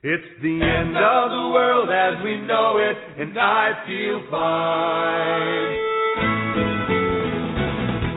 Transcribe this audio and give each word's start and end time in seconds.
It's 0.00 0.32
the 0.40 0.56
end 0.64 0.96
of 0.96 1.28
the 1.28 1.46
world 1.52 1.92
as 1.92 2.24
we 2.24 2.40
know 2.48 2.80
it, 2.80 2.96
and 3.20 3.36
I 3.36 3.84
feel 3.84 4.24
fine. 4.32 5.72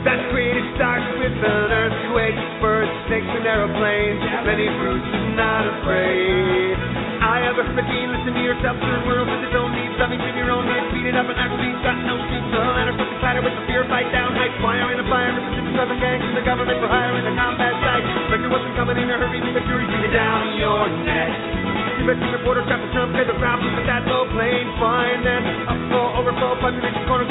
That 0.08 0.32
created 0.32 0.64
starts 0.80 1.04
with 1.20 1.36
an 1.44 1.68
earthquake, 1.76 2.40
birds, 2.64 2.88
snakes, 3.12 3.28
and 3.36 3.44
aeroplanes. 3.44 4.24
Lenny 4.48 4.72
Bruce 4.80 5.04
is 5.12 5.28
not 5.36 5.68
afraid. 5.76 6.80
I 7.20 7.44
have 7.52 7.60
a 7.60 7.68
fifteen, 7.76 8.16
listen 8.16 8.32
to 8.32 8.44
yourself, 8.48 8.80
third 8.80 9.04
world 9.04 9.28
with 9.28 9.44
its 9.44 9.52
own 9.52 9.76
needs, 9.76 9.92
something 10.00 10.24
in 10.24 10.40
your 10.40 10.56
own 10.56 10.64
head, 10.64 10.88
beat 10.96 11.12
it 11.12 11.20
up 11.20 11.28
and 11.28 11.36
actually 11.36 11.68
got 11.84 12.00
no 12.08 12.16
seats. 12.32 12.48
The 12.48 12.64
ladder 12.64 12.96
from 12.96 13.12
the 13.12 13.20
clatter 13.20 13.44
with 13.44 13.60
the 13.60 13.64
fear 13.68 13.84
fight 13.92 14.08
down, 14.16 14.32
high 14.40 14.56
fire 14.64 14.88
in 14.88 15.04
a 15.04 15.08
fire, 15.12 15.36
resistance 15.36 15.76
of 15.76 15.84
seven 15.84 16.00
gangs, 16.00 16.32
the 16.32 16.48
government 16.48 16.80
for 16.80 16.88
hire 16.88 17.12
in 17.20 17.28
the 17.28 17.36
combat 17.36 17.76
site. 17.76 18.08
Record 18.32 18.56
wasn't 18.56 18.72
coming 18.80 18.96
in 19.04 19.12
a 19.12 19.20
hurry, 19.20 19.44
fury 19.44 19.84
beat 19.84 20.16
down 20.16 20.56
your 20.56 20.88
neck. 21.04 21.63
Reporter 22.04 22.68
ground, 23.40 23.64
but 23.64 23.88
population 26.60 27.08
corner, 27.08 27.24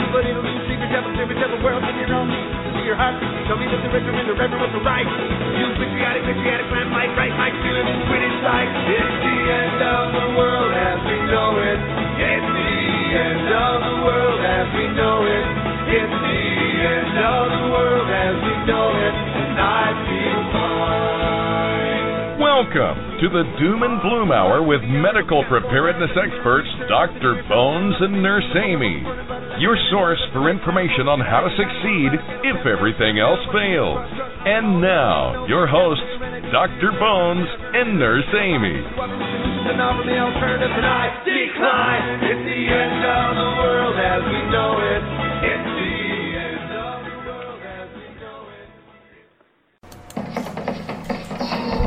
devil, 0.88 1.12
devil, 1.12 1.60
world 1.60 1.84
in 1.84 1.92
your 2.00 2.08
own 2.16 2.32
needs. 2.32 2.56
To 2.72 2.80
your 2.80 2.96
heart, 2.96 3.20
tell 3.52 3.60
me 3.60 3.68
that 3.68 3.84
the 3.84 3.92
in 4.16 4.27
the 4.32 4.36
was 4.56 4.72
the 4.72 4.80
right. 4.80 5.04
You 5.04 5.68
patriotic, 5.77 6.24
patriotic, 6.24 6.72
right, 6.72 7.12
feeling. 7.60 7.84
It's 7.84 9.16
the 9.20 9.36
end 9.44 9.80
of 9.84 10.04
the 10.08 10.27
world 10.40 10.72
as 10.72 10.98
we 11.04 11.20
know 11.28 11.52
it. 11.60 11.80
It's 12.16 12.48
the 12.56 12.72
end 13.12 13.52
of 13.52 13.77
the 13.77 13.96
world 14.08 14.41
as 14.41 14.66
we 14.72 14.88
know 14.96 15.20
it. 15.28 15.44
It's 16.00 16.16
the 16.16 16.41
end 16.80 17.16
of 17.20 17.44
the 17.60 17.64
world 17.77 18.08
as 18.08 18.34
we 18.41 18.54
know 18.64 18.88
it. 18.88 19.14
And 19.36 19.52
I 19.60 19.84
feel 20.08 20.41
fine. 20.56 22.41
Welcome 22.41 23.11
to 23.22 23.30
the 23.30 23.46
Doom 23.54 23.86
and 23.86 24.02
Bloom 24.02 24.34
Hour 24.34 24.66
with 24.66 24.82
medical 24.82 25.46
preparedness 25.46 26.10
experts 26.10 26.66
Dr. 26.90 27.38
Bones 27.46 27.94
and 28.02 28.18
Nurse 28.18 28.50
Amy. 28.58 28.98
Your 29.62 29.78
source 29.94 30.19
for 30.34 30.50
information 30.50 31.06
on 31.06 31.22
how 31.22 31.47
to 31.47 31.50
succeed 31.55 32.19
if 32.42 32.66
everything 32.66 33.22
else 33.22 33.38
fails. 33.55 34.02
And 34.42 34.82
now, 34.82 35.47
your 35.47 35.70
hosts, 35.70 36.02
Dr. 36.50 36.98
Bones 36.98 37.47
and 37.78 37.94
Nurse 37.94 38.27
Amy. 38.34 38.82
Decline. 41.22 42.27
It's 42.27 42.42
the 42.42 42.62
end 42.75 43.06
of 43.06 43.28
the 43.38 43.50
world 43.62 43.97
as 44.02 44.22
we 44.27 44.41
know 44.50 44.82
it. 44.82 45.22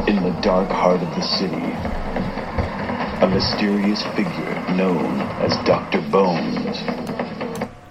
In 0.08 0.22
the 0.24 0.38
dark 0.42 0.70
heart 0.70 1.02
of 1.02 1.10
the 1.16 1.22
city, 1.22 1.56
a 3.24 3.28
mysterious 3.28 4.04
figure 4.16 4.76
known 4.76 5.20
as 5.42 5.56
Dr. 5.66 6.00
Bones. 6.12 6.78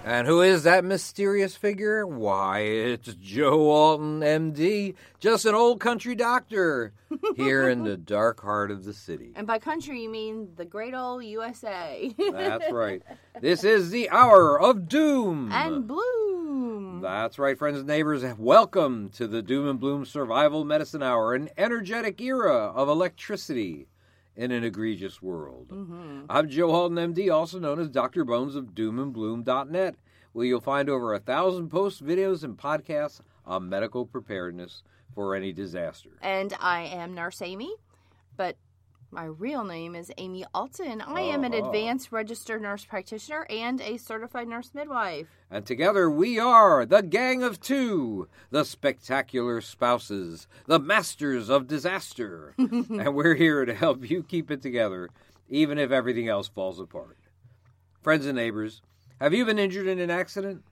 And 0.05 0.25
who 0.27 0.41
is 0.41 0.63
that 0.63 0.85
mysterious 0.85 1.55
figure? 1.57 2.05
Why, 2.07 2.59
it's 2.59 3.13
Joe 3.15 3.69
Alton, 3.69 4.21
MD, 4.21 4.93
just 5.19 5.45
an 5.45 5.55
old 5.55 5.79
country 5.81 6.15
doctor 6.15 6.93
here 7.35 7.67
in 7.67 7.83
the 7.83 7.97
dark 7.97 8.39
heart 8.41 8.71
of 8.71 8.85
the 8.85 8.93
city. 8.93 9.31
And 9.35 9.45
by 9.45 9.59
country, 9.59 10.01
you 10.03 10.09
mean 10.09 10.49
the 10.55 10.65
great 10.65 10.93
old 10.93 11.23
USA. 11.25 12.13
That's 12.31 12.71
right. 12.71 13.01
This 13.41 13.63
is 13.63 13.89
the 13.89 14.09
hour 14.09 14.59
of 14.61 14.87
doom. 14.87 15.51
and 15.51 15.87
Bloom. 15.87 16.64
That's 17.05 17.37
right, 17.37 17.55
friends 17.55 17.77
and 17.77 17.87
neighbors. 17.87 18.23
Welcome 18.35 19.09
to 19.09 19.27
the 19.27 19.43
Doom 19.43 19.69
and 19.69 19.79
Bloom 19.79 20.05
Survival 20.05 20.65
Medicine 20.65 21.03
Hour, 21.03 21.35
an 21.35 21.49
energetic 21.55 22.19
era 22.19 22.71
of 22.73 22.89
electricity 22.89 23.85
in 24.35 24.49
an 24.49 24.63
egregious 24.63 25.21
world. 25.21 25.67
Mm-hmm. 25.67 26.21
I'm 26.27 26.49
Joe 26.49 26.71
Alton, 26.71 27.13
MD, 27.13 27.31
also 27.31 27.59
known 27.59 27.79
as 27.79 27.89
Dr. 27.89 28.25
Bones 28.25 28.55
of 28.55 28.73
doomandbloom.net, 28.73 29.95
where 30.33 30.45
you'll 30.47 30.61
find 30.61 30.89
over 30.89 31.13
a 31.13 31.19
thousand 31.19 31.69
posts, 31.69 32.01
videos, 32.01 32.43
and 32.43 32.57
podcasts 32.57 33.21
on 33.45 33.69
medical 33.69 34.07
preparedness 34.07 34.81
for 35.13 35.35
any 35.35 35.53
disaster. 35.53 36.09
And 36.23 36.55
I 36.59 36.85
am 36.85 37.13
Nurse 37.13 37.43
Amy, 37.43 37.71
but 38.35 38.57
my 39.15 39.23
real 39.23 39.63
name 39.63 39.95
is 39.95 40.11
Amy 40.17 40.43
Alton. 40.53 40.99
I 40.99 41.21
am 41.21 41.45
an 41.45 41.53
Uh-huh. 41.53 41.67
advanced 41.67 42.11
registered 42.11 42.61
nurse 42.61 42.83
practitioner 42.83 43.47
and 43.49 43.79
a 43.79 43.95
certified 43.95 44.49
nurse 44.49 44.71
midwife. 44.73 45.27
And 45.49 45.65
together 45.65 46.09
we 46.09 46.37
are 46.37 46.85
the 46.85 47.01
Gang 47.01 47.41
of 47.41 47.61
Two, 47.61 48.27
the 48.49 48.65
Spectacular 48.65 49.61
Spouses, 49.61 50.47
the 50.65 50.79
Masters 50.79 51.49
of 51.49 51.65
Disaster. 51.65 52.53
and 52.57 53.15
we're 53.15 53.35
here 53.35 53.63
to 53.63 53.73
help 53.73 54.09
you 54.09 54.21
keep 54.21 54.51
it 54.51 54.61
together, 54.61 55.09
even 55.47 55.77
if 55.77 55.91
everything 55.91 56.27
else 56.27 56.49
falls 56.49 56.77
apart. 56.81 57.17
Friends 58.01 58.25
and 58.25 58.35
neighbors, 58.35 58.81
have 59.21 59.33
you 59.33 59.45
been 59.45 59.57
injured 59.59 59.87
in 59.87 59.99
an 59.99 60.11
accident? 60.11 60.63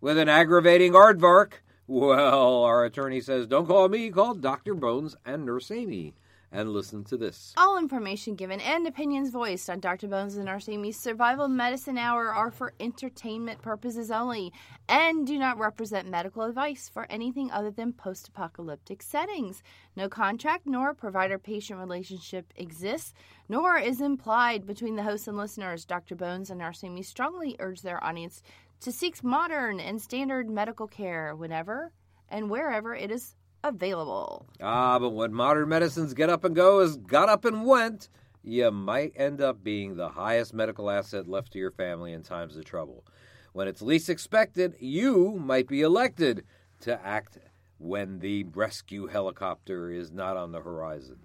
With 0.00 0.16
an 0.16 0.30
aggravating 0.30 0.94
aardvark? 0.94 1.52
Well, 1.86 2.62
our 2.64 2.86
attorney 2.86 3.20
says, 3.20 3.46
don't 3.46 3.66
call 3.66 3.90
me, 3.90 4.10
call 4.10 4.32
Dr. 4.34 4.72
Bones 4.74 5.16
and 5.26 5.44
Nurse 5.44 5.70
Amy. 5.70 6.14
And 6.52 6.72
listen 6.72 7.04
to 7.04 7.16
this. 7.16 7.54
All 7.56 7.78
information 7.78 8.34
given 8.34 8.60
and 8.60 8.84
opinions 8.84 9.30
voiced 9.30 9.70
on 9.70 9.78
Dr. 9.78 10.08
Bones 10.08 10.34
and 10.34 10.46
Nurse 10.46 10.68
Amy's 10.68 10.98
Survival 10.98 11.46
Medicine 11.46 11.96
Hour 11.96 12.34
are 12.34 12.50
for 12.50 12.74
entertainment 12.80 13.62
purposes 13.62 14.10
only 14.10 14.52
and 14.88 15.24
do 15.24 15.38
not 15.38 15.58
represent 15.58 16.08
medical 16.08 16.42
advice 16.42 16.90
for 16.92 17.06
anything 17.08 17.52
other 17.52 17.70
than 17.70 17.92
post 17.92 18.26
apocalyptic 18.26 19.00
settings. 19.00 19.62
No 19.94 20.08
contract 20.08 20.66
nor 20.66 20.92
provider 20.92 21.38
patient 21.38 21.78
relationship 21.78 22.52
exists, 22.56 23.14
nor 23.48 23.78
is 23.78 24.00
implied 24.00 24.66
between 24.66 24.96
the 24.96 25.04
hosts 25.04 25.28
and 25.28 25.36
listeners. 25.36 25.84
Dr. 25.84 26.16
Bones 26.16 26.50
and 26.50 26.58
Nurse 26.58 26.82
Amy 26.82 27.02
strongly 27.04 27.54
urge 27.60 27.82
their 27.82 28.02
audience 28.02 28.42
to 28.80 28.90
seek 28.90 29.22
modern 29.22 29.78
and 29.78 30.02
standard 30.02 30.50
medical 30.50 30.88
care 30.88 31.36
whenever 31.36 31.92
and 32.28 32.50
wherever 32.50 32.94
it 32.94 33.12
is 33.12 33.36
available. 33.64 34.46
Ah, 34.60 34.98
but 34.98 35.10
when 35.10 35.32
modern 35.32 35.68
medicines 35.68 36.14
get 36.14 36.30
up 36.30 36.44
and 36.44 36.54
go 36.54 36.80
as 36.80 36.96
got 36.96 37.28
up 37.28 37.44
and 37.44 37.64
went, 37.66 38.08
you 38.42 38.70
might 38.70 39.12
end 39.16 39.40
up 39.40 39.62
being 39.62 39.96
the 39.96 40.10
highest 40.10 40.54
medical 40.54 40.90
asset 40.90 41.28
left 41.28 41.52
to 41.52 41.58
your 41.58 41.70
family 41.70 42.12
in 42.12 42.22
times 42.22 42.56
of 42.56 42.64
trouble. 42.64 43.04
When 43.52 43.68
it's 43.68 43.82
least 43.82 44.08
expected, 44.08 44.76
you 44.78 45.36
might 45.38 45.68
be 45.68 45.82
elected 45.82 46.44
to 46.80 47.04
act 47.04 47.38
when 47.78 48.20
the 48.20 48.44
rescue 48.44 49.06
helicopter 49.06 49.90
is 49.90 50.12
not 50.12 50.36
on 50.36 50.52
the 50.52 50.60
horizon. 50.60 51.18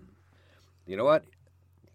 You 0.85 0.97
know 0.97 1.05
what? 1.05 1.25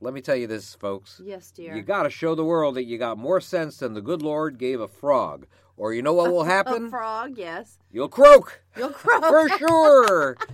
Let 0.00 0.14
me 0.14 0.20
tell 0.22 0.36
you 0.36 0.46
this, 0.46 0.74
folks. 0.74 1.20
Yes, 1.22 1.50
dear. 1.50 1.76
You 1.76 1.82
got 1.82 2.04
to 2.04 2.10
show 2.10 2.34
the 2.34 2.44
world 2.44 2.74
that 2.76 2.84
you 2.84 2.96
got 2.96 3.18
more 3.18 3.40
sense 3.40 3.76
than 3.78 3.92
the 3.92 4.00
good 4.00 4.22
Lord 4.22 4.56
gave 4.58 4.80
a 4.80 4.88
frog. 4.88 5.46
Or 5.76 5.92
you 5.92 6.02
know 6.02 6.14
what 6.14 6.32
will 6.32 6.44
happen? 6.58 6.86
A 6.86 6.90
frog, 6.90 7.36
yes. 7.36 7.78
You'll 7.92 8.08
croak. 8.08 8.62
You'll 8.76 8.90
croak. 8.90 9.24
For 9.24 9.48
sure. 9.58 10.36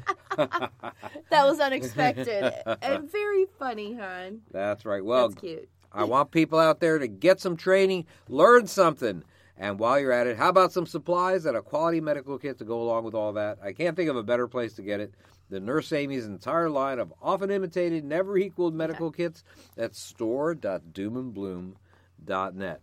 That 1.30 1.46
was 1.46 1.60
unexpected 1.60 2.52
and 2.82 3.10
very 3.10 3.46
funny, 3.58 3.94
hon. 3.94 4.42
That's 4.50 4.84
right. 4.84 5.02
Well, 5.02 5.30
That's 5.30 5.40
cute. 5.40 5.68
I 5.90 6.04
want 6.04 6.30
people 6.30 6.58
out 6.58 6.80
there 6.80 6.98
to 6.98 7.08
get 7.08 7.40
some 7.40 7.56
training, 7.56 8.04
learn 8.28 8.66
something. 8.66 9.24
And 9.58 9.78
while 9.78 9.98
you're 9.98 10.12
at 10.12 10.26
it, 10.26 10.36
how 10.36 10.50
about 10.50 10.72
some 10.72 10.84
supplies 10.86 11.46
and 11.46 11.56
a 11.56 11.62
quality 11.62 11.98
medical 12.00 12.38
kit 12.38 12.58
to 12.58 12.64
go 12.64 12.82
along 12.82 13.04
with 13.04 13.14
all 13.14 13.32
that? 13.34 13.58
I 13.62 13.72
can't 13.72 13.96
think 13.96 14.10
of 14.10 14.16
a 14.16 14.22
better 14.22 14.46
place 14.46 14.74
to 14.74 14.82
get 14.82 15.00
it 15.00 15.14
the 15.48 15.60
Nurse 15.60 15.92
Amy's 15.92 16.26
entire 16.26 16.68
line 16.68 16.98
of 16.98 17.14
often 17.22 17.52
imitated, 17.52 18.04
never 18.04 18.36
equaled 18.36 18.74
medical 18.74 19.12
kits 19.12 19.44
at 19.76 19.94
store.doomandbloom.net. 19.94 22.80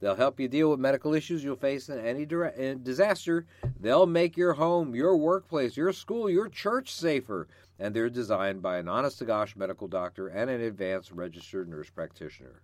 They'll 0.00 0.14
help 0.14 0.38
you 0.38 0.46
deal 0.46 0.70
with 0.70 0.78
medical 0.78 1.12
issues 1.12 1.42
you'll 1.42 1.56
face 1.56 1.88
in 1.88 1.98
any 1.98 2.24
disaster. 2.24 3.46
They'll 3.80 4.06
make 4.06 4.36
your 4.36 4.52
home, 4.52 4.94
your 4.94 5.16
workplace, 5.16 5.76
your 5.76 5.92
school, 5.92 6.30
your 6.30 6.48
church 6.48 6.94
safer. 6.94 7.48
And 7.80 7.92
they're 7.94 8.08
designed 8.08 8.62
by 8.62 8.78
an 8.78 8.88
honest 8.88 9.18
to 9.18 9.24
gosh 9.24 9.56
medical 9.56 9.88
doctor 9.88 10.28
and 10.28 10.48
an 10.50 10.60
advanced 10.60 11.10
registered 11.10 11.68
nurse 11.68 11.90
practitioner. 11.90 12.62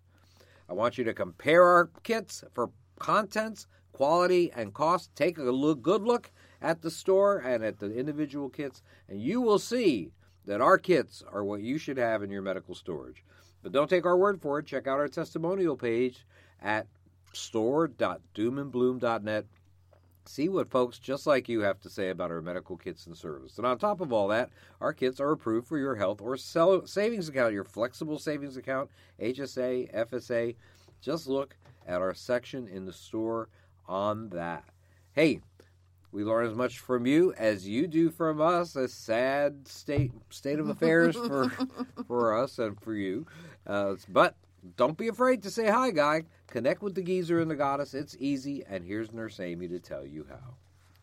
I 0.68 0.74
want 0.74 0.96
you 0.96 1.02
to 1.04 1.12
compare 1.12 1.64
our 1.64 1.90
kits 2.04 2.44
for 2.52 2.70
contents, 2.98 3.66
quality, 3.92 4.50
and 4.54 4.74
cost. 4.74 5.14
Take 5.14 5.38
a 5.38 5.42
look, 5.42 5.82
good 5.82 6.02
look 6.02 6.32
at 6.60 6.82
the 6.82 6.90
store 6.90 7.38
and 7.38 7.64
at 7.64 7.78
the 7.78 7.94
individual 7.94 8.48
kits, 8.48 8.82
and 9.08 9.20
you 9.20 9.40
will 9.40 9.58
see 9.58 10.10
that 10.46 10.60
our 10.60 10.78
kits 10.78 11.22
are 11.32 11.44
what 11.44 11.62
you 11.62 11.78
should 11.78 11.96
have 11.96 12.22
in 12.22 12.30
your 12.30 12.42
medical 12.42 12.74
storage. 12.74 13.24
But 13.62 13.72
don't 13.72 13.88
take 13.88 14.04
our 14.04 14.16
word 14.16 14.42
for 14.42 14.58
it. 14.58 14.66
Check 14.66 14.86
out 14.86 14.98
our 14.98 15.08
testimonial 15.08 15.76
page 15.76 16.26
at 16.62 16.86
store.doomandbloom.net. 17.32 19.46
See 20.26 20.48
what 20.48 20.70
folks 20.70 20.98
just 20.98 21.26
like 21.26 21.50
you 21.50 21.60
have 21.60 21.80
to 21.80 21.90
say 21.90 22.08
about 22.08 22.30
our 22.30 22.40
medical 22.40 22.78
kits 22.78 23.06
and 23.06 23.14
service. 23.16 23.58
And 23.58 23.66
on 23.66 23.76
top 23.78 24.00
of 24.00 24.10
all 24.12 24.28
that, 24.28 24.50
our 24.80 24.94
kits 24.94 25.20
are 25.20 25.32
approved 25.32 25.66
for 25.66 25.78
your 25.78 25.96
health 25.96 26.22
or 26.22 26.36
savings 26.36 27.28
account, 27.28 27.52
your 27.52 27.64
flexible 27.64 28.18
savings 28.18 28.56
account, 28.56 28.88
HSA, 29.20 29.94
FSA. 29.94 30.56
Just 31.02 31.26
look 31.26 31.56
at 31.86 32.00
our 32.00 32.14
section 32.14 32.68
in 32.68 32.84
the 32.84 32.92
store 32.92 33.48
on 33.86 34.30
that. 34.30 34.64
Hey, 35.12 35.40
we 36.12 36.24
learn 36.24 36.46
as 36.46 36.54
much 36.54 36.78
from 36.78 37.06
you 37.06 37.34
as 37.34 37.66
you 37.68 37.86
do 37.86 38.10
from 38.10 38.40
us. 38.40 38.76
A 38.76 38.88
sad 38.88 39.66
state 39.66 40.12
state 40.30 40.58
of 40.58 40.68
affairs 40.68 41.16
for 41.16 41.50
for 42.06 42.38
us 42.40 42.58
and 42.58 42.80
for 42.80 42.94
you. 42.94 43.26
Uh, 43.66 43.96
but 44.08 44.36
don't 44.76 44.96
be 44.96 45.08
afraid 45.08 45.42
to 45.42 45.50
say 45.50 45.68
hi, 45.68 45.90
guy. 45.90 46.22
Connect 46.46 46.82
with 46.82 46.94
the 46.94 47.02
geezer 47.02 47.40
and 47.40 47.50
the 47.50 47.56
goddess. 47.56 47.94
It's 47.94 48.16
easy, 48.18 48.64
and 48.68 48.84
here's 48.84 49.12
Nurse 49.12 49.40
Amy 49.40 49.68
to 49.68 49.78
tell 49.78 50.06
you 50.06 50.26
how. 50.28 50.54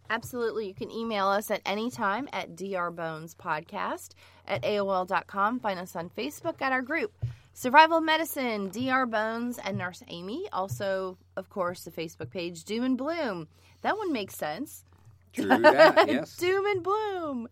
Absolutely. 0.09 0.67
You 0.67 0.73
can 0.73 0.91
email 0.91 1.27
us 1.27 1.49
at 1.51 1.61
any 1.65 1.89
time 1.89 2.27
at 2.33 2.55
drbonespodcast 2.55 4.09
at 4.45 4.61
AOL.com. 4.61 5.59
Find 5.59 5.79
us 5.79 5.95
on 5.95 6.09
Facebook 6.09 6.61
at 6.61 6.73
our 6.73 6.81
group. 6.81 7.13
Survival 7.53 8.01
Medicine, 8.01 8.69
DR 8.69 9.05
Bones, 9.05 9.57
and 9.59 9.77
Nurse 9.77 10.03
Amy. 10.07 10.47
Also, 10.53 11.17
of 11.35 11.49
course, 11.49 11.83
the 11.83 11.91
Facebook 11.91 12.29
page 12.31 12.63
Doom 12.63 12.83
and 12.83 12.97
Bloom. 12.97 13.47
That 13.81 13.97
one 13.97 14.11
makes 14.13 14.35
sense. 14.35 14.85
True 15.33 15.45
that, 15.47 16.07
yes. 16.07 16.35
Doom 16.37 16.65
and 16.65 16.83
Bloom. 16.83 17.47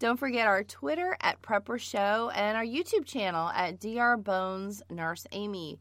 Don't 0.00 0.18
forget 0.18 0.46
our 0.46 0.64
Twitter 0.64 1.16
at 1.20 1.40
Prepper 1.40 1.78
Show 1.78 2.30
and 2.34 2.56
our 2.56 2.64
YouTube 2.64 3.04
channel 3.06 3.48
at 3.50 3.78
DR 3.80 4.16
Bones 4.16 4.82
Nurse 4.90 5.26
Amy. 5.32 5.78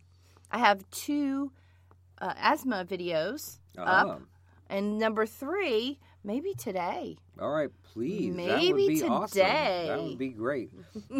I 0.52 0.60
have 0.60 0.88
two 0.92 1.52
uh, 2.22 2.34
asthma 2.38 2.86
videos 2.86 3.58
Ah. 3.78 4.12
up, 4.12 4.22
and 4.70 5.00
number 5.00 5.26
three 5.26 6.00
maybe 6.24 6.54
today. 6.54 7.18
All 7.40 7.50
right, 7.52 7.70
please. 7.94 8.36
that 8.36 8.36
Maybe 8.36 8.74
would 8.74 8.88
be 8.88 9.04
awesome. 9.04 9.38
today. 9.40 9.86
That 9.90 10.02
would 10.04 10.18
be 10.18 10.30
great. 10.30 10.70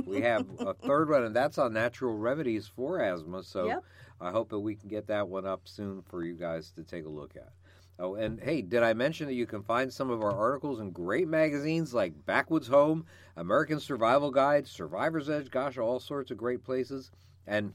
We 0.06 0.22
have 0.22 0.46
a 0.60 0.74
third 0.86 1.10
one, 1.10 1.24
and 1.24 1.36
that's 1.36 1.58
on 1.58 1.74
natural 1.74 2.18
remedies 2.18 2.68
for 2.68 3.02
asthma. 3.02 3.44
So 3.44 3.68
Yep. 3.68 3.84
I 4.22 4.32
hope 4.32 4.50
that 4.50 4.60
we 4.60 4.76
can 4.76 4.90
get 4.90 5.08
that 5.08 5.28
one 5.28 5.46
up 5.46 5.62
soon 5.66 6.02
for 6.04 6.24
you 6.24 6.34
guys 6.34 6.72
to 6.72 6.84
take 6.84 7.06
a 7.06 7.10
look 7.10 7.36
at. 7.36 7.52
Oh, 8.00 8.16
and 8.16 8.40
hey, 8.40 8.62
did 8.64 8.82
I 8.82 8.94
mention 8.94 9.28
that 9.28 9.34
you 9.36 9.46
can 9.46 9.62
find 9.62 9.92
some 9.94 10.10
of 10.10 10.22
our 10.24 10.32
articles 10.32 10.80
in 10.80 10.90
great 10.92 11.28
magazines 11.28 11.94
like 11.94 12.26
Backwoods 12.26 12.68
Home, 12.68 13.06
American 13.38 13.80
Survival 13.80 14.32
Guide, 14.32 14.68
Survivor's 14.68 15.30
Edge, 15.30 15.52
gosh, 15.52 15.78
all 15.78 16.00
sorts 16.00 16.32
of 16.32 16.38
great 16.38 16.64
places. 16.64 17.12
And 17.46 17.74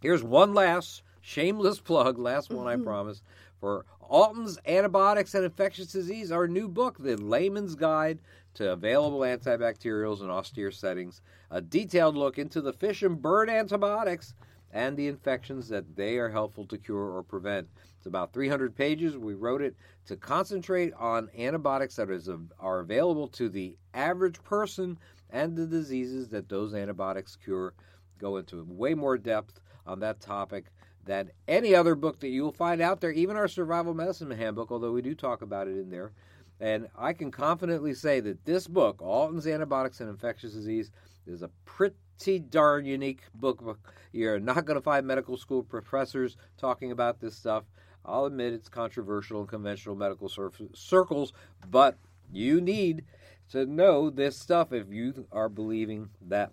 here's 0.00 0.22
one 0.22 0.54
last 0.54 1.02
shameless 1.22 1.80
plug, 1.80 2.18
last 2.18 2.50
one 2.50 2.68
I 2.68 2.76
promise, 2.82 3.22
for 3.60 3.84
Alton's 4.00 4.58
Antibiotics 4.66 5.34
and 5.34 5.44
Infectious 5.44 5.88
Disease, 5.88 6.32
our 6.32 6.48
new 6.48 6.68
book, 6.68 6.96
The 6.98 7.16
Layman's 7.16 7.74
Guide 7.74 8.20
to 8.54 8.72
Available 8.72 9.20
Antibacterials 9.20 10.20
in 10.20 10.30
Austere 10.30 10.70
Settings, 10.70 11.20
a 11.50 11.60
detailed 11.60 12.16
look 12.16 12.38
into 12.38 12.60
the 12.60 12.72
fish 12.72 13.02
and 13.02 13.20
bird 13.20 13.50
antibiotics 13.50 14.34
and 14.72 14.96
the 14.96 15.08
infections 15.08 15.68
that 15.68 15.96
they 15.96 16.18
are 16.18 16.28
helpful 16.28 16.66
to 16.66 16.78
cure 16.78 17.16
or 17.16 17.22
prevent. 17.22 17.68
It's 17.96 18.06
about 18.06 18.32
300 18.32 18.76
pages. 18.76 19.16
We 19.16 19.34
wrote 19.34 19.62
it 19.62 19.74
to 20.06 20.16
concentrate 20.16 20.92
on 20.94 21.30
antibiotics 21.36 21.96
that 21.96 22.10
is, 22.10 22.28
are 22.58 22.80
available 22.80 23.28
to 23.28 23.48
the 23.48 23.76
average 23.94 24.42
person 24.44 24.98
and 25.30 25.56
the 25.56 25.66
diseases 25.66 26.28
that 26.28 26.48
those 26.48 26.74
antibiotics 26.74 27.36
cure. 27.36 27.74
Go 28.18 28.36
into 28.36 28.64
way 28.64 28.94
more 28.94 29.16
depth 29.16 29.60
on 29.86 30.00
that 30.00 30.20
topic 30.20 30.66
than 31.08 31.30
any 31.48 31.74
other 31.74 31.94
book 31.94 32.20
that 32.20 32.28
you'll 32.28 32.52
find 32.52 32.82
out 32.82 33.00
there, 33.00 33.10
even 33.10 33.34
our 33.34 33.48
survival 33.48 33.94
medicine 33.94 34.30
handbook, 34.30 34.70
although 34.70 34.92
we 34.92 35.00
do 35.00 35.14
talk 35.14 35.40
about 35.40 35.66
it 35.66 35.78
in 35.78 35.88
there. 35.88 36.12
And 36.60 36.88
I 36.94 37.14
can 37.14 37.30
confidently 37.30 37.94
say 37.94 38.20
that 38.20 38.44
this 38.44 38.68
book, 38.68 39.00
Alton's 39.00 39.46
Antibiotics 39.46 40.00
and 40.00 40.10
Infectious 40.10 40.52
Disease, 40.52 40.90
is 41.26 41.40
a 41.40 41.48
pretty 41.64 42.38
darn 42.38 42.84
unique 42.84 43.22
book. 43.34 43.80
You're 44.12 44.38
not 44.38 44.66
going 44.66 44.78
to 44.78 44.82
find 44.82 45.06
medical 45.06 45.38
school 45.38 45.62
professors 45.62 46.36
talking 46.58 46.92
about 46.92 47.20
this 47.20 47.34
stuff. 47.34 47.64
I'll 48.04 48.26
admit 48.26 48.52
it's 48.52 48.68
controversial 48.68 49.40
in 49.40 49.46
conventional 49.46 49.96
medical 49.96 50.28
cir- 50.28 50.50
circles, 50.74 51.32
but 51.70 51.96
you 52.30 52.60
need 52.60 53.06
to 53.52 53.64
know 53.64 54.10
this 54.10 54.36
stuff 54.38 54.74
if 54.74 54.92
you 54.92 55.26
are 55.32 55.48
believing 55.48 56.10
that 56.20 56.52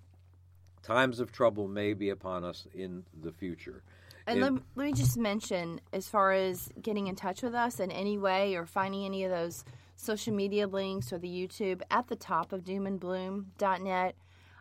times 0.81 1.19
of 1.19 1.33
trouble 1.33 1.67
may 1.67 1.93
be 1.93 2.09
upon 2.09 2.45
us 2.45 2.67
in 2.73 3.03
the 3.21 3.33
future. 3.33 3.83
And 4.27 4.39
It- 4.39 4.41
let, 4.41 4.53
let 4.75 4.85
me 4.85 4.93
just 4.93 5.17
mention, 5.17 5.81
as 5.93 6.07
far 6.07 6.31
as 6.33 6.69
getting 6.81 7.07
in 7.07 7.15
touch 7.15 7.41
with 7.43 7.53
us 7.53 7.79
in 7.79 7.91
any 7.91 8.17
way 8.17 8.55
or 8.55 8.65
finding 8.65 9.05
any 9.05 9.23
of 9.23 9.31
those 9.31 9.63
social 9.95 10.33
media 10.33 10.67
links 10.67 11.13
or 11.13 11.17
the 11.17 11.29
YouTube 11.29 11.81
at 11.91 12.07
the 12.07 12.15
top 12.15 12.51
of 12.51 12.63
doomandbloom.net, 12.63 14.15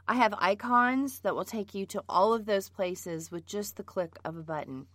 I 0.06 0.14
have 0.14 0.34
icons 0.38 1.20
that 1.20 1.34
will 1.34 1.44
take 1.46 1.75
you 1.75 1.87
to 1.87 2.05
all 2.08 2.34
of 2.34 2.44
those 2.44 2.69
places 2.69 3.31
with 3.31 3.46
just 3.46 3.76
the 3.76 3.82
click 3.82 4.16
of 4.25 4.37
a 4.37 4.43
button. 4.43 4.87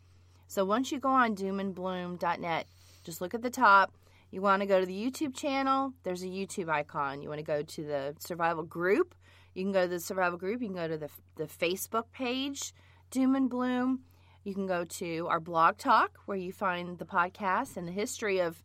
So 0.47 0.63
once 0.65 0.91
you 0.91 0.99
go 0.99 1.09
on 1.09 1.35
doomandbloom.net, 1.35 2.67
just 3.03 3.21
look 3.21 3.33
at 3.33 3.41
the 3.41 3.49
top. 3.49 3.93
You 4.31 4.41
want 4.41 4.61
to 4.61 4.67
go 4.67 4.79
to 4.79 4.85
the 4.85 4.93
YouTube 4.93 5.35
channel, 5.35 5.93
there's 6.03 6.21
a 6.21 6.27
YouTube 6.27 6.69
icon. 6.69 7.23
You 7.23 7.29
want 7.29 7.39
to 7.39 7.45
go 7.45 7.63
to 7.63 7.83
the 7.83 8.15
survival 8.19 8.63
group, 8.63 9.15
you 9.55 9.63
can 9.63 9.71
go 9.71 9.83
to 9.83 9.87
the 9.87 9.99
survival 9.99 10.37
group, 10.37 10.61
you 10.61 10.67
can 10.67 10.75
go 10.75 10.87
to 10.87 10.97
the, 10.97 11.09
the 11.35 11.45
Facebook 11.45 12.11
page, 12.11 12.71
Doom 13.09 13.35
and 13.35 13.49
Bloom. 13.49 14.01
You 14.43 14.53
can 14.53 14.67
go 14.67 14.85
to 14.85 15.27
our 15.29 15.39
blog 15.39 15.77
talk 15.77 16.17
where 16.25 16.37
you 16.37 16.51
find 16.53 16.97
the 16.97 17.05
podcast 17.05 17.77
and 17.77 17.87
the 17.87 17.91
history 17.91 18.39
of 18.39 18.63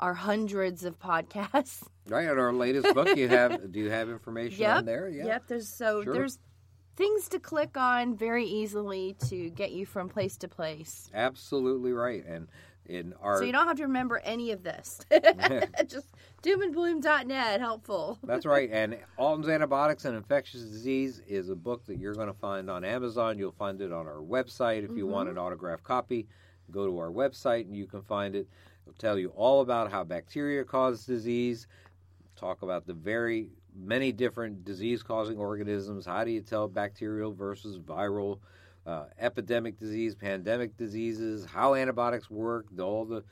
our 0.00 0.14
hundreds 0.14 0.84
of 0.84 0.98
podcasts. 0.98 1.82
Right, 2.08 2.26
our 2.26 2.52
latest 2.52 2.92
book, 2.96 3.16
you 3.16 3.28
have 3.28 3.70
do 3.70 3.78
you 3.78 3.88
have 3.90 4.08
information 4.08 4.60
Yep. 4.62 4.76
on 4.78 4.84
there? 4.86 5.08
Yeah. 5.08 5.24
Yep. 5.26 5.42
There's 5.46 5.68
so 5.68 6.02
Sure. 6.02 6.12
there's 6.12 6.36
things 6.96 7.28
to 7.28 7.38
click 7.38 7.76
on 7.76 8.16
very 8.16 8.44
easily 8.44 9.14
to 9.28 9.50
get 9.50 9.70
you 9.70 9.86
from 9.86 10.08
place 10.08 10.36
to 10.38 10.48
place. 10.48 11.08
Absolutely 11.14 11.92
right. 11.92 12.24
And 12.26 12.48
in 12.86 13.14
our 13.20 13.38
So 13.38 13.44
you 13.44 13.52
don't 13.52 13.66
have 13.66 13.76
to 13.76 13.84
remember 13.84 14.18
any 14.24 14.50
of 14.50 14.62
this. 14.62 15.00
Just 15.86 16.08
doomandbloom.net 16.42 17.60
helpful. 17.60 18.18
That's 18.24 18.46
right. 18.46 18.70
And 18.72 18.98
Alton's 19.16 19.48
Antibiotics 19.48 20.04
and 20.04 20.16
Infectious 20.16 20.62
Disease 20.62 21.20
is 21.26 21.48
a 21.48 21.56
book 21.56 21.84
that 21.86 21.98
you're 21.98 22.14
going 22.14 22.28
to 22.28 22.38
find 22.38 22.70
on 22.70 22.84
Amazon. 22.84 23.38
You'll 23.38 23.52
find 23.52 23.80
it 23.80 23.92
on 23.92 24.06
our 24.06 24.22
website. 24.22 24.84
If 24.84 24.96
you 24.96 25.06
want 25.06 25.28
mm-hmm. 25.28 25.38
an 25.38 25.44
autographed 25.44 25.84
copy, 25.84 26.26
go 26.70 26.86
to 26.86 26.98
our 26.98 27.10
website 27.10 27.62
and 27.62 27.76
you 27.76 27.86
can 27.86 28.02
find 28.02 28.34
it. 28.34 28.48
It'll 28.86 28.98
tell 28.98 29.18
you 29.18 29.28
all 29.30 29.60
about 29.60 29.90
how 29.90 30.02
bacteria 30.02 30.64
cause 30.64 31.06
disease, 31.06 31.68
talk 32.34 32.62
about 32.62 32.86
the 32.86 32.94
very 32.94 33.50
many 33.74 34.12
different 34.12 34.64
disease 34.64 35.02
causing 35.02 35.38
organisms. 35.38 36.04
How 36.04 36.24
do 36.24 36.30
you 36.30 36.40
tell 36.40 36.68
bacterial 36.68 37.32
versus 37.32 37.78
viral? 37.78 38.38
Uh, 38.84 39.04
epidemic 39.20 39.78
disease, 39.78 40.14
pandemic 40.14 40.76
diseases, 40.76 41.44
how 41.44 41.74
antibiotics 41.74 42.28
work, 42.28 42.66
all 42.80 43.04
the 43.04 43.22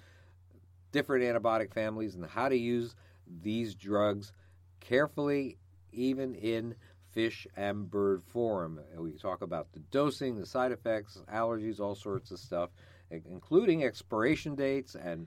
different 0.93 1.25
antibiotic 1.25 1.75
families, 1.75 2.15
and 2.15 2.25
how 2.25 2.49
to 2.49 2.57
use 2.57 2.95
these 3.43 3.75
drugs 3.75 4.33
carefully, 4.79 5.59
even 5.93 6.37
in 6.37 6.75
fish 7.13 7.49
and 7.57 7.91
bird 7.91 8.23
form. 8.25 8.79
We 8.97 9.13
talk 9.13 9.43
about 9.43 9.73
the 9.73 9.81
dosing, 9.91 10.39
the 10.39 10.47
side 10.47 10.71
effects, 10.71 11.21
allergies, 11.33 11.81
all 11.81 11.97
sorts 11.97 12.31
of 12.31 12.39
stuff, 12.39 12.71
including 13.11 13.83
expiration 13.83 14.55
dates 14.55 14.95
and 14.95 15.27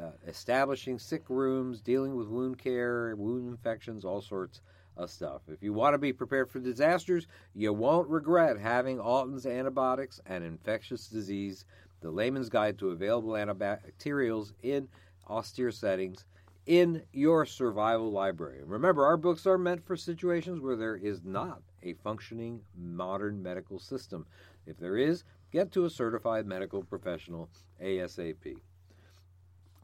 uh, 0.00 0.10
establishing 0.26 0.98
sick 0.98 1.24
rooms, 1.28 1.80
dealing 1.80 2.14
with 2.14 2.28
wound 2.28 2.58
care, 2.58 3.14
wound 3.16 3.48
infections, 3.48 4.04
all 4.04 4.20
sorts 4.20 4.60
of 4.96 5.10
stuff. 5.10 5.42
If 5.48 5.62
you 5.62 5.72
want 5.72 5.94
to 5.94 5.98
be 5.98 6.12
prepared 6.12 6.50
for 6.50 6.58
disasters, 6.58 7.26
you 7.54 7.72
won't 7.72 8.08
regret 8.08 8.58
having 8.58 8.98
Alton's 8.98 9.46
Antibiotics 9.46 10.20
and 10.26 10.44
Infectious 10.44 11.08
Disease, 11.08 11.64
the 12.00 12.10
layman's 12.10 12.48
guide 12.48 12.78
to 12.78 12.90
available 12.90 13.32
antibacterials 13.32 14.52
in 14.62 14.88
austere 15.28 15.70
settings 15.70 16.24
in 16.66 17.02
your 17.12 17.46
survival 17.46 18.10
library. 18.10 18.60
Remember, 18.64 19.04
our 19.04 19.16
books 19.16 19.46
are 19.46 19.58
meant 19.58 19.86
for 19.86 19.96
situations 19.96 20.60
where 20.60 20.76
there 20.76 20.96
is 20.96 21.22
not 21.24 21.62
a 21.82 21.94
functioning 21.94 22.60
modern 22.76 23.42
medical 23.42 23.78
system. 23.78 24.26
If 24.66 24.78
there 24.78 24.96
is, 24.96 25.24
get 25.52 25.70
to 25.72 25.84
a 25.84 25.90
certified 25.90 26.46
medical 26.46 26.82
professional 26.82 27.48
ASAP. 27.80 28.56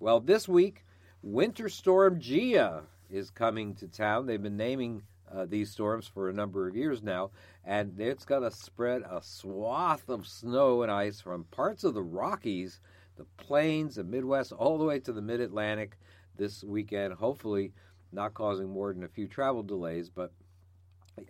Well, 0.00 0.19
this 0.19 0.49
week, 0.49 0.85
Winter 1.23 1.69
Storm 1.69 2.19
Gia 2.19 2.83
is 3.12 3.31
coming 3.31 3.75
to 3.76 3.87
town. 3.87 4.26
They've 4.26 4.42
been 4.42 4.57
naming 4.57 5.02
uh, 5.33 5.47
these 5.47 5.71
storms 5.71 6.07
for 6.07 6.28
a 6.28 6.33
number 6.33 6.66
of 6.66 6.76
years 6.76 7.02
now, 7.02 7.31
and 7.64 7.99
it's 8.00 8.25
going 8.25 8.42
to 8.42 8.50
spread 8.50 9.02
a 9.02 9.21
swath 9.23 10.09
of 10.09 10.26
snow 10.26 10.83
and 10.83 10.90
ice 10.90 11.21
from 11.21 11.45
parts 11.45 11.85
of 11.85 11.95
the 11.95 12.02
Rockies, 12.02 12.81
the 13.16 13.26
plains, 13.37 13.97
the 13.97 14.04
Midwest, 14.04 14.52
all 14.52 14.78
the 14.78 14.85
way 14.85 14.99
to 15.00 15.12
the 15.12 15.23
Mid 15.23 15.40
Atlantic 15.40 15.99
this 16.37 16.64
weekend. 16.64 17.14
Hopefully, 17.14 17.73
not 18.12 18.35
causing 18.35 18.69
more 18.69 18.92
than 18.92 19.04
a 19.04 19.09
few 19.09 19.26
travel 19.26 19.62
delays, 19.62 20.11
but 20.11 20.33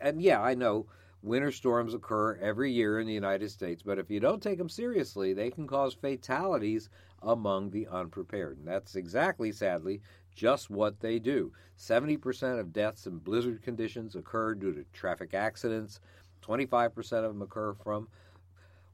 and 0.00 0.22
yeah, 0.22 0.40
I 0.40 0.54
know 0.54 0.86
winter 1.22 1.52
storms 1.52 1.94
occur 1.94 2.36
every 2.36 2.72
year 2.72 3.00
in 3.00 3.06
the 3.06 3.12
United 3.12 3.50
States, 3.50 3.82
but 3.82 3.98
if 3.98 4.10
you 4.10 4.20
don't 4.20 4.42
take 4.42 4.58
them 4.58 4.68
seriously, 4.68 5.32
they 5.32 5.50
can 5.50 5.66
cause 5.66 5.94
fatalities 5.94 6.88
among 7.22 7.70
the 7.70 7.86
unprepared. 7.88 8.58
And 8.58 8.66
that's 8.66 8.96
exactly, 8.96 9.52
sadly, 9.52 10.02
just 10.34 10.70
what 10.70 11.00
they 11.00 11.18
do. 11.18 11.52
70% 11.78 12.58
of 12.58 12.72
deaths 12.72 13.06
in 13.06 13.18
blizzard 13.18 13.62
conditions 13.62 14.16
occur 14.16 14.54
due 14.54 14.72
to 14.72 14.84
traffic 14.92 15.34
accidents, 15.34 16.00
25% 16.42 16.96
of 16.98 17.24
them 17.24 17.42
occur 17.42 17.74
from, 17.74 18.08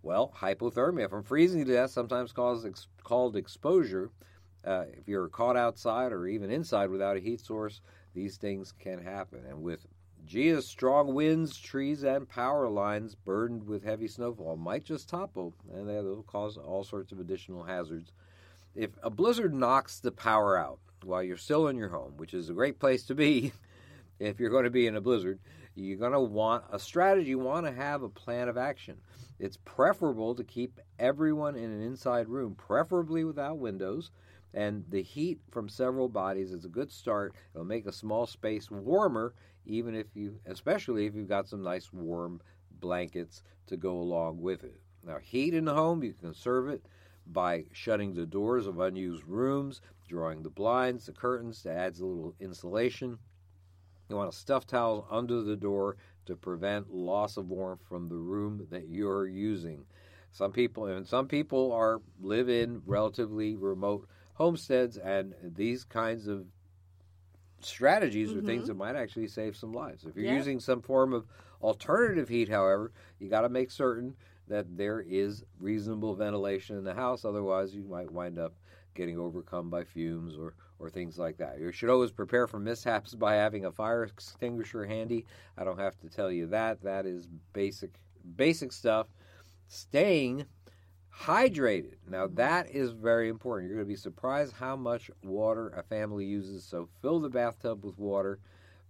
well, 0.03 0.33
hypothermia, 0.37 1.09
from 1.09 1.23
freezing 1.23 1.65
to 1.65 1.73
death, 1.73 1.91
sometimes 1.91 2.33
cause, 2.33 2.65
ex- 2.65 2.89
called 3.03 3.37
exposure. 3.37 4.11
Uh, 4.65 4.85
if 4.93 5.09
you're 5.09 5.29
caught 5.29 5.57
outside 5.57 6.13
or 6.13 6.27
even 6.27 6.51
inside 6.51 6.91
without 6.91 7.17
a 7.17 7.21
heat 7.21 7.41
source, 7.41 7.81
these 8.15 8.37
things 8.37 8.73
can 8.73 9.03
happen. 9.03 9.45
And 9.49 9.63
with 9.63 9.87
Gee, 10.27 10.61
strong 10.61 11.15
winds, 11.15 11.59
trees, 11.59 12.03
and 12.03 12.29
power 12.29 12.69
lines 12.69 13.15
burdened 13.15 13.67
with 13.67 13.83
heavy 13.83 14.09
snowfall 14.09 14.57
might 14.57 14.85
just 14.85 15.09
topple, 15.09 15.55
and 15.73 15.89
that'll 15.89 16.23
cause 16.25 16.59
all 16.59 16.85
sorts 16.85 17.13
of 17.13 17.21
additional 17.21 17.63
hazards. 17.63 18.13
If 18.75 18.91
a 19.03 19.09
blizzard 19.09 19.55
knocks 19.55 20.01
the 20.01 20.13
power 20.13 20.59
out 20.59 20.81
while 21.05 21.23
you're 21.23 21.37
still 21.37 21.69
in 21.69 21.77
your 21.77 21.89
home, 21.89 22.15
which 22.17 22.35
is 22.35 22.51
a 22.51 22.55
great 22.55 22.79
place 22.79 23.05
to 23.05 23.15
be 23.15 23.53
if 24.19 24.41
you're 24.41 24.51
going 24.51 24.65
to 24.65 24.71
be 24.71 24.87
in 24.87 24.97
a 24.97 25.01
blizzard, 25.01 25.39
you're 25.75 25.99
going 25.99 26.13
to 26.13 26.21
want 26.21 26.65
a 26.73 26.79
strategy. 26.79 27.31
You 27.31 27.39
want 27.39 27.67
to 27.67 27.73
have 27.73 28.03
a 28.03 28.09
plan 28.09 28.49
of 28.49 28.57
action. 28.57 28.97
It's 29.39 29.59
preferable 29.65 30.35
to 30.35 30.45
keep 30.45 30.81
everyone 30.99 31.55
in 31.57 31.71
an 31.71 31.83
inside 31.83 32.29
room, 32.29 32.55
preferably 32.57 33.25
without 33.25 33.59
windows. 33.59 34.11
And 34.55 34.85
the 34.89 35.03
heat 35.03 35.39
from 35.51 35.69
several 35.69 36.09
bodies 36.09 36.53
is 36.53 36.65
a 36.65 36.71
good 36.71 36.91
start. 36.91 37.35
It'll 37.55 37.67
make 37.67 37.87
a 37.87 37.93
small 37.93 38.27
space 38.27 38.71
warmer, 38.71 39.35
even 39.67 39.95
if 39.95 40.07
you, 40.15 40.41
especially 40.47 41.07
if 41.07 41.15
you've 41.15 41.29
got 41.29 41.49
some 41.49 41.63
nice 41.63 41.93
warm 41.93 42.41
blankets 42.81 43.43
to 43.67 43.77
go 43.77 43.93
along 43.93 44.41
with 44.41 44.65
it. 44.65 44.81
Now, 45.05 45.19
heat 45.19 45.55
in 45.55 45.67
the 45.67 45.75
home, 45.75 46.03
you 46.03 46.13
can 46.13 46.29
conserve 46.29 46.69
it 46.69 46.85
by 47.33 47.65
shutting 47.73 48.15
the 48.15 48.27
doors 48.27 48.67
of 48.67 48.81
unused 48.81 49.25
rooms, 49.25 49.81
drawing 50.09 50.43
the 50.43 50.51
blinds, 50.51 51.07
the 51.07 51.13
curtains 51.13 51.63
to 51.63 51.71
add 51.71 51.99
a 51.99 52.05
little 52.05 52.35
insulation. 52.41 53.19
You 54.09 54.17
want 54.17 54.33
to 54.33 54.39
stuff 54.39 54.67
towels 54.67 55.05
under 55.11 55.43
the 55.43 55.57
door 55.57 55.97
to 56.27 56.37
prevent 56.37 56.93
loss 56.93 57.37
of 57.37 57.51
warmth 57.51 57.83
from 57.89 58.09
the 58.09 58.17
room 58.17 58.67
that 58.71 58.89
you're 58.89 59.27
using. 59.27 59.85
Some 60.33 60.53
people 60.53 60.87
and 60.87 61.07
some 61.07 61.27
people 61.27 61.73
are 61.73 62.01
live 62.21 62.49
in 62.49 62.83
relatively 62.87 63.57
remote 63.57 64.09
homesteads, 64.35 64.97
and 64.97 65.35
these 65.43 65.85
kinds 65.85 66.27
of 66.29 66.47
strategies 67.61 68.33
are 68.33 68.41
things 68.41 68.63
mm-hmm. 68.63 68.69
that 68.69 68.75
might 68.75 68.97
actually 68.97 69.27
save 69.27 69.57
some 69.57 69.73
lives. 69.73 70.05
If 70.05 70.17
you're 70.17 70.27
Yeah. 70.27 70.37
using 70.37 70.61
some 70.61 70.81
form 70.81 71.13
of 71.13 71.27
alternative 71.61 72.29
heat, 72.29 72.49
however, 72.49 72.93
you 73.19 73.29
got 73.29 73.41
to 73.41 73.49
make 73.49 73.71
certain 73.71 74.17
that 74.49 74.77
there 74.77 75.01
is 75.01 75.45
reasonable 75.59 76.15
ventilation 76.15 76.77
in 76.77 76.85
the 76.85 76.95
house. 76.95 77.25
Otherwise, 77.25 77.75
you 77.75 77.85
might 77.85 78.11
wind 78.11 78.39
up 78.39 78.55
getting 78.95 79.19
overcome 79.19 79.71
by 79.71 79.85
fumes 79.85 80.37
or, 80.37 80.55
or 80.79 80.91
things 80.91 81.19
like 81.19 81.37
that. 81.39 81.61
You 81.61 81.71
should 81.71 81.91
always 81.91 82.11
prepare 82.11 82.47
for 82.47 82.59
mishaps 82.59 83.15
by 83.15 83.35
having 83.35 83.65
a 83.65 83.73
fire 83.73 84.05
extinguisher 84.05 84.85
handy. 84.85 85.25
I 85.57 85.65
don't 85.65 85.79
have 85.79 85.99
to 86.01 86.09
tell 86.09 86.31
you 86.31 86.47
that. 86.49 86.83
That 86.83 87.07
is 87.07 87.29
basic 87.53 87.91
basic 88.37 88.73
stuff. 88.73 89.09
Staying 89.69 90.45
hydrated. 91.15 91.97
Now 92.09 92.27
mm-hmm. 92.27 92.37
that 92.37 92.71
is 92.71 92.93
very 92.93 93.29
important. 93.29 93.69
You're 93.69 93.79
going 93.79 93.87
to 93.87 93.93
be 93.93 93.97
surprised 93.97 94.55
how 94.55 94.77
much 94.77 95.11
water 95.23 95.69
a 95.71 95.83
family 95.83 96.25
uses. 96.25 96.65
So 96.65 96.89
fill 97.01 97.21
the 97.21 97.29
bathtub 97.29 97.85
with 97.85 97.99
water. 97.99 98.39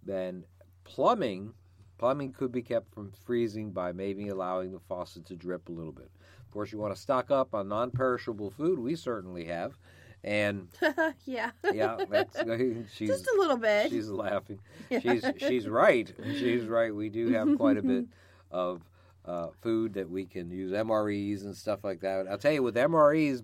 Then 0.03 0.45
plumbing, 0.83 1.53
plumbing 1.99 2.33
could 2.33 2.51
be 2.51 2.61
kept 2.61 2.91
from 2.93 3.11
freezing 3.25 3.71
by 3.71 3.91
maybe 3.91 4.29
allowing 4.29 4.71
the 4.71 4.79
faucet 4.79 5.25
to 5.27 5.35
drip 5.35 5.69
a 5.69 5.71
little 5.71 5.91
bit. 5.91 6.09
Of 6.39 6.51
course, 6.51 6.71
you 6.71 6.79
want 6.79 6.95
to 6.95 6.99
stock 6.99 7.29
up 7.29 7.53
on 7.53 7.67
non-perishable 7.67 8.49
food. 8.51 8.79
We 8.79 8.95
certainly 8.95 9.45
have, 9.45 9.77
and 10.23 10.69
yeah. 11.25 11.51
yeah, 11.71 11.97
that's 12.09 12.37
she's 12.91 13.09
Just 13.09 13.27
a 13.27 13.35
little 13.37 13.57
bit. 13.57 13.91
She's 13.91 14.09
laughing. 14.09 14.59
She's 14.89 15.23
she's 15.37 15.67
right. 15.67 16.11
She's 16.23 16.65
right. 16.65 16.95
We 16.95 17.09
do 17.09 17.29
have 17.33 17.55
quite 17.57 17.77
a 17.77 17.83
bit 17.83 18.05
of 18.49 18.81
uh, 19.25 19.49
food 19.61 19.93
that 19.93 20.09
we 20.09 20.25
can 20.25 20.49
use 20.49 20.71
MREs 20.71 21.43
and 21.43 21.55
stuff 21.55 21.83
like 21.83 21.99
that. 22.01 22.25
I'll 22.27 22.37
tell 22.37 22.53
you 22.53 22.63
with 22.63 22.75
MREs, 22.75 23.43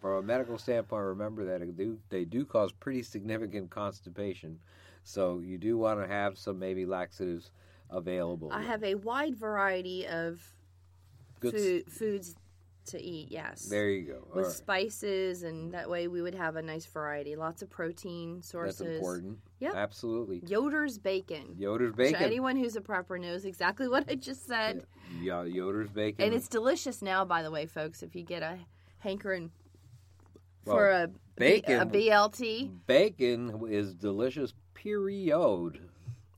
from 0.00 0.12
a 0.12 0.22
medical 0.22 0.56
standpoint, 0.56 1.04
remember 1.04 1.44
that 1.44 1.76
do, 1.76 1.98
they 2.08 2.24
do 2.24 2.44
cause 2.44 2.72
pretty 2.72 3.02
significant 3.02 3.68
constipation. 3.68 4.58
So 5.02 5.40
you 5.40 5.58
do 5.58 5.76
want 5.76 6.00
to 6.00 6.06
have 6.06 6.38
some 6.38 6.58
maybe 6.58 6.86
laxatives 6.86 7.50
available. 7.90 8.50
I 8.52 8.62
have 8.62 8.82
a 8.84 8.94
wide 8.96 9.36
variety 9.36 10.06
of 10.06 10.42
Good 11.40 11.54
s- 11.54 11.92
foods 11.92 12.34
to 12.86 13.02
eat. 13.02 13.32
Yes. 13.32 13.62
There 13.68 13.90
you 13.90 14.06
go. 14.06 14.28
With 14.34 14.46
right. 14.46 14.54
spices, 14.54 15.42
and 15.42 15.72
that 15.74 15.90
way 15.90 16.06
we 16.08 16.22
would 16.22 16.34
have 16.36 16.54
a 16.56 16.62
nice 16.62 16.86
variety. 16.86 17.34
Lots 17.34 17.60
of 17.62 17.68
protein 17.70 18.42
sources. 18.42 18.78
That's 18.78 18.90
important. 18.96 19.38
Yep. 19.58 19.74
Absolutely. 19.74 20.40
Yoder's 20.46 20.96
bacon. 20.98 21.56
Yoder's 21.58 21.92
So 21.92 21.96
bacon. 21.96 22.22
anyone 22.22 22.56
who's 22.56 22.76
a 22.76 22.80
prepper 22.80 23.20
knows 23.20 23.44
exactly 23.44 23.88
what 23.88 24.08
I 24.08 24.14
just 24.14 24.46
said. 24.46 24.84
Yeah, 25.20 25.42
Yoder's 25.44 25.90
bacon. 25.90 26.24
And 26.26 26.34
it's 26.34 26.46
delicious 26.48 27.02
now, 27.02 27.24
by 27.24 27.42
the 27.42 27.50
way, 27.50 27.66
folks. 27.66 28.02
If 28.04 28.14
you 28.14 28.22
get 28.22 28.42
a 28.42 28.56
hankering 28.98 29.50
for 30.64 30.74
Well, 30.88 31.04
a, 31.04 31.08
B- 31.08 31.14
bacon- 31.36 31.80
a 31.80 31.86
BLT, 31.86 32.70
bacon 32.86 33.66
is 33.68 33.94
delicious. 33.94 34.54
Period. 34.74 35.80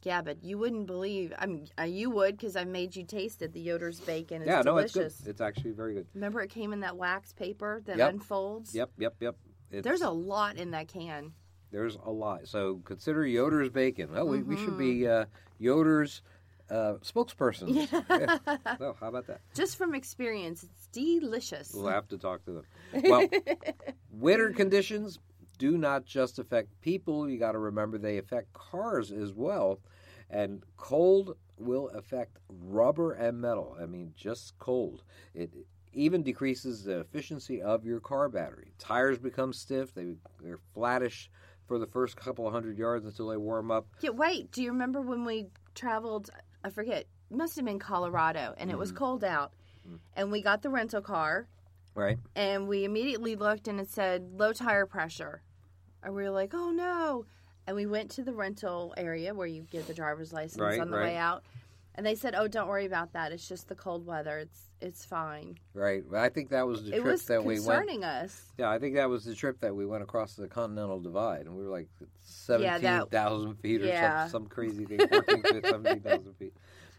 Yeah, 0.09 0.23
but 0.23 0.43
you 0.43 0.57
wouldn't 0.59 0.87
believe. 0.87 1.33
I 1.39 1.45
mean, 1.47 1.69
uh, 1.79 1.83
you 1.85 2.09
would 2.11 2.37
because 2.39 2.57
I 2.57 2.65
made 2.65 2.97
you 2.97 3.05
taste 3.05 3.43
it. 3.43 3.53
The 3.53 3.61
Yoder's 3.61 4.01
bacon. 4.01 4.41
It's 4.43 4.49
yeah, 4.49 4.63
no, 4.63 4.79
it's 4.79 4.93
delicious. 4.95 5.21
good. 5.21 5.31
It's 5.31 5.41
actually 5.43 5.73
very 5.73 5.95
good. 5.95 6.07
Remember, 6.15 6.41
it 6.41 6.49
came 6.51 6.73
in 6.73 6.81
that 6.81 6.97
wax 6.97 7.33
paper 7.33 7.83
that 7.85 7.99
Yep. 7.99 8.11
unfolds. 8.15 8.75
Yep, 8.75 8.91
yep, 8.99 9.15
yep. 9.21 9.37
It's, 9.71 9.85
There's 9.85 10.01
a 10.01 10.11
lot 10.11 10.57
in 10.57 10.71
that 10.71 10.89
can. 10.89 11.33
there's 11.71 11.97
a 12.07 12.11
lot. 12.11 12.49
So 12.49 12.81
consider 12.85 13.27
Yoder's 13.27 13.69
bacon. 13.69 14.09
Oh, 14.15 14.25
we, 14.25 14.43
we 14.43 14.57
should 14.57 14.79
be 14.79 15.01
Mm-hmm. 15.01 15.23
uh, 15.23 15.25
Yoder's 15.59 16.23
uh, 16.71 16.95
spokesperson. 17.05 17.69
Yeah. 18.09 18.39
Well, 18.81 18.97
how 18.99 19.09
about 19.09 19.27
that? 19.27 19.41
Just 19.55 19.77
from 19.77 19.95
experience, 19.95 20.63
it's 20.63 20.87
delicious. 20.93 21.73
We'll 21.75 21.89
have 21.89 22.09
to 22.09 22.17
talk 22.19 22.45
to 22.47 22.53
them. 22.53 22.65
Well, 23.11 23.29
winter 24.11 24.51
conditions 24.53 25.19
do 25.59 25.77
not 25.77 26.05
just 26.07 26.39
affect 26.39 26.69
people. 26.81 27.29
You 27.29 27.39
got 27.39 27.53
to 27.53 27.59
remember 27.59 27.99
they 27.99 28.19
affect 28.19 28.53
cars 28.53 29.11
as 29.13 29.33
well. 29.33 29.81
And 30.31 30.63
cold 30.77 31.37
will 31.57 31.89
affect 31.91 32.39
rubber 32.49 33.13
and 33.13 33.41
metal. 33.41 33.77
I 33.81 33.87
mean, 33.87 34.13
just 34.17 34.59
cold. 34.59 35.03
It 35.35 35.51
even 35.93 36.23
decreases 36.23 36.85
the 36.85 37.01
efficiency 37.01 37.63
of 37.63 37.85
your 37.85 37.99
car 38.01 38.29
battery. 38.29 38.73
Tires 38.79 39.19
become 39.19 39.53
stiff. 39.53 39.95
They, 39.95 40.15
they're 40.43 40.61
flattish 40.75 41.31
for 41.67 41.79
the 41.79 41.87
first 41.87 42.17
couple 42.17 42.47
of 42.47 42.53
hundred 42.53 42.79
yards 42.79 43.05
until 43.05 43.29
they 43.29 43.37
warm 43.37 43.71
up. 43.71 43.87
Yeah, 44.01 44.11
wait. 44.11 44.53
Do 44.53 44.63
you 44.63 44.71
remember 44.71 45.01
when 45.01 45.25
we 45.25 45.47
traveled? 45.75 46.31
I 46.63 46.71
forget. 46.71 47.07
Must 47.31 47.57
have 47.57 47.65
been 47.67 47.79
Colorado, 47.79 48.55
and 48.57 48.71
it 48.71 48.79
was 48.79 48.91
Mm-hmm. 48.91 48.99
cold 48.99 49.23
out, 49.25 49.53
and 50.17 50.33
we 50.33 50.41
got 50.41 50.63
the 50.63 50.71
rental 50.71 51.03
car, 51.03 51.47
Right? 51.95 52.19
and 52.35 52.67
we 52.67 52.85
immediately 52.85 53.37
looked, 53.37 53.69
and 53.69 53.79
it 53.79 53.91
said 53.91 54.33
low 54.39 54.55
tire 54.55 54.87
pressure, 54.87 55.43
and 56.03 56.15
we 56.15 56.23
were 56.23 56.31
like, 56.31 56.53
oh 56.55 56.71
no, 56.71 57.27
and 57.69 57.77
we 57.77 57.85
went 57.87 58.11
to 58.13 58.23
the 58.25 58.33
rental 58.33 58.95
area 58.97 59.35
where 59.35 59.47
you 59.47 59.63
get 59.71 59.87
the 59.87 59.93
driver's 59.95 60.33
license 60.33 60.59
Right, 60.61 60.81
on 60.81 60.91
the 60.91 60.97
right. 60.97 61.13
way 61.13 61.17
out, 61.19 61.45
and 61.95 62.07
they 62.07 62.15
said, 62.15 62.35
oh, 62.35 62.49
don't 62.49 62.67
worry 62.67 62.87
about 62.87 63.13
that. 63.13 63.31
It's 63.31 63.47
just 63.47 63.69
the 63.69 63.75
cold 63.75 64.07
weather. 64.07 64.39
It's 64.39 64.63
it's 64.81 65.05
fine. 65.05 65.59
Right. 65.75 66.05
I 66.17 66.29
think 66.29 66.51
that 66.51 66.67
was 66.67 66.85
the 66.85 66.91
it 66.95 67.01
trip 67.01 67.05
was 67.05 67.25
that 67.25 67.41
we 67.45 67.55
went. 67.55 67.65
concerning 67.67 68.05
us. 68.05 68.43
Yeah, 68.57 68.71
I 68.71 68.79
think 68.79 68.95
that 68.95 69.09
was 69.11 69.25
the 69.25 69.35
trip 69.35 69.61
that 69.61 69.75
we 69.77 69.85
went 69.85 70.03
across 70.05 70.35
the 70.35 70.49
Continental 70.49 70.99
Divide, 71.01 71.47
and 71.47 71.55
we 71.57 71.65
were 71.65 71.71
like 71.71 71.89
Yeah, 72.01 72.07
seventeen 72.23 73.07
thousand 73.11 73.55
feet 73.57 73.83
or 73.83 73.87
yeah. 73.87 74.23
some, 74.29 74.45
some 74.45 74.47
crazy 74.49 74.87
thing, 74.87 75.01
14, 75.07 75.43
17,000 75.63 76.35
feet. 76.39 76.55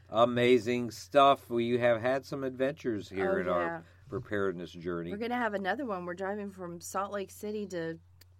Amazing 0.09 0.91
stuff. 0.91 1.49
We 1.49 1.77
have 1.79 2.01
had 2.01 2.25
some 2.25 2.43
adventures 2.43 3.09
here 3.09 3.35
Oh, 3.37 3.39
in 3.41 3.45
yeah. 3.47 3.51
our 3.53 3.83
preparedness 4.09 4.71
journey. 4.71 5.11
We're 5.11 5.17
gonna 5.17 5.35
have 5.35 5.53
another 5.53 5.85
one. 5.85 6.05
We're 6.05 6.15
driving 6.15 6.51
from 6.51 6.81
Salt 6.81 7.11
Lake 7.11 7.31
City 7.31 7.65
to 7.67 7.97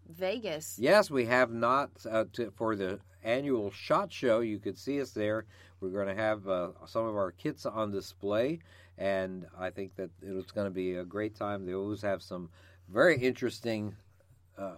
Vegas. 0.09 0.77
Yes, 0.79 1.09
we 1.09 1.25
have 1.25 1.51
not 1.51 1.89
uh, 2.09 2.25
to, 2.33 2.51
for 2.51 2.75
the 2.75 2.99
annual 3.23 3.71
shot 3.71 4.11
show. 4.11 4.39
You 4.39 4.59
could 4.59 4.77
see 4.77 5.01
us 5.01 5.11
there. 5.11 5.45
We're 5.79 5.89
going 5.89 6.15
to 6.15 6.21
have 6.21 6.47
uh, 6.47 6.69
some 6.87 7.05
of 7.05 7.15
our 7.15 7.31
kits 7.31 7.65
on 7.65 7.91
display, 7.91 8.59
and 8.97 9.45
I 9.57 9.69
think 9.69 9.95
that 9.95 10.09
it's 10.21 10.51
going 10.51 10.67
to 10.67 10.71
be 10.71 10.95
a 10.95 11.05
great 11.05 11.35
time. 11.35 11.65
They 11.65 11.73
always 11.73 12.01
have 12.01 12.21
some 12.21 12.49
very 12.89 13.17
interesting 13.17 13.95
uh, 14.57 14.75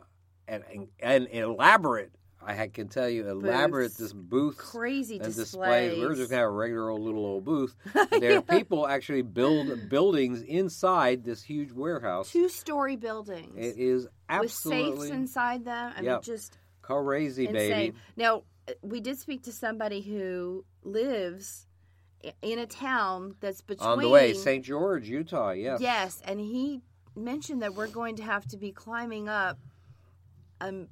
and, 0.48 0.64
and 0.68 0.88
and 1.00 1.28
elaborate. 1.32 2.12
I 2.44 2.68
can 2.68 2.88
tell 2.88 3.08
you, 3.08 3.28
elaborate 3.28 3.90
Booths. 3.90 3.98
this 3.98 4.14
booth 4.14 4.58
Crazy 4.58 5.18
and 5.18 5.26
displays. 5.26 5.92
displays. 5.92 6.00
We're 6.00 6.16
just 6.16 6.32
gonna 6.32 6.42
have 6.42 6.50
a 6.50 6.54
regular 6.54 6.90
old 6.90 7.02
little 7.02 7.26
old 7.26 7.46
booth. 7.46 7.76
There 8.20 8.38
are 8.38 8.42
people 8.42 8.88
actually 8.88 9.22
build 9.22 9.90
buildings 9.90 10.42
inside 10.42 11.24
this 11.24 11.44
huge 11.44 11.72
warehouse. 11.72 12.32
Two 12.32 12.50
story 12.50 12.96
buildings 12.96 13.56
It 13.56 13.78
is 13.78 14.08
with 14.40 14.52
safes 14.54 15.06
inside 15.10 15.66
them. 15.66 15.94
I 15.96 16.02
Yep. 16.02 16.14
mean, 16.14 16.22
just 16.22 16.58
crazy, 16.82 17.48
insane. 17.48 17.70
baby. 17.70 17.98
Now, 18.16 18.44
we 18.82 19.02
did 19.02 19.18
speak 19.20 19.44
to 19.44 19.52
somebody 19.52 20.02
who 20.02 20.64
lives 20.84 21.68
in 22.42 22.60
a 22.60 22.66
town 22.68 23.36
that's 23.40 23.62
between. 23.62 23.90
On 23.90 24.00
the 24.00 24.10
way, 24.10 24.34
St. 24.34 24.64
George, 24.64 25.08
Utah. 25.10 25.52
Yes. 25.52 25.82
Yes, 25.82 26.22
and 26.26 26.40
he 26.40 26.82
mentioned 27.16 27.62
that 27.62 27.74
we're 27.74 27.88
going 27.88 28.16
to 28.18 28.24
have 28.24 28.46
to 28.48 28.58
be 28.58 28.72
climbing 28.72 29.28
up. 29.28 29.58
Um, 30.62 30.88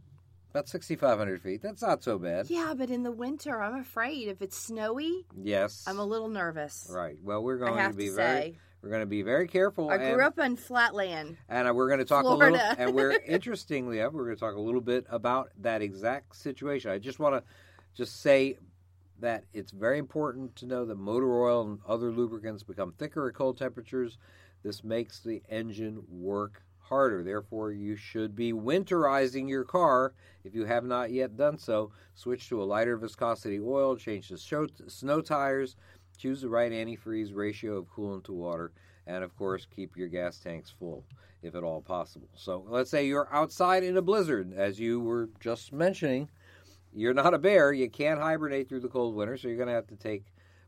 About 0.50 0.67
6,500 0.67 1.41
feet. 1.41 1.62
That's 1.62 1.81
not 1.84 2.03
so 2.03 2.17
bad. 2.17 2.50
yeah, 2.50 2.74
but 2.75 2.89
in 2.89 3.03
the 3.03 3.12
winter, 3.12 3.62
I'm 3.62 3.79
afraid 3.79 4.27
if 4.27 4.41
it's 4.41 4.58
snowy, 4.58 5.27
Yes. 5.39 5.84
I'm 5.88 6.00
a 6.00 6.03
little 6.03 6.27
nervous. 6.29 6.89
right. 6.91 7.17
Well, 7.24 7.43
we're 7.43 7.58
going 7.58 7.77
to 7.91 7.96
be 7.96 8.08
to 8.08 8.13
very. 8.15 8.58
We're 8.81 8.89
going 8.89 9.01
to 9.01 9.07
be 9.07 9.21
very 9.21 9.48
careful. 9.48 9.89
I 9.89 9.95
and, 9.95 10.15
grew 10.15 10.25
up 10.25 10.39
in 10.39 10.55
Flatland. 10.55 11.38
and 11.50 11.67
uh, 11.67 11.74
we're 11.74 11.88
going 11.88 12.00
to 12.00 12.05
talk 12.05 12.24
a 12.25 12.29
little. 12.29 12.57
And 12.77 12.93
we're 12.93 13.12
interestingly, 13.27 13.98
we're 13.98 14.09
going 14.09 14.36
to 14.36 14.39
talk 14.39 14.55
a 14.55 14.59
little 14.59 14.81
bit 14.81 15.05
about 15.09 15.51
that 15.62 15.81
exact 15.81 16.36
situation. 16.36 16.91
I 16.91 16.98
just 16.98 17.19
want 17.19 17.36
to 17.36 17.43
just 17.93 18.21
say 18.21 18.57
that 19.19 19.43
it's 19.53 19.71
very 19.71 19.98
important 19.98 20.55
to 20.57 20.65
know 20.65 20.86
that 20.86 20.95
motor 20.95 21.43
oil 21.43 21.62
and 21.62 21.79
other 21.88 22.12
lubricants 22.12 22.63
become 22.63 22.93
thicker 22.93 23.27
at 23.27 23.33
cold 23.33 23.57
temperatures. 23.57 24.17
This 24.63 24.83
makes 24.83 25.19
the 25.19 25.41
engine 25.50 26.03
work 26.09 26.63
harder. 26.89 27.24
Therefore, 27.24 27.71
you 27.71 27.95
should 27.95 28.36
be 28.36 28.51
winterizing 28.51 29.48
your 29.48 29.63
car 29.63 30.13
if 30.43 30.55
you 30.55 30.65
have 30.65 30.83
not 30.83 31.12
yet 31.12 31.38
done 31.38 31.57
so. 31.57 31.91
Switch 32.15 32.50
to 32.50 32.62
a 32.62 32.65
lighter 32.65 32.98
viscosity 32.98 33.59
oil, 33.59 33.95
change 33.95 34.29
the 34.29 34.38
snow 34.88 35.21
tires, 35.21 35.75
choose 36.20 36.42
the 36.42 36.50
right 36.50 36.72
antifreeze 36.72 37.34
ratio 37.34 37.78
of 37.78 37.90
coolant 37.90 38.26
to 38.26 38.34
water, 38.34 38.72
and 39.08 39.24
of 39.24 39.36
course, 39.36 39.66
keep 39.76 39.98
your 39.98 40.08
gas 40.08 40.38
tanks 40.38 40.70
full 40.78 41.04
if 41.42 41.56
at 41.56 41.64
all 41.64 41.82
possible. 41.82 42.28
So, 42.36 42.66
let's 42.68 42.92
say 42.92 43.08
you're 43.08 43.34
outside 43.34 43.84
in 43.84 43.98
a 43.98 44.02
blizzard, 44.02 44.54
as 44.56 44.80
you 44.80 45.00
were 45.00 45.30
just 45.40 45.72
mentioning. 45.74 46.30
You're 46.94 47.14
not 47.14 47.34
a 47.34 47.38
bear. 47.38 47.72
You 47.72 47.90
can't 47.90 48.20
hibernate 48.20 48.68
through 48.68 48.80
the 48.82 48.88
cold 48.90 49.16
winter, 49.16 49.38
so 49.38 49.48
you're 49.48 49.58
going 49.58 49.70
to 49.70 49.74
have 49.76 49.88
to 49.88 49.96
take 49.96 50.26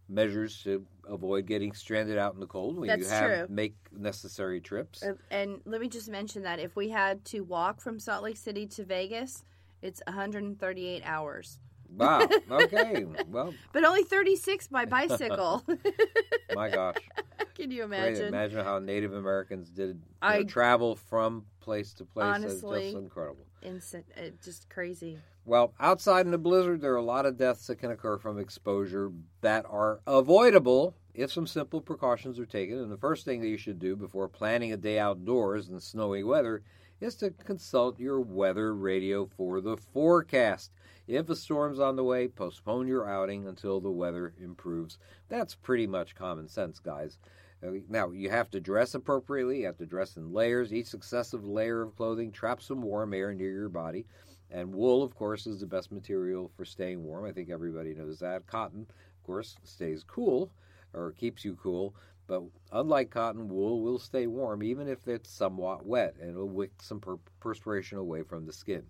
measures 0.08 0.62
to 0.64 0.86
avoid 1.10 1.46
getting 1.46 1.74
stranded 1.74 2.18
out 2.18 2.34
in 2.34 2.40
the 2.40 2.46
cold 2.46 2.78
when 2.78 3.00
you 3.00 3.06
have 3.06 3.26
true. 3.26 3.46
make 3.50 3.74
necessary 3.92 4.62
trips. 4.62 5.04
Uh, 5.04 5.14
And 5.32 5.62
let 5.66 5.82
me 5.82 5.88
just 5.88 6.10
mention 6.10 6.44
that 6.44 6.60
if 6.60 6.76
we 6.76 6.90
had 6.90 7.26
to 7.26 7.42
walk 7.42 7.82
from 7.82 8.00
Salt 8.00 8.24
Lake 8.24 8.38
City 8.38 8.68
to 8.68 8.84
Vegas, 8.86 9.44
it's 9.82 10.02
138 10.08 11.02
hours, 11.06 11.60
Wow. 11.96 12.28
Okay. 12.50 13.06
Well, 13.30 13.54
but 13.74 13.84
only 13.84 14.04
36 14.04 14.68
by 14.68 14.86
bicycle. 14.86 15.64
my 16.56 16.70
gosh. 16.70 16.98
Can 17.56 17.72
you 17.72 17.86
Great. 17.86 18.00
imagine? 18.00 18.28
Imagine 18.28 18.64
how 18.64 18.80
Native 18.80 19.14
Americans 19.14 19.70
did 19.70 20.02
you 20.24 20.30
know, 20.30 20.44
travel 20.44 20.96
from 20.96 21.46
place 21.60 21.94
to 21.96 22.06
place. 22.06 22.36
It's 22.38 22.46
Honestly. 22.46 22.92
just 22.92 22.96
incredible. 22.96 23.46
Instant, 23.62 24.06
uh, 24.18 24.30
just 24.44 24.70
crazy. 24.70 25.20
Well, 25.46 25.74
outside 25.80 26.26
in 26.28 26.34
a 26.34 26.38
blizzard, 26.38 26.82
there 26.82 26.94
are 26.94 26.98
a 26.98 27.04
lot 27.04 27.26
of 27.26 27.38
deaths 27.38 27.68
that 27.68 27.78
can 27.78 27.92
occur 27.92 28.18
from 28.18 28.40
exposure 28.40 29.12
that 29.42 29.66
are 29.70 30.00
avoidable 30.06 30.96
if 31.14 31.32
some 31.32 31.48
simple 31.48 31.82
precautions 31.82 32.40
are 32.40 32.46
taken. 32.46 32.78
And 32.78 32.92
the 32.92 32.98
first 32.98 33.26
thing 33.26 33.42
that 33.42 33.48
you 33.48 33.58
should 33.58 33.80
do 33.80 33.96
before 33.96 34.28
planning 34.28 34.72
a 34.72 34.78
day 34.78 35.00
outdoors 35.00 35.70
in 35.70 35.80
snowy 35.80 36.24
weather 36.24 36.64
is 37.00 37.16
to 37.16 37.32
consult 37.32 38.00
your 38.00 38.22
weather 38.22 38.76
radio 38.76 39.26
for 39.26 39.60
the 39.62 39.76
forecast. 39.76 40.72
If 41.12 41.30
a 41.30 41.36
storm's 41.36 41.78
on 41.78 41.98
the 41.98 42.06
way, 42.06 42.30
postpone 42.30 42.88
your 42.88 43.06
outing 43.06 43.46
until 43.46 43.82
the 43.82 43.92
weather 43.92 44.34
improves. 44.42 44.98
That's 45.28 45.56
pretty 45.56 45.86
much 45.86 46.16
common 46.16 46.48
sense, 46.48 46.80
guys. 46.80 47.18
Uh, 47.62 47.72
Now, 47.90 48.12
you 48.12 48.30
have 48.30 48.50
to 48.52 48.62
dress 48.62 48.96
appropriately. 48.96 49.60
You 49.60 49.66
have 49.66 49.78
to 49.80 49.86
dress 49.86 50.16
in 50.16 50.32
layers. 50.32 50.74
Each 50.74 50.88
successive 50.88 51.44
layer 51.44 51.82
of 51.82 51.98
clothing 51.98 52.32
traps 52.32 52.68
some 52.68 52.82
warm 52.82 53.14
air 53.14 53.34
near 53.34 53.52
your 53.52 53.68
body. 53.68 54.06
And 54.50 54.74
wool, 54.74 55.04
of 55.04 55.14
course, 55.14 55.48
is 55.48 55.60
the 55.60 55.66
best 55.66 55.92
material 55.92 56.50
for 56.56 56.64
staying 56.64 57.04
warm. 57.04 57.26
I 57.26 57.34
think 57.34 57.50
everybody 57.50 57.94
knows 57.94 58.20
that. 58.20 58.48
Cotton, 58.48 58.88
of 58.90 59.24
course, 59.26 59.58
stays 59.66 60.06
cool 60.06 60.50
or 60.94 61.12
keeps 61.12 61.44
you 61.44 61.58
cool. 61.62 61.94
But 62.26 62.44
unlike 62.72 63.10
cotton, 63.10 63.50
wool 63.50 63.82
will 63.82 64.00
stay 64.00 64.28
warm 64.28 64.64
even 64.64 64.88
if 64.88 65.10
it's 65.10 65.30
somewhat 65.30 65.86
wet 65.86 66.16
and 66.22 66.30
it'll 66.30 66.48
wick 66.48 66.72
some 66.82 67.02
per- 67.02 67.20
perspiration 67.42 67.98
away 67.98 68.24
from 68.24 68.46
the 68.46 68.54
skin. 68.54 68.86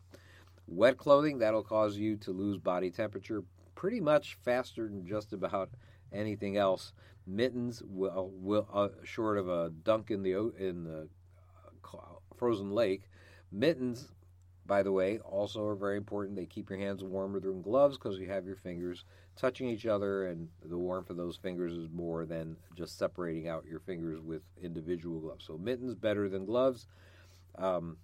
Wet 0.67 0.97
clothing, 0.97 1.39
that'll 1.39 1.63
cause 1.63 1.97
you 1.97 2.15
to 2.17 2.31
lose 2.31 2.57
body 2.57 2.89
temperature 2.89 3.43
pretty 3.75 3.99
much 3.99 4.37
faster 4.43 4.87
than 4.87 5.05
just 5.05 5.33
about 5.33 5.69
anything 6.11 6.57
else. 6.57 6.93
Mittens 7.27 7.81
will, 7.85 8.31
will 8.33 8.67
uh, 8.73 8.89
short 9.03 9.37
of 9.37 9.47
a 9.49 9.69
dunk 9.69 10.11
in 10.11 10.23
the 10.23 10.33
in 10.57 10.83
the 10.83 11.07
uh, 11.93 11.97
frozen 12.35 12.71
lake, 12.71 13.09
mittens 13.51 14.11
by 14.71 14.83
the 14.83 14.91
way, 14.93 15.17
also 15.19 15.65
are 15.65 15.75
very 15.75 15.97
important. 15.97 16.37
They 16.37 16.45
keep 16.45 16.69
your 16.69 16.79
hands 16.79 17.03
warmer 17.03 17.41
than 17.41 17.61
gloves 17.61 17.97
because 17.97 18.19
you 18.19 18.27
have 18.27 18.45
your 18.45 18.55
fingers 18.55 19.03
touching 19.35 19.67
each 19.67 19.85
other, 19.85 20.27
and 20.27 20.47
the 20.63 20.77
warmth 20.77 21.09
of 21.09 21.17
those 21.17 21.35
fingers 21.35 21.73
is 21.73 21.89
more 21.91 22.25
than 22.25 22.55
just 22.73 22.97
separating 22.97 23.49
out 23.49 23.65
your 23.65 23.81
fingers 23.81 24.21
with 24.21 24.43
individual 24.61 25.19
gloves. 25.19 25.45
So 25.45 25.57
mittens 25.57 25.93
better 25.93 26.29
than 26.29 26.45
gloves. 26.45 26.87
Um, 27.57 27.97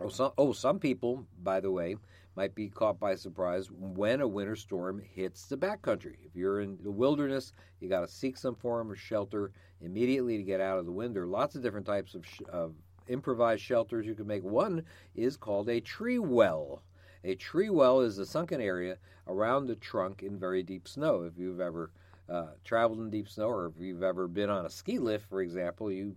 oh, 0.00 0.08
some, 0.08 0.32
oh, 0.38 0.52
some 0.52 0.78
people, 0.78 1.26
by 1.42 1.60
the 1.60 1.70
way, 1.70 1.96
might 2.36 2.54
be 2.54 2.68
caught 2.68 2.98
by 2.98 3.14
surprise 3.14 3.70
when 3.70 4.20
a 4.20 4.28
winter 4.28 4.56
storm 4.56 5.00
hits 5.14 5.46
the 5.46 5.56
backcountry. 5.56 6.16
If 6.26 6.34
you're 6.34 6.60
in 6.60 6.78
the 6.82 6.90
wilderness, 6.90 7.52
you 7.80 7.88
got 7.88 8.00
to 8.00 8.08
seek 8.08 8.36
some 8.36 8.56
form 8.56 8.90
of 8.90 8.98
shelter 8.98 9.52
immediately 9.80 10.36
to 10.36 10.42
get 10.42 10.60
out 10.60 10.78
of 10.78 10.86
the 10.86 10.92
wind. 10.92 11.14
There 11.14 11.22
are 11.22 11.26
lots 11.26 11.54
of 11.54 11.62
different 11.62 11.86
types 11.86 12.14
of, 12.14 12.26
sh- 12.26 12.40
of 12.48 12.74
improvised 13.08 13.62
shelters 13.62 14.06
you 14.06 14.14
can 14.14 14.26
make. 14.26 14.42
One 14.42 14.82
is 15.14 15.36
called 15.36 15.68
a 15.68 15.80
tree 15.80 16.18
well. 16.18 16.82
A 17.22 17.34
tree 17.36 17.70
well 17.70 18.00
is 18.00 18.18
a 18.18 18.26
sunken 18.26 18.60
area 18.60 18.98
around 19.28 19.66
the 19.66 19.76
trunk 19.76 20.22
in 20.22 20.38
very 20.38 20.62
deep 20.62 20.88
snow. 20.88 21.22
If 21.22 21.38
you've 21.38 21.60
ever 21.60 21.90
uh, 22.28 22.48
traveled 22.64 22.98
in 22.98 23.10
deep 23.10 23.28
snow, 23.28 23.48
or 23.48 23.66
if 23.66 23.74
you've 23.78 24.02
ever 24.02 24.26
been 24.26 24.50
on 24.50 24.66
a 24.66 24.70
ski 24.70 24.98
lift, 24.98 25.28
for 25.28 25.40
example, 25.40 25.90
you 25.90 26.16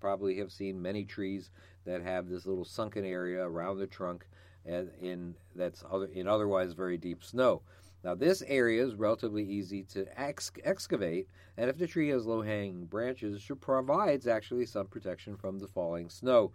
probably 0.00 0.36
have 0.36 0.52
seen 0.52 0.80
many 0.80 1.04
trees 1.04 1.50
that 1.84 2.02
have 2.02 2.28
this 2.28 2.46
little 2.46 2.64
sunken 2.64 3.04
area 3.04 3.46
around 3.46 3.78
the 3.78 3.86
trunk, 3.86 4.26
and 4.64 4.90
in 5.00 5.34
that's 5.54 5.84
other, 5.90 6.06
in 6.06 6.26
otherwise 6.26 6.72
very 6.72 6.96
deep 6.96 7.22
snow. 7.22 7.62
Now, 8.02 8.14
this 8.14 8.42
area 8.46 8.84
is 8.84 8.96
relatively 8.96 9.44
easy 9.44 9.82
to 9.84 10.06
ex- 10.20 10.52
excavate, 10.62 11.26
and 11.56 11.70
if 11.70 11.78
the 11.78 11.86
tree 11.86 12.10
has 12.10 12.26
low 12.26 12.42
hanging 12.42 12.84
branches, 12.84 13.42
it 13.48 13.60
provides 13.60 14.26
actually 14.26 14.66
some 14.66 14.86
protection 14.88 15.36
from 15.36 15.58
the 15.58 15.68
falling 15.68 16.10
snow. 16.10 16.52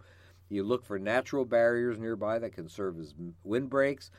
You 0.48 0.62
look 0.62 0.84
for 0.84 0.98
natural 0.98 1.44
barriers 1.44 1.98
nearby 1.98 2.38
that 2.38 2.52
can 2.52 2.68
serve 2.68 3.00
as 3.00 3.14
windbreaks. 3.44 4.10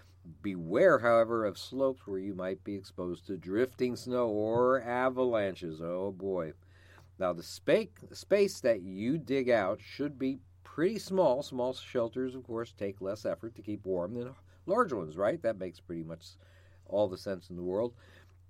Beware, 0.42 1.00
however, 1.00 1.46
of 1.46 1.58
slopes 1.58 2.06
where 2.06 2.20
you 2.20 2.36
might 2.36 2.64
be 2.64 2.76
exposed 2.76 3.26
to 3.28 3.38
drifting 3.38 3.96
snow 3.96 4.28
or 4.28 4.82
avalanches. 4.82 5.82
Oh 5.82 6.12
boy. 6.12 6.54
Now, 7.18 7.34
the 7.34 7.44
space 7.44 8.62
that 8.62 8.82
you 8.82 9.18
dig 9.18 9.50
out 9.50 9.80
should 9.82 10.20
be 10.20 10.40
pretty 10.74 10.98
small. 10.98 11.44
Small 11.44 11.74
shelters, 11.74 12.34
of 12.34 12.44
course, 12.44 12.72
take 12.72 13.02
less 13.02 13.26
effort 13.26 13.54
to 13.56 13.62
keep 13.62 13.86
warm 13.86 14.14
than 14.14 14.34
large 14.66 14.94
ones, 14.94 15.18
right? 15.18 15.42
That 15.42 15.60
makes 15.60 15.82
pretty 15.82 16.04
much 16.04 16.26
all 16.86 17.10
the 17.10 17.18
sense 17.18 17.50
in 17.50 17.58
the 17.58 17.62
world. 17.62 17.94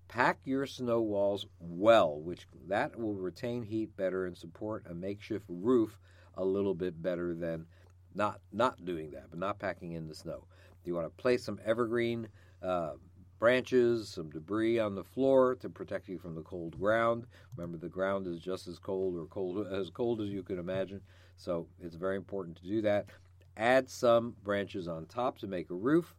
Pack 0.07 0.39
your 0.45 0.67
snow 0.67 1.01
walls 1.01 1.47
well, 1.59 2.19
which 2.19 2.45
that 2.67 2.99
will 2.99 3.15
retain 3.15 3.63
heat 3.63 3.95
better 3.97 4.25
and 4.27 4.37
support 4.37 4.85
a 4.87 4.93
makeshift 4.93 5.45
roof 5.47 5.99
a 6.35 6.45
little 6.45 6.75
bit 6.75 7.01
better 7.01 7.33
than 7.33 7.65
not 8.13 8.39
not 8.51 8.85
doing 8.85 9.09
that, 9.11 9.29
but 9.29 9.39
not 9.39 9.57
packing 9.57 9.93
in 9.93 10.07
the 10.07 10.13
snow. 10.13 10.43
Do 10.83 10.89
you 10.89 10.95
want 10.95 11.07
to 11.07 11.21
place 11.21 11.43
some 11.43 11.59
evergreen 11.65 12.27
uh, 12.61 12.91
branches, 13.39 14.09
some 14.09 14.29
debris 14.29 14.77
on 14.77 14.93
the 14.93 15.03
floor 15.03 15.55
to 15.55 15.67
protect 15.67 16.07
you 16.07 16.19
from 16.19 16.35
the 16.35 16.43
cold 16.43 16.79
ground. 16.79 17.25
Remember, 17.57 17.79
the 17.79 17.89
ground 17.89 18.27
is 18.27 18.39
just 18.39 18.67
as 18.67 18.77
cold 18.77 19.17
or 19.17 19.25
cold 19.25 19.65
as 19.67 19.89
cold 19.89 20.21
as 20.21 20.29
you 20.29 20.43
can 20.43 20.59
imagine, 20.59 21.01
so 21.41 21.65
it's 21.81 21.95
very 21.95 22.15
important 22.17 22.55
to 22.57 22.63
do 22.63 22.81
that. 22.83 23.07
Add 23.57 23.89
some 23.89 24.35
branches 24.43 24.87
on 24.87 25.05
top 25.07 25.39
to 25.39 25.47
make 25.47 25.69
a 25.71 25.75
roof. 25.75 26.15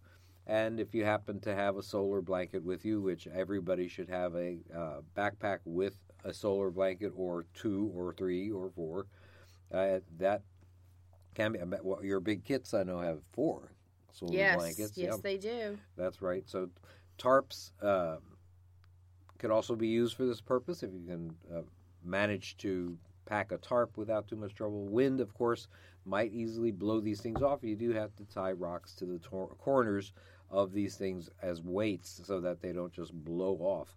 And 0.46 0.80
if 0.80 0.92
you 0.94 1.04
happen 1.04 1.38
to 1.40 1.54
have 1.54 1.76
a 1.76 1.82
solar 1.82 2.20
blanket 2.20 2.64
with 2.64 2.84
you, 2.84 3.00
which 3.00 3.28
everybody 3.28 3.86
should 3.86 4.08
have 4.08 4.34
a 4.34 4.58
uh, 4.76 5.00
backpack 5.16 5.58
with 5.64 5.96
a 6.24 6.34
solar 6.34 6.70
blanket 6.70 7.12
or 7.16 7.46
two 7.54 7.92
or 7.94 8.12
three 8.12 8.50
or 8.50 8.70
four, 8.70 9.06
uh, 9.72 10.00
that 10.18 10.42
can 11.34 11.52
be. 11.52 11.58
Well, 11.82 12.04
your 12.04 12.18
big 12.18 12.44
kits 12.44 12.74
I 12.74 12.82
know 12.82 12.98
have 12.98 13.20
four 13.32 13.70
solar 14.10 14.34
yes, 14.34 14.56
blankets. 14.56 14.98
yes, 14.98 15.14
Yeah, 15.14 15.16
they 15.22 15.38
do. 15.38 15.78
that's 15.96 16.20
right. 16.20 16.42
So 16.48 16.68
tarps 17.16 17.70
uh, 17.80 18.16
can 19.38 19.52
also 19.52 19.76
be 19.76 19.86
used 19.86 20.16
for 20.16 20.26
this 20.26 20.40
purpose 20.40 20.82
if 20.82 20.90
you 20.92 21.04
can 21.06 21.34
uh, 21.54 21.62
manage 22.04 22.56
to 22.58 22.98
pack 23.26 23.52
a 23.52 23.58
tarp 23.58 23.96
without 23.96 24.28
too 24.28 24.36
much 24.36 24.54
trouble. 24.54 24.86
Wind, 24.86 25.20
of 25.20 25.34
course, 25.34 25.68
might 26.04 26.32
easily 26.32 26.70
blow 26.72 27.00
these 27.00 27.20
things 27.20 27.42
off. 27.42 27.62
You 27.62 27.76
do 27.76 27.92
have 27.92 28.14
to 28.16 28.24
tie 28.24 28.52
rocks 28.52 28.94
to 28.96 29.06
the 29.06 29.18
tor- 29.18 29.54
corners 29.58 30.12
of 30.50 30.72
these 30.72 30.96
things 30.96 31.30
as 31.40 31.62
weights 31.62 32.20
so 32.24 32.40
that 32.40 32.60
they 32.60 32.72
don't 32.72 32.92
just 32.92 33.12
blow 33.12 33.54
off. 33.60 33.96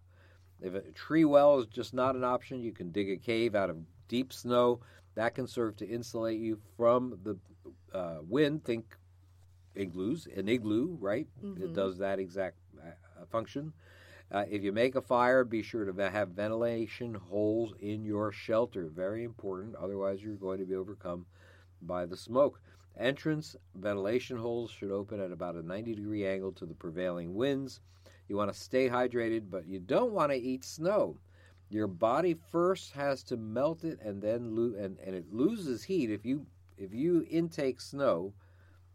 If 0.61 0.73
a 0.73 0.81
tree 0.91 1.25
well 1.25 1.59
is 1.59 1.65
just 1.67 1.93
not 1.93 2.15
an 2.15 2.23
option, 2.23 2.61
you 2.61 2.71
can 2.71 2.91
dig 2.91 3.09
a 3.09 3.17
cave 3.17 3.55
out 3.55 3.69
of 3.69 3.77
deep 4.07 4.31
snow. 4.31 4.79
That 5.15 5.35
can 5.35 5.47
serve 5.47 5.75
to 5.77 5.88
insulate 5.88 6.39
you 6.39 6.59
from 6.77 7.19
the 7.23 7.38
uh, 7.97 8.17
wind. 8.21 8.63
Think 8.63 8.95
igloos, 9.75 10.27
an 10.35 10.47
igloo, 10.47 10.97
right? 10.99 11.27
It 11.61 11.73
does 11.73 11.97
that 11.97 12.19
exact 12.19 12.57
uh, 12.81 13.25
function. 13.29 13.73
Uh, 14.36 14.43
if 14.52 14.62
you 14.65 14.74
make 14.74 14.95
a 14.95 15.02
fire, 15.02 15.45
be 15.45 15.62
sure 15.62 15.89
to 15.89 16.10
have 16.10 16.28
ventilation 16.32 17.13
holes 17.13 17.74
in 17.80 18.04
your 18.04 18.34
shelter. 18.34 18.88
Very 18.93 19.24
important. 19.24 19.74
Otherwise, 19.76 20.21
you're 20.21 20.36
going 20.36 20.60
to 20.60 20.65
be 20.65 20.76
overcome 20.76 21.26
by 21.84 22.06
the 22.06 22.17
smoke. 22.17 22.60
Entrance 23.00 23.56
ventilation 23.76 24.36
holes 24.36 24.69
should 24.69 24.91
open 24.91 25.21
at 25.21 25.32
about 25.32 25.56
a 25.56 25.65
90 25.65 25.95
degree 25.95 26.28
angle 26.28 26.52
to 26.52 26.65
the 26.65 26.74
prevailing 26.74 27.34
winds. 27.34 27.80
You 28.28 28.36
want 28.36 28.52
to 28.52 28.60
stay 28.60 28.89
hydrated, 28.89 29.50
but 29.50 29.67
you 29.67 29.80
don't 29.80 30.12
want 30.12 30.34
to 30.34 30.38
eat 30.38 30.65
snow. 30.65 31.17
Your 31.69 31.88
body 31.88 32.36
first 32.52 32.91
has 32.91 33.24
to 33.24 33.38
melt 33.38 33.86
it 33.86 34.02
and 34.02 34.21
then 34.21 34.54
lo- 34.54 34.78
and, 34.78 35.00
and 35.00 35.15
it 35.15 35.32
loses 35.32 35.86
heat 35.86 36.12
if 36.12 36.26
you 36.26 36.45
if 36.78 36.93
you 36.93 37.26
intake 37.30 37.80
snow 37.80 38.34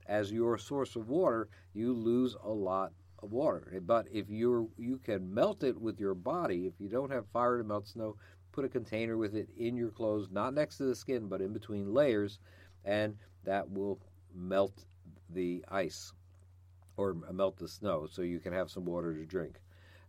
as 0.04 0.30
your 0.30 0.58
source 0.58 0.96
of 0.96 1.08
water, 1.08 1.48
you 1.72 1.94
lose 1.94 2.36
a 2.44 2.50
lot 2.50 2.92
water. 3.22 3.80
But 3.84 4.06
if 4.12 4.28
you're 4.28 4.66
you 4.78 4.98
can 4.98 5.32
melt 5.32 5.62
it 5.62 5.80
with 5.80 6.00
your 6.00 6.14
body, 6.14 6.66
if 6.66 6.74
you 6.78 6.88
don't 6.88 7.10
have 7.10 7.26
fire 7.32 7.58
to 7.58 7.64
melt 7.64 7.88
snow, 7.88 8.16
put 8.52 8.64
a 8.64 8.68
container 8.68 9.16
with 9.16 9.34
it 9.34 9.48
in 9.56 9.76
your 9.76 9.90
clothes, 9.90 10.28
not 10.30 10.54
next 10.54 10.76
to 10.78 10.84
the 10.84 10.94
skin, 10.94 11.28
but 11.28 11.40
in 11.40 11.52
between 11.52 11.92
layers, 11.92 12.38
and 12.84 13.16
that 13.44 13.70
will 13.70 13.98
melt 14.34 14.84
the 15.30 15.64
ice 15.68 16.12
or 16.96 17.14
melt 17.32 17.56
the 17.56 17.68
snow, 17.68 18.06
so 18.10 18.22
you 18.22 18.40
can 18.40 18.52
have 18.52 18.70
some 18.70 18.84
water 18.84 19.14
to 19.14 19.24
drink. 19.24 19.60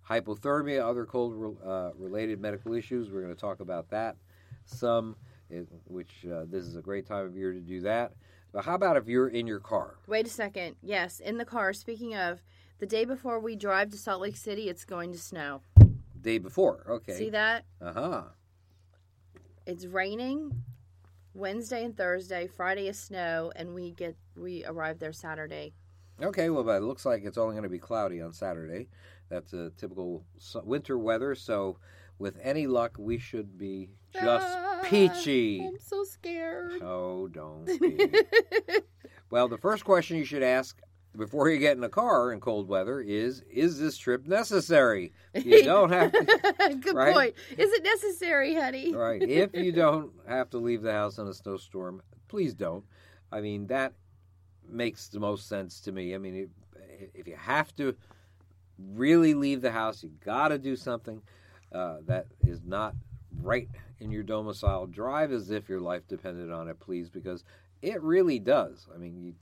Hypothermia, 0.10 0.82
other 0.82 1.06
cold 1.06 1.58
uh, 1.65 1.91
related 1.95 2.41
medical 2.41 2.74
issues. 2.74 3.10
We're 3.10 3.21
going 3.21 3.34
to 3.34 3.39
talk 3.39 3.60
about 3.60 3.89
that 3.91 4.17
some, 4.65 5.15
it, 5.50 5.67
which 5.86 6.26
uh, 6.26 6.45
this 6.50 6.65
is 6.65 6.76
a 6.76 6.82
great 6.82 7.06
time 7.06 7.26
of 7.26 7.36
year 7.36 7.54
to 7.54 7.60
do 7.60 7.82
that. 7.82 8.13
But 8.52 8.65
how 8.65 8.76
about 8.76 8.97
if 8.97 9.08
you're 9.08 9.30
in 9.30 9.47
your 9.47 9.60
car? 9.60 9.95
Wait 10.08 10.26
a 10.26 10.30
second. 10.30 10.76
Yes, 10.82 11.19
in 11.19 11.38
the 11.38 11.45
car. 11.45 11.74
Speaking 11.74 12.15
of, 12.15 12.41
the 12.82 12.88
day 12.88 13.06
before 13.06 13.39
we 13.39 13.56
drive 13.56 13.91
to 13.91 13.98
Salt 13.98 14.22
Lake 14.22 14.36
City, 14.36 14.67
it's 14.67 14.84
going 14.86 15.12
to 15.13 15.20
snow. 15.20 15.62
Day 16.20 16.39
before, 16.39 16.84
okay. 16.89 17.13
See 17.13 17.30
that? 17.30 17.63
Uh 17.80 17.94
huh. 17.94 18.22
It's 19.67 19.86
raining 19.86 20.63
Wednesday 21.36 21.86
and 21.86 21.96
Thursday. 21.96 22.48
Friday 22.48 22.88
is 22.88 22.98
snow, 23.00 23.52
and 23.56 23.76
we 23.76 23.91
get 23.91 24.15
we 24.36 24.65
arrive 24.65 24.98
there 24.98 25.13
Saturday. 25.13 25.74
Okay, 26.22 26.50
well, 26.50 26.63
but 26.63 26.78
it 26.82 26.84
looks 26.84 27.06
like 27.06 27.24
it's 27.24 27.38
only 27.38 27.54
going 27.54 27.63
to 27.63 27.70
be 27.70 27.80
cloudy 27.80 28.20
on 28.20 28.34
Saturday. 28.34 28.88
That's 29.30 29.54
a 29.54 29.72
typical 29.78 30.24
winter 30.63 30.98
weather. 30.98 31.36
So, 31.36 31.78
with 32.17 32.38
any 32.41 32.65
luck, 32.67 32.96
we 33.00 33.17
should 33.20 33.58
be 33.60 33.89
just 34.12 34.48
Ah, 34.48 34.82
peachy. 34.84 35.62
I'm 35.65 35.80
so 35.80 36.04
scared. 36.04 36.82
Oh, 36.82 37.28
don't 37.28 37.65
be. 37.80 38.10
well, 39.30 39.48
the 39.48 39.58
first 39.60 39.86
question 39.86 40.17
you 40.17 40.26
should 40.26 40.44
ask 40.44 40.80
before 41.17 41.50
you 41.50 41.58
get 41.58 41.78
in 41.78 41.84
a 41.84 41.89
car 41.89 42.32
in 42.32 42.39
cold 42.39 42.67
weather 42.67 43.02
is 43.02 43.41
Is 43.50 43.80
this 43.80 43.97
trip 43.97 44.26
necessary? 44.28 45.12
You 45.34 45.63
don't 45.63 45.91
have 45.91 46.12
to. 46.12 46.76
Good 46.82 46.95
Right? 46.95 47.13
point. 47.13 47.36
Is 47.58 47.71
it 47.71 47.84
necessary, 47.84 48.56
honey? 48.56 48.93
right. 48.93 49.21
If 49.21 49.54
you 49.54 49.71
don't 49.71 50.12
have 50.28 50.50
to 50.52 50.58
leave 50.58 50.82
the 50.82 50.91
house 50.93 51.17
in 51.17 51.28
a 51.28 51.34
snowstorm, 51.34 52.02
please 52.28 52.54
don't. 52.54 52.84
I 53.32 53.41
mean, 53.41 53.67
that 53.67 53.93
makes 54.69 55.08
the 55.10 55.19
most 55.19 55.47
sense 55.50 55.82
to 55.82 55.91
me. 55.91 56.15
I 56.15 56.17
mean, 56.17 56.50
if, 56.95 57.10
if 57.13 57.28
you 57.28 57.36
have 57.36 57.76
to 57.76 57.95
really 58.93 59.34
leave 59.34 59.62
the 59.62 59.71
house, 59.71 60.04
you 60.04 60.12
got 60.24 60.50
to 60.50 60.58
do 60.58 60.76
something 60.76 61.21
uh, 61.74 61.97
that 62.08 62.28
is 62.45 62.62
not 62.65 62.95
right 63.41 63.69
in 64.00 64.12
your 64.12 64.24
domicile. 64.24 64.88
Drive 64.88 65.32
as 65.32 65.52
if 65.52 65.69
your 65.69 65.80
life 65.82 66.08
depended 66.08 66.52
on 66.52 66.67
it, 66.67 66.80
please, 66.80 67.10
because 67.10 67.43
it 67.82 68.02
really 68.02 68.39
does. 68.39 68.88
I 68.93 68.97
mean, 68.97 69.21
you 69.21 69.34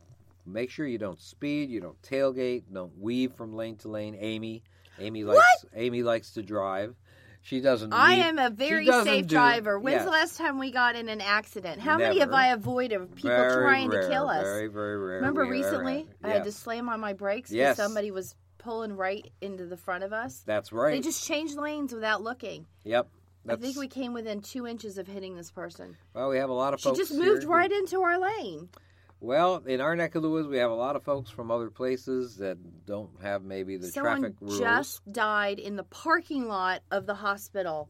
make 0.45 0.69
sure 0.69 0.85
you 0.87 0.97
don't 0.97 1.21
speed, 1.21 1.69
you 1.69 1.79
don't 1.79 2.01
tailgate, 2.01 2.63
don't 2.71 2.97
weave 2.97 3.33
from 3.33 3.55
lane 3.55 3.77
to 3.77 3.89
lane. 3.89 4.15
Amy, 4.19 4.63
Amy 4.99 5.23
likes 5.23 5.65
Amy 5.75 6.03
likes 6.03 6.31
to 6.31 6.43
drive. 6.43 6.95
She 7.41 7.61
doesn't. 7.61 7.93
I 7.93 8.15
am 8.15 8.37
a 8.37 8.49
very 8.49 8.85
safe 8.85 9.25
do- 9.25 9.35
driver. 9.35 9.79
When's 9.79 9.95
yes. 9.95 10.05
the 10.05 10.11
last 10.11 10.37
time 10.37 10.59
we 10.59 10.71
got 10.71 10.95
in 10.95 11.07
an 11.07 11.21
accident? 11.21 11.79
How 11.79 11.97
many 11.97 12.19
have 12.19 12.33
I 12.33 12.47
avoided 12.47 13.01
of 13.01 13.15
people 13.15 13.29
Very 13.29 13.63
trying 13.63 13.89
rare, 13.89 14.01
to 14.01 14.09
kill 14.09 14.27
us? 14.27 14.43
Very, 14.43 14.67
very 14.67 14.97
rare. 14.97 15.15
Remember 15.17 15.45
recently. 15.45 16.05
I 16.23 16.29
had 16.29 16.43
to 16.43 16.51
slam 16.51 16.89
on 16.89 16.99
my 16.99 17.13
brakes 17.13 17.49
because 17.49 17.57
Yes. 17.57 17.77
somebody 17.77 18.11
was 18.11 18.35
pulling 18.57 18.93
right 18.95 19.31
into 19.39 19.65
the 19.65 19.77
front 19.77 20.03
of 20.03 20.11
us. 20.11 20.43
That's 20.45 20.73
right. 20.73 20.91
They 20.91 20.99
just 20.99 21.25
changed 21.25 21.55
lanes 21.55 21.93
without 21.93 22.21
looking. 22.21 22.65
Yep. 22.83 23.07
That's, 23.45 23.57
I 23.57 23.61
think 23.61 23.77
we 23.77 23.87
came 23.87 24.13
within 24.13 24.41
two 24.41 24.67
inches 24.67 24.97
of 24.97 25.07
hitting 25.07 25.35
this 25.35 25.49
person. 25.49 25.95
well, 26.13 26.29
we 26.29 26.37
have 26.37 26.49
a 26.49 26.53
lot 26.53 26.73
of 26.73 26.81
She 26.81 26.91
just 26.91 27.13
moved 27.13 27.43
here 27.43 27.49
right 27.49 27.71
into 27.71 28.01
our 28.01 28.19
lane. 28.19 28.67
Well, 29.21 29.57
in 29.65 29.81
our 29.81 29.95
neck 29.95 30.15
of 30.15 30.21
the 30.21 30.29
woods, 30.29 30.47
we 30.47 30.57
have 30.59 30.71
a 30.71 30.75
lot 30.75 30.95
of 30.95 31.03
folks 31.03 31.29
from 31.29 31.51
other 31.51 31.69
places 31.69 32.37
that 32.37 32.57
don't 32.85 33.09
have 33.21 33.43
maybe 33.43 33.75
the 33.75 33.87
Someone 33.87 34.21
traffic 34.21 34.35
rules 34.39 34.59
just 34.59 35.11
died 35.11 35.59
in 35.59 35.75
the 35.75 35.83
parking 35.83 36.47
lot 36.47 36.81
of 36.89 37.05
the 37.05 37.15
hospital 37.15 37.89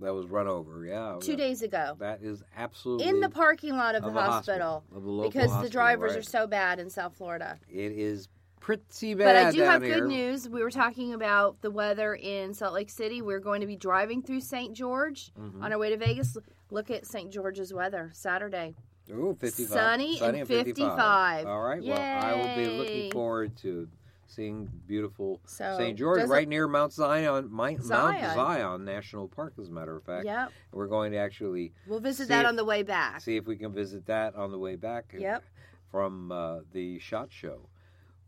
that 0.00 0.14
was 0.14 0.26
run 0.26 0.46
over. 0.46 0.84
Yeah, 0.84 1.16
two 1.20 1.36
days 1.36 1.60
ago. 1.62 1.96
That 1.98 2.22
is 2.22 2.42
absolutely 2.56 3.08
In 3.08 3.20
the 3.20 3.28
parking 3.28 3.76
lot 3.76 3.94
of 3.96 4.02
the 4.02 4.08
of 4.08 4.16
a 4.16 4.22
hospital. 4.22 4.82
of 4.94 5.02
the 5.04 5.22
because 5.22 5.62
the 5.62 5.68
drivers 5.68 6.12
right. 6.12 6.20
are 6.20 6.22
so 6.22 6.46
bad 6.46 6.78
in 6.78 6.88
South 6.88 7.14
Florida. 7.16 7.58
It 7.68 7.92
is 7.92 8.28
pretty 8.60 9.14
bad. 9.14 9.24
But 9.24 9.36
I 9.36 9.50
do 9.50 9.60
have 9.62 9.82
here. 9.82 10.00
good 10.00 10.08
news. 10.08 10.48
We 10.48 10.62
were 10.62 10.70
talking 10.70 11.12
about 11.12 11.60
the 11.60 11.70
weather 11.70 12.14
in 12.14 12.54
Salt 12.54 12.72
Lake 12.74 12.90
City. 12.90 13.20
We're 13.22 13.40
going 13.40 13.60
to 13.60 13.66
be 13.66 13.76
driving 13.76 14.22
through 14.22 14.40
St. 14.40 14.74
George 14.74 15.32
Mm-hmm. 15.38 15.62
on 15.62 15.72
our 15.72 15.78
way 15.78 15.90
to 15.90 15.96
Vegas. 15.98 16.36
Look 16.70 16.90
at 16.90 17.06
St. 17.06 17.30
George's 17.30 17.72
weather 17.74 18.10
Saturday. 18.14 18.74
Ooh, 19.10 19.36
55. 19.38 19.68
Sunny 19.68 20.20
and 20.20 20.46
55. 20.46 21.46
All 21.46 21.60
right. 21.62 21.82
Well, 21.82 21.98
I 22.00 22.34
will 22.34 22.56
be 22.56 22.70
looking 22.76 23.12
forward 23.12 23.56
to 23.58 23.88
seeing 24.28 24.68
beautiful 24.86 25.40
So, 25.46 25.76
St. 25.78 25.96
George 25.96 26.28
right 26.28 26.48
near 26.48 26.66
Mount 26.66 26.92
Zion, 26.92 27.48
Mount 27.50 27.82
Zion. 27.82 28.22
Mount 28.22 28.34
Zion 28.34 28.84
National 28.84 29.28
Park, 29.28 29.54
as 29.60 29.68
a 29.68 29.72
matter 29.72 29.96
of 29.96 30.02
fact. 30.04 30.26
Yep. 30.26 30.52
We're 30.72 30.88
going 30.88 31.12
to 31.12 31.18
actually 31.18 31.72
We'll 31.86 32.00
visit 32.00 32.28
that 32.28 32.42
if- 32.42 32.48
on 32.48 32.56
the 32.56 32.64
way 32.64 32.82
back. 32.82 33.20
see 33.20 33.36
if 33.36 33.46
we 33.46 33.56
can 33.56 33.72
visit 33.72 34.06
that 34.06 34.34
on 34.34 34.50
the 34.50 34.58
way 34.58 34.76
back. 34.76 35.14
Yep. 35.16 35.42
From 35.90 36.32
uh, 36.32 36.58
the 36.72 36.98
shot 36.98 37.28
show. 37.30 37.60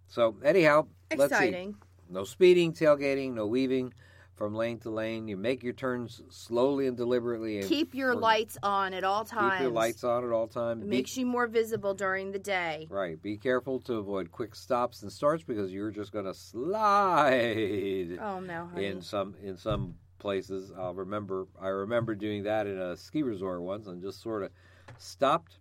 So 0.07 0.37
anyhow, 0.45 0.87
let's 1.17 1.33
see. 1.37 1.45
Exciting. 1.49 1.77
No 2.09 2.25
speeding, 2.25 2.73
tailgating, 2.73 3.35
no 3.35 3.47
weaving 3.47 3.93
from 4.38 4.55
lane 4.55 4.79
to 4.79 4.88
lane. 4.90 5.27
You 5.27 5.37
make 5.37 5.64
your 5.64 5.72
turns 5.72 6.22
slowly 6.31 6.87
and 6.87 6.96
deliberately. 6.96 7.59
And 7.59 7.68
Keep 7.68 7.92
your 7.94 8.14
lights 8.14 8.57
on 8.62 8.94
at 8.94 9.03
all 9.03 9.24
times. 9.24 9.55
Keep 9.55 9.62
your 9.62 9.70
lights 9.72 10.05
on 10.05 10.24
at 10.24 10.31
all 10.31 10.46
times. 10.46 10.83
It 10.85 10.88
Be- 10.88 10.96
makes 10.96 11.16
you 11.16 11.27
more 11.27 11.48
visible 11.48 11.92
during 11.92 12.31
the 12.31 12.38
day. 12.38 12.87
Right. 12.88 13.20
Be 13.20 13.37
careful 13.37 13.81
to 13.81 13.94
avoid 13.94 14.31
quick 14.31 14.55
stops 14.55 15.03
and 15.03 15.11
starts 15.12 15.42
because 15.42 15.72
you're 15.72 15.90
just 15.90 16.12
going 16.12 16.24
to 16.24 16.35
slide 16.35 18.18
Oh 18.22 18.38
no, 18.40 18.66
honey. 18.72 18.87
in 18.87 19.03
some 19.03 19.35
in 19.42 19.57
some 19.57 19.96
places. 20.20 20.72
I'll 20.79 20.94
remember. 20.94 21.46
I 21.61 21.68
remember 21.68 22.14
doing 22.14 22.44
that 22.44 22.66
in 22.68 22.79
a 22.79 22.96
ski 22.96 23.24
resort 23.24 23.61
once 23.61 23.88
and 23.88 24.01
just 24.01 24.22
sort 24.22 24.44
of 24.44 24.51
stopped 24.98 25.59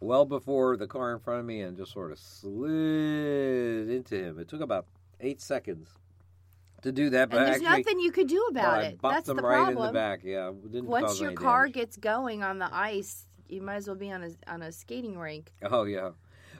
well 0.00 0.24
before 0.24 0.78
the 0.78 0.86
car 0.86 1.12
in 1.12 1.20
front 1.20 1.40
of 1.40 1.46
me 1.46 1.60
and 1.60 1.76
just 1.76 1.92
sort 1.92 2.10
of 2.10 2.18
slid 2.18 3.90
into 3.90 4.16
him. 4.16 4.38
It 4.38 4.48
took 4.48 4.62
about 4.62 4.86
eight 5.20 5.40
seconds 5.42 5.90
to 6.82 6.92
do 6.92 7.10
that, 7.10 7.30
but 7.30 7.38
and 7.38 7.46
there's 7.46 7.62
actually, 7.62 7.82
nothing 7.82 8.00
you 8.00 8.12
could 8.12 8.28
do 8.28 8.42
about 8.50 8.80
I 8.80 8.82
it. 8.82 8.98
That's 9.02 9.26
the 9.26 9.34
right 9.34 9.64
problem. 9.64 9.78
in 9.78 9.86
the 9.86 9.92
back. 9.92 10.20
Yeah, 10.24 10.52
didn't 10.70 10.86
Once 10.86 11.20
your 11.20 11.32
car 11.32 11.64
damage. 11.64 11.74
gets 11.74 11.96
going 11.96 12.42
on 12.42 12.58
the 12.58 12.72
ice, 12.74 13.26
you 13.48 13.62
might 13.62 13.76
as 13.76 13.86
well 13.86 13.96
be 13.96 14.10
on 14.10 14.22
a 14.24 14.30
on 14.52 14.62
a 14.62 14.72
skating 14.72 15.18
rink. 15.18 15.52
Oh 15.62 15.84
yeah. 15.84 16.10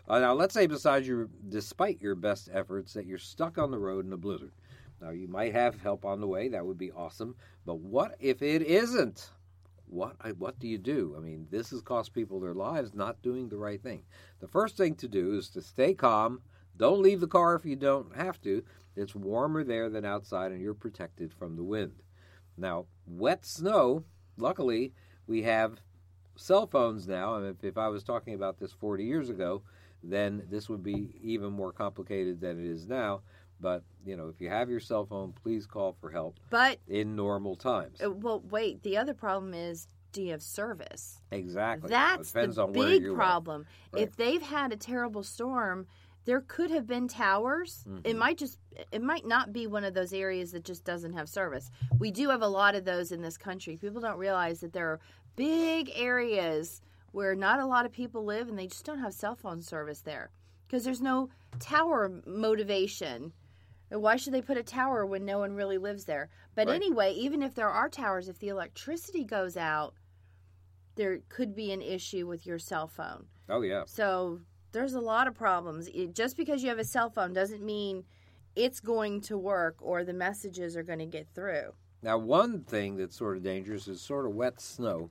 Uh, 0.09 0.19
now 0.19 0.33
let's 0.33 0.55
say 0.55 0.67
besides 0.67 1.07
your, 1.07 1.29
despite 1.49 2.01
your 2.01 2.15
best 2.15 2.49
efforts, 2.53 2.93
that 2.93 3.07
you're 3.07 3.19
stuck 3.19 3.57
on 3.57 3.71
the 3.71 3.79
road 3.79 4.05
in 4.05 4.13
a 4.13 4.17
blizzard. 4.17 4.53
Now 5.01 5.11
you 5.11 5.29
might 5.29 5.53
have 5.53 5.81
help 5.81 6.05
on 6.05 6.21
the 6.21 6.27
way. 6.27 6.49
That 6.49 6.67
would 6.67 6.79
be 6.79 6.93
awesome. 6.93 7.37
But 7.65 7.79
what 7.79 8.17
if 8.21 8.43
it 8.43 8.63
isn't? 8.63 9.31
What 9.87 10.17
what 10.39 10.59
do 10.59 10.69
you 10.69 10.79
do? 10.79 11.15
I 11.17 11.21
mean, 11.21 11.47
this 11.51 11.71
has 11.71 11.83
cost 11.83 12.15
people 12.15 12.41
their 12.41 12.55
lives 12.55 12.95
not 12.95 13.23
doing 13.23 13.49
the 13.49 13.59
right 13.59 13.83
thing. 13.83 14.03
The 14.41 14.49
first 14.49 14.77
thing 14.77 14.95
to 14.97 15.09
do 15.09 15.35
is 15.37 15.49
to 15.51 15.61
stay 15.61 15.95
calm. 15.95 16.41
Don't 16.77 17.03
leave 17.03 17.21
the 17.21 17.27
car 17.27 17.55
if 17.55 17.67
you 17.67 17.77
don't 17.77 18.17
have 18.17 18.41
to. 18.43 18.65
It's 18.97 19.15
warmer 19.15 19.65
there 19.65 19.89
than 19.89 20.05
outside, 20.05 20.53
and 20.53 20.61
you're 20.61 20.75
protected 20.75 21.33
from 21.33 21.57
the 21.57 21.63
wind. 21.65 22.03
Now, 22.57 22.87
wet 23.07 23.45
snow. 23.47 24.05
Luckily, 24.37 24.93
we 25.27 25.43
have 25.43 25.79
cell 26.37 26.67
phones 26.67 27.09
now. 27.09 27.37
And 27.37 27.47
if, 27.47 27.65
if 27.65 27.79
I 27.79 27.89
was 27.89 28.03
talking 28.03 28.35
about 28.35 28.59
this 28.59 28.73
40 28.73 29.05
years 29.05 29.31
ago, 29.31 29.63
then 30.03 30.43
this 30.51 30.69
would 30.69 30.83
be 30.83 31.15
even 31.23 31.53
more 31.53 31.73
complicated 31.73 32.41
than 32.41 32.59
it 32.63 32.71
is 32.71 32.87
now. 32.87 33.23
But, 33.61 33.85
you 34.05 34.17
know, 34.17 34.29
if 34.29 34.41
you 34.41 34.49
have 34.49 34.69
your 34.69 34.81
cell 34.81 35.07
phone, 35.07 35.33
please 35.43 35.67
call 35.67 35.97
for 36.01 36.11
help 36.11 36.41
But 36.51 36.79
in 36.89 37.15
normal 37.15 37.55
times. 37.55 38.01
uh, 38.05 38.11
well, 38.11 38.43
wait. 38.51 38.83
The 38.83 38.97
other 38.97 39.15
problem 39.15 39.55
is, 39.55 39.87
do 40.11 40.21
you 40.23 40.33
have 40.33 40.43
service? 40.43 41.21
Exactly. 41.31 41.89
That's 41.89 42.33
Depends 42.33 42.57
the 42.57 42.65
on 42.65 42.73
where 42.73 42.89
big 42.89 43.15
problem. 43.15 43.65
Right. 43.93 44.03
If 44.03 44.17
they've 44.17 44.43
had 44.43 44.73
a 44.73 44.77
terrible 44.77 45.23
storm, 45.23 45.87
there 46.25 46.41
could 46.43 46.71
have 46.71 46.87
been 46.87 47.09
towers. 47.09 47.85
Mm-hmm. 47.89 48.01
It 48.05 48.17
might 48.17 48.39
just 48.39 48.59
it 48.91 49.03
might 49.03 49.27
not 49.27 49.53
be 49.53 49.67
one 49.67 49.85
of 49.85 49.95
those 49.95 50.13
areas 50.13 50.53
that 50.53 50.65
just 50.65 50.85
doesn't 50.85 51.13
have 51.15 51.29
service. 51.29 51.71
We 51.99 52.11
do 52.11 52.29
have 52.31 52.43
a 52.43 52.49
lot 52.49 52.75
of 52.75 52.85
those 52.85 53.13
in 53.13 53.23
this 53.23 53.37
country. 53.37 53.77
People 53.77 54.01
don't 54.01 54.19
realize 54.19 54.61
that 54.61 54.73
there 54.73 54.89
are 54.89 55.01
big 55.37 55.91
areas 55.95 56.81
where 57.13 57.35
not 57.35 57.61
a 57.61 57.67
lot 57.67 57.87
of 57.87 57.93
people 57.93 58.25
live 58.25 58.49
and 58.49 58.59
they 58.59 58.67
just 58.67 58.85
don't 58.85 58.99
have 59.01 59.13
cell 59.13 59.35
phone 59.35 59.61
service 59.61 60.01
there 60.01 60.31
because 60.67 60.85
there's 60.85 61.03
no 61.03 61.29
tower 61.59 62.11
motivation. 62.27 63.33
Why 63.91 64.17
should 64.17 64.33
they 64.33 64.41
put 64.41 64.57
a 64.57 64.63
tower 64.63 65.05
when 65.05 65.27
no 65.27 65.39
one 65.39 65.53
really 65.55 65.77
lives 65.77 66.07
there? 66.07 66.31
But 66.55 66.69
Right. 66.69 66.77
anyway, 66.77 67.13
even 67.13 67.43
if 67.43 67.55
there 67.55 67.69
are 67.69 67.91
towers, 67.91 68.29
if 68.29 68.39
the 68.39 68.49
electricity 68.49 69.25
goes 69.25 69.57
out, 69.59 69.95
there 70.95 71.19
could 71.29 71.55
be 71.55 71.73
an 71.73 71.83
issue 71.83 72.27
with 72.27 72.47
your 72.47 72.59
cell 72.59 72.87
phone. 72.87 73.27
Oh, 73.51 73.61
yeah. 73.61 73.85
So 73.87 74.41
there's 74.73 74.95
a 74.95 75.01
lot 75.01 75.29
of 75.29 75.35
problems. 75.35 75.89
It, 75.89 76.15
just 76.15 76.37
because 76.37 76.63
you 76.63 76.69
have 76.69 76.79
a 76.79 76.85
cell 76.85 77.11
phone 77.11 77.33
doesn't 77.33 77.63
mean 77.63 78.05
it's 78.57 78.81
going 78.81 79.21
to 79.23 79.39
work 79.39 79.77
or 79.81 80.05
the 80.05 80.13
messages 80.13 80.77
are 80.77 80.83
going 80.83 80.99
to 80.99 81.07
get 81.07 81.27
through. 81.35 81.73
Now, 82.03 82.19
one 82.19 82.61
thing 82.65 82.97
that's 82.97 83.17
sort 83.17 83.37
of 83.37 83.45
dangerous 83.45 83.87
is 83.87 84.01
sort 84.01 84.27
of 84.27 84.35
wet 84.35 84.61
snow. 84.61 85.11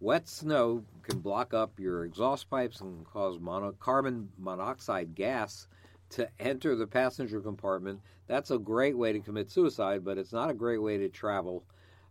Wet 0.00 0.28
snow 0.28 0.84
can 1.02 1.20
block 1.20 1.54
up 1.54 1.78
your 1.78 2.04
exhaust 2.04 2.50
pipes 2.50 2.80
and 2.80 3.06
cause 3.06 3.38
mono- 3.38 3.76
carbon 3.78 4.28
monoxide 4.36 5.14
gas 5.14 5.68
to 6.10 6.28
enter 6.40 6.74
the 6.74 6.86
passenger 6.86 7.40
compartment. 7.40 8.00
That's 8.26 8.50
a 8.50 8.58
great 8.58 8.98
way 8.98 9.12
to 9.12 9.20
commit 9.20 9.50
suicide, 9.50 10.04
but 10.04 10.18
it's 10.18 10.32
not 10.32 10.50
a 10.50 10.54
great 10.54 10.82
way 10.82 10.98
to 10.98 11.08
travel 11.08 11.62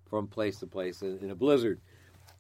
from 0.10 0.28
place 0.28 0.60
to 0.60 0.68
place 0.68 1.02
in, 1.02 1.20
in 1.20 1.32
a 1.32 1.36
blizzard. 1.36 1.82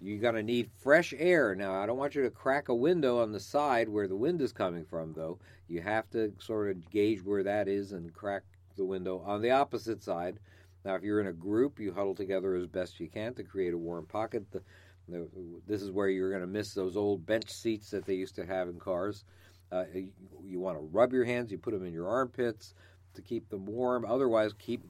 You're 0.01 0.19
going 0.19 0.35
to 0.35 0.43
need 0.43 0.69
fresh 0.79 1.13
air. 1.17 1.53
Now, 1.53 1.75
I 1.75 1.85
don't 1.85 1.97
want 1.97 2.15
you 2.15 2.23
to 2.23 2.31
crack 2.31 2.69
a 2.69 2.75
window 2.75 3.19
on 3.19 3.31
the 3.31 3.39
side 3.39 3.87
where 3.87 4.07
the 4.07 4.15
wind 4.15 4.41
is 4.41 4.51
coming 4.51 4.83
from, 4.83 5.13
though. 5.13 5.37
You 5.67 5.81
have 5.81 6.09
to 6.11 6.33
sort 6.39 6.71
of 6.71 6.89
gauge 6.89 7.23
where 7.23 7.43
that 7.43 7.67
is 7.67 7.91
and 7.91 8.11
crack 8.11 8.41
the 8.77 8.83
window 8.83 9.21
on 9.25 9.41
the 9.41 9.51
opposite 9.51 10.01
side. 10.01 10.39
Now, 10.83 10.95
if 10.95 11.03
you're 11.03 11.21
in 11.21 11.27
a 11.27 11.33
group, 11.33 11.79
you 11.79 11.93
huddle 11.93 12.15
together 12.15 12.55
as 12.55 12.65
best 12.65 12.99
you 12.99 13.09
can 13.09 13.35
to 13.35 13.43
create 13.43 13.73
a 13.73 13.77
warm 13.77 14.07
pocket. 14.07 14.43
The, 14.51 14.63
the, 15.07 15.27
this 15.67 15.83
is 15.83 15.91
where 15.91 16.09
you're 16.09 16.31
going 16.31 16.41
to 16.41 16.47
miss 16.47 16.73
those 16.73 16.97
old 16.97 17.25
bench 17.25 17.51
seats 17.51 17.91
that 17.91 18.05
they 18.05 18.15
used 18.15 18.35
to 18.35 18.45
have 18.45 18.69
in 18.69 18.79
cars. 18.79 19.23
Uh, 19.71 19.83
you, 19.93 20.09
you 20.43 20.59
want 20.59 20.77
to 20.77 20.83
rub 20.83 21.13
your 21.13 21.25
hands, 21.25 21.51
you 21.51 21.59
put 21.59 21.73
them 21.73 21.85
in 21.85 21.93
your 21.93 22.09
armpits 22.09 22.73
to 23.13 23.21
keep 23.21 23.47
them 23.49 23.65
warm. 23.65 24.03
Otherwise, 24.05 24.53
keep 24.57 24.83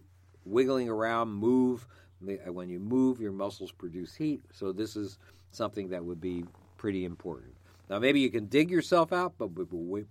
wiggling 0.45 0.87
around, 0.89 1.29
move. 1.29 1.85
Uh, 2.27 2.51
when 2.51 2.69
you 2.69 2.79
move, 2.79 3.19
your 3.19 3.31
muscles 3.31 3.71
produce 3.71 4.15
heat. 4.15 4.41
So, 4.51 4.71
this 4.71 4.95
is 4.95 5.17
something 5.51 5.89
that 5.89 6.03
would 6.03 6.21
be 6.21 6.45
pretty 6.77 7.05
important. 7.05 7.53
Now, 7.89 7.99
maybe 7.99 8.19
you 8.19 8.29
can 8.29 8.45
dig 8.45 8.71
yourself 8.71 9.11
out, 9.11 9.33
but 9.37 9.49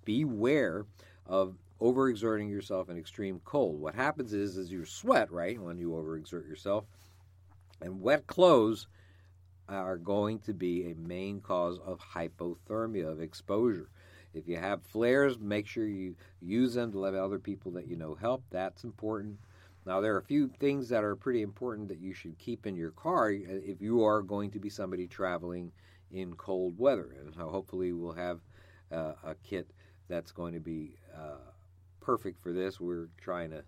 beware 0.05 0.87
of 1.27 1.55
overexerting 1.81 2.51
yourself 2.51 2.91
in 2.91 2.99
extreme 2.99 3.41
cold. 3.45 3.81
What 3.81 3.95
happens 3.95 4.35
is, 4.35 4.57
is 4.57 4.71
you 4.71 4.85
sweat, 4.85 5.33
right, 5.33 5.61
when 5.61 5.79
you 5.79 5.91
overexert 5.91 6.47
yourself, 6.47 6.85
and 7.81 8.03
wet 8.03 8.27
clothes 8.27 8.87
are 9.69 9.97
going 9.97 10.41
to 10.41 10.53
be 10.53 10.91
a 10.91 10.95
main 10.97 11.41
cause 11.41 11.79
of 11.85 12.01
hypothermia, 12.01 13.11
of 13.11 13.21
exposure. 13.21 13.89
If 14.35 14.47
you 14.47 14.57
have 14.57 14.83
flares, 14.83 15.39
make 15.39 15.67
sure 15.67 15.87
you 15.87 16.17
use 16.41 16.75
them 16.75 16.93
to 16.93 16.99
let 16.99 17.15
other 17.15 17.39
people 17.39 17.73
that 17.73 17.89
you 17.89 17.97
know 17.97 18.15
help. 18.15 18.43
That's 18.51 18.85
important. 18.85 19.39
Now, 19.87 20.01
there 20.01 20.15
are 20.15 20.19
a 20.19 20.23
few 20.23 20.49
things 20.49 20.89
that 20.91 21.05
are 21.05 21.17
pretty 21.17 21.43
important 21.43 21.89
that 21.89 22.01
you 22.01 22.13
should 22.13 22.39
keep 22.39 22.67
in 22.67 22.77
your 22.77 22.91
car 22.91 23.31
if 23.31 23.81
you 23.81 24.05
are 24.05 24.23
going 24.23 24.51
to 24.51 24.59
be 24.59 24.69
somebody 24.69 25.07
traveling 25.07 25.73
in 26.13 26.35
cold 26.35 26.79
weather. 26.79 27.15
And 27.19 27.35
hopefully, 27.35 27.93
we'll 27.93 28.13
have 28.13 28.41
uh, 28.93 29.15
a 29.25 29.35
kit 29.43 29.71
that's 30.09 30.33
going 30.33 30.55
to 30.55 30.61
be 30.61 30.97
uh, 31.17 31.53
perfect 32.01 32.43
for 32.43 32.53
this. 32.53 32.81
We're 32.81 33.09
trying 33.19 33.51
to 33.51 33.65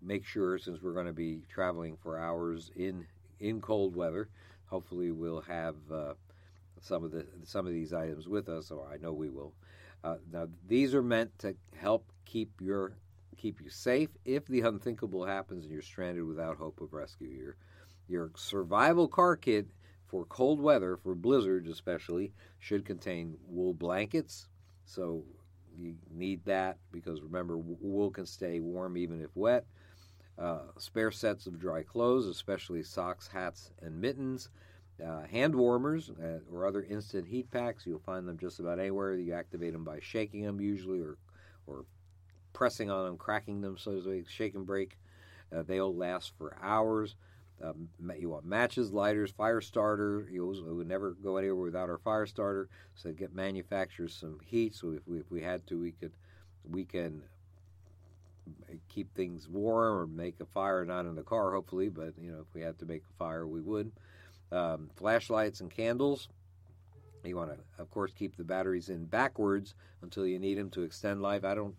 make 0.00 0.24
sure, 0.24 0.58
since 0.58 0.80
we're 0.80 0.94
going 0.94 1.06
to 1.06 1.12
be 1.12 1.42
traveling 1.48 1.96
for 2.02 2.18
hours 2.18 2.70
in 2.76 3.06
in 3.40 3.60
cold 3.60 3.96
weather, 3.96 4.28
hopefully 4.66 5.10
we'll 5.10 5.40
have 5.40 5.74
uh, 5.92 6.14
some 6.80 7.04
of 7.04 7.10
the 7.10 7.26
some 7.44 7.66
of 7.66 7.72
these 7.72 7.92
items 7.92 8.28
with 8.28 8.48
us, 8.48 8.70
or 8.70 8.88
I 8.92 8.96
know 8.96 9.12
we 9.12 9.28
will. 9.28 9.52
Uh, 10.04 10.16
now, 10.32 10.48
these 10.66 10.94
are 10.94 11.02
meant 11.02 11.38
to 11.40 11.54
help 11.76 12.10
keep 12.24 12.50
your 12.60 12.92
keep 13.36 13.60
you 13.60 13.68
safe 13.68 14.10
if 14.24 14.46
the 14.46 14.60
unthinkable 14.60 15.24
happens 15.24 15.64
and 15.64 15.72
you're 15.72 15.82
stranded 15.82 16.24
without 16.24 16.56
hope 16.56 16.80
of 16.80 16.92
rescue. 16.92 17.28
Your 17.28 17.56
your 18.08 18.30
survival 18.36 19.08
car 19.08 19.36
kit 19.36 19.66
for 20.06 20.24
cold 20.26 20.60
weather, 20.60 20.96
for 20.96 21.14
blizzards 21.14 21.70
especially, 21.70 22.32
should 22.58 22.84
contain 22.84 23.36
wool 23.46 23.72
blankets. 23.72 24.48
So 24.84 25.24
you 25.78 25.94
need 26.10 26.44
that 26.44 26.76
because 26.90 27.22
remember, 27.22 27.56
wool 27.56 28.10
can 28.10 28.26
stay 28.26 28.60
warm 28.60 28.96
even 28.96 29.22
if 29.22 29.30
wet. 29.34 29.64
Uh, 30.38 30.62
spare 30.78 31.10
sets 31.10 31.46
of 31.46 31.58
dry 31.58 31.82
clothes, 31.82 32.26
especially 32.26 32.82
socks, 32.82 33.28
hats, 33.28 33.70
and 33.80 34.00
mittens. 34.00 34.50
Uh, 35.02 35.22
hand 35.22 35.54
warmers 35.54 36.10
uh, 36.22 36.38
or 36.52 36.66
other 36.66 36.82
instant 36.82 37.26
heat 37.26 37.50
packs. 37.50 37.86
You'll 37.86 37.98
find 37.98 38.28
them 38.28 38.38
just 38.38 38.60
about 38.60 38.78
anywhere. 38.78 39.14
You 39.14 39.32
activate 39.32 39.72
them 39.72 39.84
by 39.84 39.98
shaking 40.00 40.44
them 40.44 40.60
usually, 40.60 41.00
or 41.00 41.16
or 41.66 41.84
pressing 42.52 42.90
on 42.90 43.04
them, 43.04 43.16
cracking 43.16 43.60
them, 43.60 43.76
so 43.78 43.92
to 43.92 44.02
speak. 44.02 44.28
Shake 44.28 44.54
and 44.54 44.66
break. 44.66 44.98
Uh, 45.54 45.62
they'll 45.62 45.94
last 45.94 46.32
for 46.38 46.56
hours. 46.62 47.14
Um, 47.62 47.88
you 48.18 48.30
want 48.30 48.44
matches, 48.44 48.92
lighters, 48.92 49.30
fire 49.30 49.60
starter. 49.60 50.26
You 50.30 50.46
would 50.66 50.88
never 50.88 51.12
go 51.12 51.36
anywhere 51.36 51.64
without 51.64 51.88
our 51.88 51.98
fire 51.98 52.26
starter. 52.26 52.68
So 52.94 53.12
get 53.12 53.34
manufacturers 53.34 54.14
some 54.14 54.38
heat. 54.44 54.74
So 54.74 54.92
if 54.92 55.06
we, 55.06 55.18
if 55.18 55.30
we 55.30 55.42
had 55.42 55.66
to, 55.68 55.78
we 55.78 55.92
could 55.92 56.12
we 56.68 56.84
can 56.84 57.22
keep 58.88 59.14
things 59.14 59.48
warm 59.48 59.96
or 59.96 60.06
make 60.06 60.40
a 60.40 60.46
fire, 60.46 60.84
not 60.84 61.06
in 61.06 61.14
the 61.14 61.22
car, 61.22 61.52
hopefully, 61.52 61.88
but 61.88 62.14
you 62.20 62.32
know 62.32 62.40
if 62.40 62.54
we 62.54 62.60
had 62.60 62.78
to 62.78 62.86
make 62.86 63.02
a 63.02 63.18
fire, 63.18 63.46
we 63.46 63.60
would. 63.60 63.92
Um, 64.50 64.90
flashlights 64.96 65.60
and 65.60 65.70
candles. 65.70 66.28
You 67.24 67.36
want 67.36 67.52
to, 67.52 67.58
of 67.80 67.88
course, 67.90 68.12
keep 68.12 68.36
the 68.36 68.44
batteries 68.44 68.88
in 68.88 69.04
backwards 69.04 69.74
until 70.02 70.26
you 70.26 70.40
need 70.40 70.58
them 70.58 70.70
to 70.70 70.82
extend 70.82 71.22
life. 71.22 71.44
I 71.44 71.54
don't. 71.54 71.74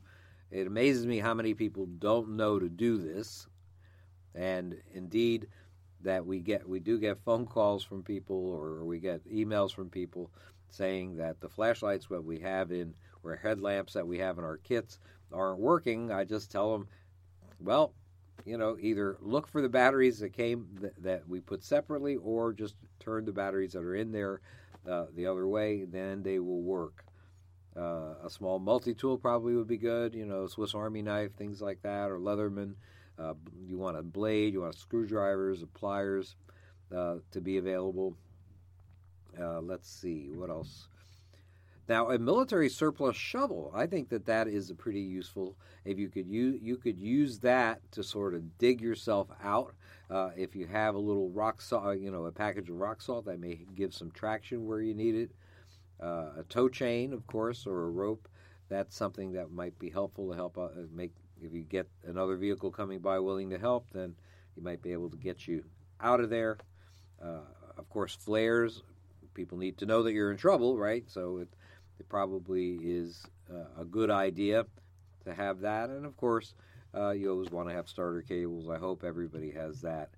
It 0.54 0.68
amazes 0.68 1.08
me 1.08 1.18
how 1.18 1.34
many 1.34 1.56
people 1.56 1.88
don't 1.88 2.38
know 2.38 2.60
to 2.60 2.70
do 2.70 3.00
this, 3.00 3.48
and 4.36 4.80
indeed, 4.94 5.48
that 6.02 6.24
we 6.24 6.42
get 6.42 6.70
we 6.70 6.80
do 6.80 7.00
get 7.00 7.18
phone 7.26 7.48
calls 7.48 7.84
from 7.84 8.04
people 8.04 8.52
or 8.52 8.86
we 8.86 9.00
get 9.00 9.28
emails 9.28 9.74
from 9.74 9.90
people 9.90 10.30
saying 10.70 11.18
that 11.18 11.42
the 11.42 11.50
flashlights 11.50 12.06
that 12.08 12.24
we 12.24 12.38
have 12.40 12.72
in 12.72 12.94
or 13.24 13.36
headlamps 13.36 13.94
that 13.94 14.06
we 14.06 14.20
have 14.20 14.38
in 14.38 14.44
our 14.44 14.58
kits 14.58 15.00
aren't 15.32 15.60
working. 15.60 16.12
I 16.12 16.24
just 16.24 16.52
tell 16.52 16.72
them, 16.72 16.88
well, 17.60 17.96
you 18.46 18.60
know, 18.60 18.78
either 18.80 19.18
look 19.22 19.48
for 19.48 19.60
the 19.60 19.70
batteries 19.70 20.20
that 20.20 20.34
came 20.34 20.68
th- 20.80 20.94
that 21.00 21.28
we 21.28 21.40
put 21.40 21.64
separately, 21.64 22.18
or 22.18 22.54
just 22.54 22.76
turn 23.00 23.26
the 23.26 23.32
batteries 23.32 23.74
that 23.74 23.84
are 23.84 23.96
in 23.96 24.12
there 24.12 24.42
uh, 24.88 25.06
the 25.16 25.26
other 25.26 25.48
way. 25.48 25.86
Then 25.86 26.22
they 26.22 26.38
will 26.38 26.62
work. 26.62 27.06
Uh, 27.76 28.14
a 28.24 28.30
small 28.30 28.60
multi-tool 28.60 29.18
probably 29.18 29.56
would 29.56 29.68
be 29.68 29.78
good. 29.78 30.14
You 30.14 30.26
know, 30.26 30.48
Swiss 30.48 30.76
Army 30.76 31.02
knife, 31.02 31.34
things 31.36 31.62
like 31.62 31.82
that, 31.82 32.12
or 32.12 32.20
Leatherman. 32.20 32.76
Uh, 33.18 33.34
you 33.68 33.78
want 33.78 33.98
a 33.98 34.04
blade, 34.04 34.54
you 34.54 34.62
want 34.62 34.78
screwdrivers, 34.78 35.64
pliers 35.74 36.36
uh, 36.96 37.16
to 37.32 37.42
be 37.42 37.58
available. 37.58 38.16
Uh, 39.40 39.62
let's 39.62 39.90
see, 39.90 40.30
what 40.34 40.50
else? 40.50 40.88
Now, 41.90 42.12
a 42.12 42.18
military 42.18 42.70
surplus 42.70 43.16
shovel, 43.16 43.72
I 43.76 43.88
think 43.88 44.10
that 44.10 44.26
that 44.28 44.48
is 44.48 44.70
a 44.70 44.76
pretty 44.76 45.02
useful. 45.02 45.58
If 45.84 46.00
you 46.00 46.08
could 46.08 46.28
use, 46.28 46.62
you 46.62 46.78
could 46.78 46.98
use 46.98 47.40
that 47.40 47.82
to 47.92 48.04
sort 48.04 48.34
of 48.34 48.58
dig 48.58 48.80
yourself 48.80 49.28
out. 49.44 49.76
Uh, 50.10 50.30
if 50.38 50.56
you 50.56 50.66
have 50.68 50.96
a 50.96 51.00
little 51.00 51.30
rock 51.30 51.62
salt, 51.62 52.00
you 52.00 52.10
know, 52.10 52.26
a 52.26 52.32
package 52.32 52.70
of 52.70 52.78
rock 52.78 53.02
salt 53.02 53.26
that 53.26 53.40
may 53.40 53.66
give 53.76 53.94
some 53.94 54.12
traction 54.12 54.66
where 54.66 54.82
you 54.82 54.94
need 54.94 55.16
it. 55.16 55.32
Uh, 56.04 56.40
a 56.40 56.44
tow 56.50 56.68
chain, 56.68 57.14
of 57.14 57.26
course, 57.28 57.66
or 57.66 57.84
a 57.84 57.90
rope. 57.90 58.28
That's 58.70 58.96
something 58.96 59.32
that 59.34 59.52
might 59.52 59.78
be 59.80 59.90
helpful 59.90 60.30
to 60.30 60.36
help 60.36 60.58
uh, 60.58 60.68
make 60.94 61.14
if 61.42 61.54
you 61.54 61.64
get 61.64 61.88
another 62.06 62.38
vehicle 62.38 62.72
coming 62.72 63.00
by 63.00 63.20
willing 63.20 63.50
to 63.50 63.58
help, 63.58 63.88
then 63.92 64.16
you 64.56 64.64
might 64.64 64.82
be 64.82 64.92
able 64.94 65.10
to 65.10 65.18
get 65.18 65.48
you 65.48 65.64
out 66.00 66.20
of 66.20 66.30
there. 66.30 66.58
Uh, 67.22 67.42
of 67.78 67.90
course, 67.90 68.16
flares, 68.16 68.84
people 69.34 69.58
need 69.58 69.78
to 69.78 69.86
know 69.86 70.04
that 70.04 70.14
you're 70.14 70.32
in 70.32 70.38
trouble, 70.38 70.78
right? 70.78 71.04
So 71.08 71.38
it, 71.38 71.50
it 72.00 72.08
probably 72.10 72.80
is 72.82 73.24
uh, 73.52 73.82
a 73.82 73.86
good 73.86 74.10
idea 74.10 74.66
to 75.26 75.34
have 75.34 75.62
that. 75.62 75.90
And 75.90 76.06
of 76.06 76.16
course, 76.18 76.54
uh, 76.96 77.12
you 77.12 77.32
always 77.32 77.52
want 77.52 77.70
to 77.70 77.76
have 77.76 77.90
starter 77.90 78.22
cables. 78.22 78.70
I 78.70 78.78
hope 78.78 79.04
everybody 79.04 79.52
has 79.52 79.82
that 79.82 80.10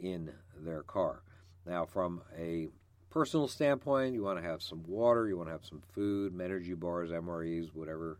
in 0.00 0.32
their 0.58 0.82
car. 0.82 1.22
Now, 1.66 1.84
from 1.84 2.22
a 2.36 2.68
personal 3.12 3.46
standpoint, 3.46 4.14
you 4.14 4.22
want 4.22 4.38
to 4.38 4.44
have 4.44 4.62
some 4.62 4.82
water, 4.86 5.28
you 5.28 5.36
want 5.36 5.48
to 5.48 5.52
have 5.52 5.64
some 5.64 5.82
food, 5.94 6.32
energy 6.40 6.72
bars, 6.72 7.10
MREs, 7.10 7.68
whatever 7.74 8.18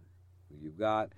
you've 0.60 0.78
got. 0.78 1.10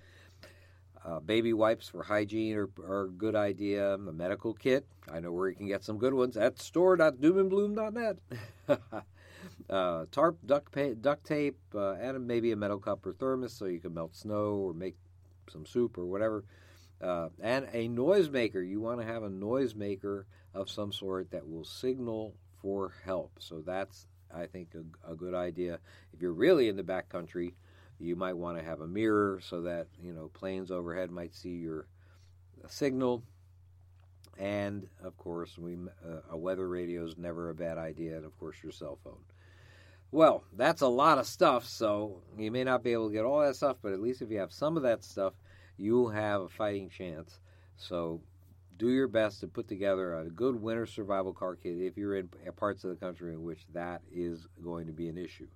Uh, 1.05 1.19
baby 1.21 1.53
wipes 1.53 1.89
for 1.89 2.03
hygiene 2.03 2.57
are, 2.57 2.71
are, 2.87 3.03
a 3.03 3.09
good 3.09 3.35
idea. 3.35 3.95
A 3.95 3.99
medical 3.99 4.55
kit, 4.55 4.87
I 5.13 5.21
know 5.21 5.33
where 5.33 5.49
you 5.49 5.57
can 5.57 5.67
get 5.67 5.85
some 5.85 5.99
good 5.99 6.15
ones 6.15 6.37
at 6.37 6.59
store.doomandbloom.net. 6.59 8.17
uh, 9.69 10.07
tarp, 10.11 10.39
duct, 10.47 10.73
pa- 10.73 10.95
duct 10.99 11.27
tape, 11.27 11.59
uh, 11.75 11.95
and 11.95 12.27
maybe 12.27 12.53
a 12.53 12.57
metal 12.57 12.79
cup 12.79 13.05
or 13.05 13.13
thermos 13.13 13.53
so 13.53 13.67
you 13.67 13.81
can 13.81 13.93
melt 13.93 14.15
snow 14.17 14.55
or 14.55 14.73
make 14.73 14.95
some 15.51 15.67
soup 15.67 15.99
or 15.99 16.07
whatever. 16.07 16.45
Uh, 17.03 17.29
and 17.43 17.67
a 17.73 17.89
noisemaker. 17.89 18.67
You 18.67 18.81
want 18.81 19.01
to 19.01 19.07
have 19.07 19.25
a 19.25 19.29
noisemaker 19.29 20.25
of 20.55 20.71
some 20.71 20.93
sort 20.93 21.33
that 21.33 21.47
will 21.47 21.65
signal 21.65 22.35
for 22.65 22.95
help. 23.05 23.31
So 23.41 23.61
that's, 23.61 24.07
I 24.35 24.47
think, 24.47 24.71
a, 24.75 25.13
a 25.13 25.15
good 25.15 25.35
idea. 25.35 25.79
If 26.15 26.23
you're 26.23 26.33
really 26.33 26.71
in 26.71 26.77
the 26.77 26.83
back 26.83 27.11
country, 27.11 27.53
you 28.01 28.17
might 28.17 28.39
want 28.39 28.57
to 28.57 28.65
have 28.65 28.81
a 28.81 28.87
mirror 28.87 29.39
so 29.47 29.61
that 29.63 29.87
you 30.03 30.15
know 30.15 30.31
planes 30.33 30.71
overhead 30.71 31.11
might 31.11 31.35
see 31.35 31.51
your 31.51 31.87
signal. 32.67 33.23
And 34.39 34.89
of 35.05 35.15
course, 35.19 35.59
we 35.59 35.75
uh, 35.75 36.21
a 36.31 36.39
weather 36.39 36.67
radio 36.67 37.05
is 37.05 37.19
never 37.19 37.51
a 37.51 37.55
bad 37.55 37.77
idea, 37.77 38.17
and 38.17 38.25
of 38.25 38.37
course, 38.41 38.57
your 38.63 38.73
cell 38.73 38.99
phone. 39.05 39.23
Well, 40.11 40.45
that's 40.57 40.81
a 40.81 40.89
lot 40.89 41.19
of 41.19 41.27
stuff, 41.27 41.67
so 41.67 42.23
you 42.39 42.51
may 42.51 42.65
not 42.65 42.83
be 42.83 42.93
able 42.93 43.09
to 43.09 43.13
get 43.13 43.25
all 43.27 43.41
that 43.41 43.57
stuff, 43.57 43.77
but 43.83 43.93
at 43.93 44.01
least 44.01 44.23
if 44.23 44.31
you 44.31 44.39
have 44.39 44.53
some 44.53 44.79
of 44.79 44.85
that 44.85 45.05
stuff, 45.05 45.35
you'll 45.77 46.09
have 46.09 46.41
a 46.41 46.49
fighting 46.49 46.89
chance. 46.89 47.41
So 47.77 48.23
do 48.77 48.91
your 48.91 49.09
best 49.09 49.41
to 49.41 49.47
put 49.47 49.69
together 49.69 50.15
a 50.15 50.25
good 50.31 50.61
winter 50.61 50.87
survival 50.87 51.33
car 51.33 51.57
kit 51.57 51.79
if 51.79 51.97
you're 51.97 52.17
in 52.17 52.29
parts 52.57 52.85
of 52.85 52.91
the 52.91 52.97
country 52.97 53.33
in 53.33 53.43
which 53.43 53.67
that 53.73 54.03
is 54.13 54.47
going 54.63 54.87
to 54.87 54.93
be 54.93 55.09
an 55.09 55.19
issue. 55.19 55.47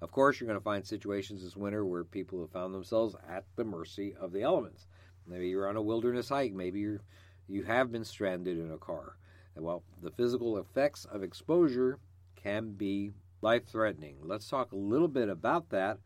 Of 0.00 0.10
course, 0.10 0.40
you're 0.40 0.48
going 0.48 0.58
to 0.58 0.64
find 0.64 0.84
situations 0.84 1.42
this 1.42 1.56
winter 1.56 1.84
where 1.84 2.04
people 2.04 2.40
have 2.40 2.50
found 2.50 2.74
themselves 2.74 3.14
at 3.28 3.44
the 3.56 3.64
mercy 3.64 4.14
of 4.20 4.32
the 4.32 4.42
elements. 4.42 4.86
Maybe 5.26 5.48
you're 5.48 5.68
on 5.68 5.76
a 5.76 5.82
wilderness 5.82 6.28
hike. 6.28 6.52
Maybe 6.52 6.80
you're 6.80 7.00
you 7.48 7.64
have 7.64 7.92
been 7.92 8.04
stranded 8.04 8.58
in 8.58 8.70
a 8.70 8.78
car. 8.78 9.16
Well, 9.56 9.82
the 10.00 10.10
physical 10.10 10.58
effects 10.58 11.04
of 11.04 11.22
exposure 11.22 11.98
can 12.36 12.72
be 12.72 13.10
life 13.42 13.66
threatening. 13.66 14.16
Let's 14.22 14.48
talk 14.48 14.72
a 14.72 14.76
little 14.76 15.08
bit 15.08 15.28
about 15.28 15.68
that. 15.70 15.98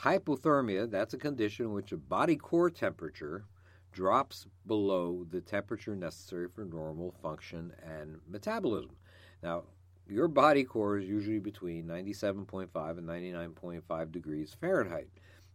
Hypothermia, 0.00 0.90
that's 0.90 1.14
a 1.14 1.18
condition 1.18 1.66
in 1.66 1.72
which 1.72 1.92
a 1.92 1.96
body 1.96 2.36
core 2.36 2.70
temperature 2.70 3.44
drops 3.92 4.46
below 4.66 5.26
the 5.30 5.40
temperature 5.40 5.96
necessary 5.96 6.48
for 6.48 6.64
normal 6.64 7.14
function 7.22 7.72
and 7.82 8.20
metabolism. 8.28 8.96
Now, 9.42 9.64
your 10.08 10.28
body 10.28 10.64
core 10.64 10.98
is 10.98 11.08
usually 11.08 11.38
between 11.38 11.86
97.5 11.86 12.98
and 12.98 13.08
99.5 13.08 14.12
degrees 14.12 14.56
Fahrenheit, 14.58 15.08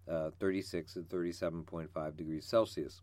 uh, 0.08 0.30
36 0.40 0.96
and 0.96 1.10
37.5 1.10 2.16
degrees 2.16 2.46
Celsius. 2.46 3.02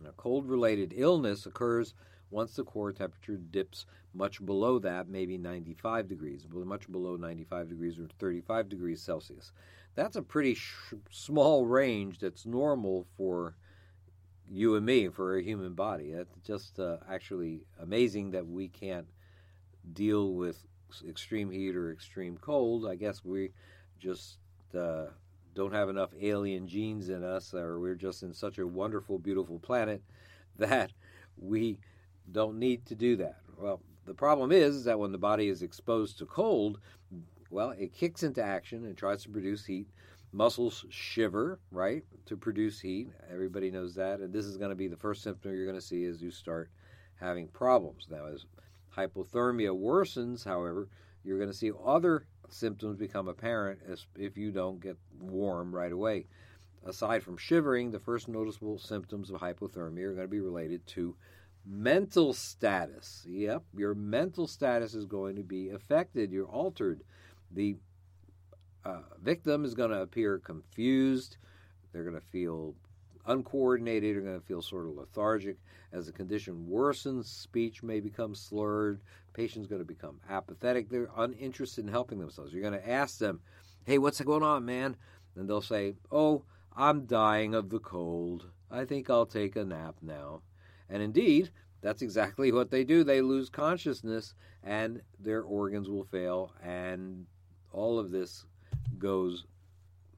Now, 0.00 0.10
cold 0.16 0.48
related 0.48 0.92
illness 0.96 1.46
occurs 1.46 1.94
once 2.30 2.56
the 2.56 2.64
core 2.64 2.92
temperature 2.92 3.36
dips 3.36 3.86
much 4.12 4.44
below 4.44 4.78
that, 4.78 5.08
maybe 5.08 5.36
95 5.36 6.08
degrees, 6.08 6.46
much 6.50 6.90
below 6.90 7.16
95 7.16 7.68
degrees 7.68 7.98
or 7.98 8.08
35 8.18 8.68
degrees 8.68 9.00
Celsius. 9.00 9.52
That's 9.94 10.16
a 10.16 10.22
pretty 10.22 10.54
sh- 10.54 10.94
small 11.10 11.66
range 11.66 12.18
that's 12.18 12.46
normal 12.46 13.06
for 13.16 13.54
you 14.50 14.76
and 14.76 14.84
me, 14.84 15.08
for 15.08 15.36
a 15.36 15.42
human 15.42 15.74
body. 15.74 16.10
It's 16.10 16.36
just 16.46 16.78
uh, 16.78 16.98
actually 17.10 17.66
amazing 17.80 18.32
that 18.32 18.46
we 18.46 18.68
can't 18.68 19.06
deal 19.92 20.32
with 20.34 20.64
extreme 21.08 21.50
heat 21.50 21.76
or 21.76 21.90
extreme 21.92 22.36
cold. 22.36 22.86
I 22.86 22.94
guess 22.94 23.24
we 23.24 23.52
just 23.98 24.38
uh, 24.76 25.06
don't 25.54 25.72
have 25.72 25.88
enough 25.88 26.10
alien 26.20 26.68
genes 26.68 27.08
in 27.08 27.24
us, 27.24 27.54
or 27.54 27.80
we're 27.80 27.94
just 27.94 28.22
in 28.22 28.32
such 28.32 28.58
a 28.58 28.66
wonderful, 28.66 29.18
beautiful 29.18 29.58
planet 29.58 30.02
that 30.58 30.92
we 31.36 31.78
don't 32.30 32.58
need 32.58 32.86
to 32.86 32.94
do 32.94 33.16
that. 33.16 33.38
Well, 33.56 33.80
the 34.06 34.14
problem 34.14 34.52
is 34.52 34.84
that 34.84 34.98
when 34.98 35.12
the 35.12 35.18
body 35.18 35.48
is 35.48 35.62
exposed 35.62 36.18
to 36.18 36.26
cold, 36.26 36.78
well, 37.50 37.70
it 37.70 37.92
kicks 37.92 38.22
into 38.22 38.42
action 38.42 38.84
and 38.84 38.96
tries 38.96 39.22
to 39.22 39.28
produce 39.30 39.64
heat. 39.64 39.88
Muscles 40.32 40.84
shiver, 40.90 41.60
right, 41.70 42.04
to 42.26 42.36
produce 42.36 42.80
heat. 42.80 43.08
Everybody 43.30 43.70
knows 43.70 43.94
that. 43.94 44.20
And 44.20 44.32
this 44.32 44.46
is 44.46 44.56
going 44.56 44.70
to 44.70 44.76
be 44.76 44.88
the 44.88 44.96
first 44.96 45.22
symptom 45.22 45.54
you're 45.54 45.66
going 45.66 45.78
to 45.78 45.86
see 45.86 46.04
as 46.04 46.22
you 46.22 46.30
start 46.30 46.70
having 47.20 47.48
problems. 47.48 48.06
Now, 48.10 48.26
as 48.26 48.46
hypothermia 48.96 49.70
worsens, 49.78 50.44
however, 50.44 50.88
you're 51.22 51.38
going 51.38 51.50
to 51.50 51.56
see 51.56 51.72
other 51.84 52.26
symptoms 52.48 52.96
become 52.96 53.28
apparent 53.28 53.80
as 53.88 54.06
if 54.16 54.36
you 54.36 54.50
don't 54.50 54.80
get 54.80 54.96
warm 55.18 55.74
right 55.74 55.92
away. 55.92 56.26
Aside 56.86 57.22
from 57.22 57.38
shivering, 57.38 57.90
the 57.90 57.98
first 57.98 58.28
noticeable 58.28 58.78
symptoms 58.78 59.30
of 59.30 59.40
hypothermia 59.40 60.04
are 60.04 60.14
going 60.14 60.26
to 60.26 60.28
be 60.28 60.40
related 60.40 60.86
to 60.88 61.16
mental 61.66 62.34
status. 62.34 63.24
Yep, 63.26 63.62
your 63.74 63.94
mental 63.94 64.46
status 64.46 64.94
is 64.94 65.06
going 65.06 65.36
to 65.36 65.42
be 65.42 65.70
affected. 65.70 66.30
You're 66.30 66.46
altered. 66.46 67.02
The 67.50 67.76
uh, 68.84 69.00
victim 69.22 69.64
is 69.64 69.74
going 69.74 69.90
to 69.90 70.02
appear 70.02 70.38
confused. 70.38 71.38
They're 71.94 72.02
going 72.02 72.20
to 72.20 72.26
feel 72.26 72.74
uncoordinated. 73.24 74.16
They're 74.16 74.22
going 74.22 74.40
to 74.40 74.46
feel 74.46 74.60
sort 74.60 74.86
of 74.86 74.96
lethargic. 74.96 75.56
As 75.92 76.06
the 76.06 76.12
condition 76.12 76.66
worsens, 76.68 77.26
speech 77.26 77.82
may 77.84 78.00
become 78.00 78.34
slurred. 78.34 79.00
Patient's 79.32 79.68
going 79.68 79.80
to 79.80 79.86
become 79.86 80.20
apathetic. 80.28 80.88
They're 80.88 81.08
uninterested 81.16 81.86
in 81.86 81.90
helping 81.90 82.18
themselves. 82.18 82.52
You're 82.52 82.68
going 82.68 82.74
to 82.74 82.90
ask 82.90 83.18
them, 83.18 83.40
"Hey, 83.84 83.98
what's 83.98 84.20
going 84.20 84.42
on, 84.42 84.64
man?" 84.64 84.96
And 85.36 85.48
they'll 85.48 85.62
say, 85.62 85.94
"Oh, 86.10 86.44
I'm 86.76 87.06
dying 87.06 87.54
of 87.54 87.70
the 87.70 87.78
cold. 87.78 88.50
I 88.70 88.84
think 88.84 89.08
I'll 89.08 89.24
take 89.26 89.54
a 89.54 89.64
nap 89.64 89.96
now." 90.02 90.42
And 90.90 91.00
indeed, 91.00 91.50
that's 91.80 92.02
exactly 92.02 92.50
what 92.50 92.70
they 92.70 92.82
do. 92.82 93.04
They 93.04 93.22
lose 93.22 93.48
consciousness 93.48 94.34
and 94.64 95.02
their 95.20 95.42
organs 95.42 95.88
will 95.88 96.04
fail, 96.04 96.52
and 96.62 97.26
all 97.72 97.98
of 97.98 98.10
this 98.10 98.46
goes 98.98 99.46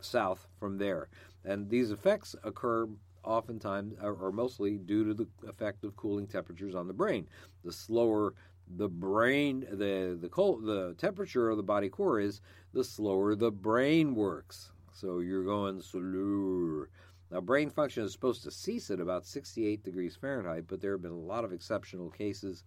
south 0.00 0.46
from 0.58 0.78
there. 0.78 1.08
And 1.46 1.70
these 1.70 1.92
effects 1.92 2.35
occur 2.42 2.88
oftentimes 3.22 3.94
or 4.02 4.32
mostly 4.32 4.78
due 4.78 5.04
to 5.04 5.14
the 5.14 5.26
effect 5.48 5.85
of 5.85 5.96
cooling 5.96 6.26
temperatures 6.26 6.74
on 6.74 6.87
the 6.87 6.92
brain. 6.92 7.28
The 7.64 7.72
slower 7.72 8.35
the 8.76 8.88
brain 8.88 9.64
the 9.70 10.18
the 10.20 10.28
cold 10.28 10.64
the 10.64 10.94
temperature 10.98 11.48
of 11.48 11.56
the 11.56 11.62
body 11.62 11.88
core 11.88 12.18
is, 12.18 12.40
the 12.72 12.82
slower 12.82 13.35
the 13.37 13.52
brain 13.52 14.14
works. 14.14 14.72
So 14.92 15.20
you're 15.20 15.44
going 15.44 15.80
slower. 15.82 16.88
Now, 17.30 17.40
brain 17.40 17.70
function 17.70 18.04
is 18.04 18.12
supposed 18.12 18.44
to 18.44 18.50
cease 18.50 18.90
at 18.90 19.00
about 19.00 19.26
68 19.26 19.82
degrees 19.82 20.16
Fahrenheit, 20.16 20.64
but 20.68 20.80
there 20.80 20.92
have 20.92 21.02
been 21.02 21.11
a 21.11 21.16
lot 21.16 21.44
of 21.44 21.52
exceptional 21.52 22.09
cases 22.09 22.64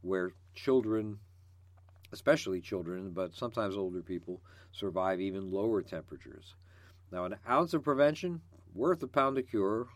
where 0.00 0.32
children, 0.54 1.18
especially 2.10 2.60
children, 2.60 3.10
but 3.10 3.34
sometimes 3.34 3.76
older 3.76 4.00
people, 4.00 4.40
survive 4.72 5.20
even 5.20 5.50
lower 5.52 5.82
temperatures. 5.82 6.54
Now, 7.12 7.24
an 7.24 7.36
ounce 7.48 7.74
of 7.74 7.82
prevention, 7.82 8.40
worth 8.74 9.02
a 9.02 9.08
pound 9.08 9.38
of 9.38 9.48
cure. 9.48 9.88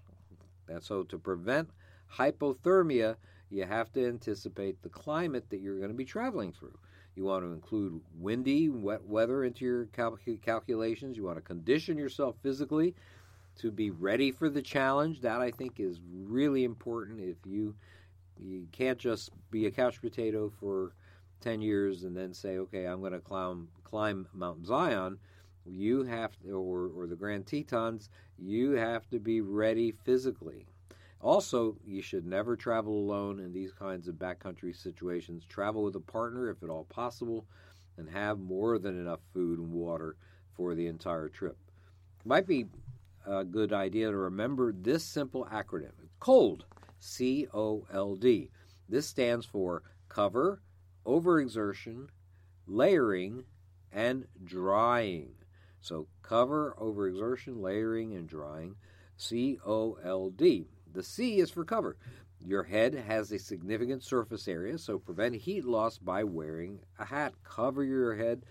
And 0.69 0.83
so, 0.83 1.03
to 1.05 1.19
prevent 1.19 1.71
hypothermia, 2.13 3.17
you 3.51 3.65
have 3.65 3.93
to 3.93 4.07
anticipate 4.07 4.83
the 4.83 4.89
climate 4.89 5.51
that 5.51 5.61
you're 5.61 5.79
going 5.79 5.91
to 5.91 5.97
be 5.97 6.05
traveling 6.05 6.53
through. 6.53 6.77
You 7.15 7.25
want 7.25 7.45
to 7.45 7.53
include 7.53 8.01
windy, 8.19 8.69
wet 8.69 9.05
weather 9.05 9.45
into 9.45 9.65
your 9.65 9.87
cal- 9.87 10.19
calculations. 10.43 11.17
You 11.17 11.25
want 11.25 11.37
to 11.37 11.43
condition 11.43 11.97
yourself 11.97 12.35
physically 12.43 12.95
to 13.59 13.71
be 13.71 13.91
ready 13.91 14.33
for 14.33 14.49
the 14.51 14.63
challenge. 14.63 15.21
That 15.21 15.41
I 15.41 15.53
think 15.53 15.79
is 15.79 16.01
really 16.13 16.65
important. 16.65 17.21
If 17.21 17.37
you 17.45 17.77
you 18.41 18.67
can't 18.73 18.99
just 18.99 19.31
be 19.51 19.67
a 19.67 19.71
couch 19.71 20.01
potato 20.01 20.51
for 20.61 20.93
10 21.41 21.63
years 21.63 22.05
and 22.05 22.17
then 22.17 22.35
say, 22.35 22.59
okay, 22.59 22.87
I'm 22.87 23.01
going 23.01 23.13
to 23.13 23.21
climb, 23.21 23.69
climb 23.85 24.27
Mount 24.33 24.67
Zion. 24.67 25.19
You 25.67 26.05
have 26.05 26.39
to, 26.43 26.51
or, 26.51 26.91
or 26.95 27.07
the 27.07 27.17
Grand 27.17 27.47
Tetons, 27.47 28.11
you 28.39 28.73
have 28.73 29.09
to 29.11 29.19
be 29.19 29.41
ready 29.41 29.93
physically. 30.05 30.67
Also, 31.21 31.77
you 31.87 32.03
should 32.03 32.27
never 32.27 32.55
travel 32.55 32.99
alone 32.99 33.41
in 33.41 33.53
these 33.53 33.73
kinds 33.73 34.09
of 34.09 34.17
backcountry 34.17 34.77
situations. 34.77 35.45
Travel 35.47 35.83
with 35.83 35.97
a 35.97 36.01
partner 36.01 36.51
if 36.51 36.63
at 36.63 36.69
all 36.69 36.85
possible, 36.85 37.47
and 37.97 38.09
have 38.11 38.39
more 38.39 38.79
than 38.79 39.01
enough 39.01 39.21
food 39.33 39.59
and 39.59 39.73
water 39.73 40.17
for 40.53 40.75
the 40.75 40.87
entire 40.87 41.29
trip. 41.29 41.57
It 42.21 42.27
Might 42.27 42.47
be 42.47 42.67
a 43.27 43.45
good 43.45 43.73
idea 43.73 44.11
to 44.11 44.17
remember 44.17 44.73
this 44.73 45.03
simple 45.03 45.47
acronym 45.51 45.93
COLD, 46.21 46.67
C 46.99 47.47
O 47.55 47.87
L 47.93 48.17
D. 48.17 48.51
This 48.89 49.07
stands 49.07 49.47
for 49.47 49.83
cover, 50.09 50.61
overexertion, 51.07 52.09
layering, 52.67 53.45
and 53.93 54.27
drying. 54.43 55.35
So, 55.85 56.07
cover, 56.23 56.75
overexertion, 56.81 57.61
layering, 57.61 58.15
and 58.15 58.27
drying. 58.27 58.77
C 59.19 59.59
O 59.67 59.99
L 60.03 60.31
D. 60.31 60.67
The 60.95 61.03
C 61.03 61.41
is 61.41 61.51
for 61.51 61.63
cover. 61.63 61.99
Your 62.41 62.63
head 62.63 62.95
has 62.95 63.31
a 63.31 63.39
significant 63.39 64.03
surface 64.03 64.49
area, 64.49 64.79
so 64.79 64.99
prevent 64.99 65.35
heat 65.35 65.67
loss 65.67 65.99
by 65.99 66.25
wearing 66.25 66.81
a 66.99 67.05
hat. 67.05 67.35
Cover 67.45 67.85
your 67.85 68.15
head 68.15 68.47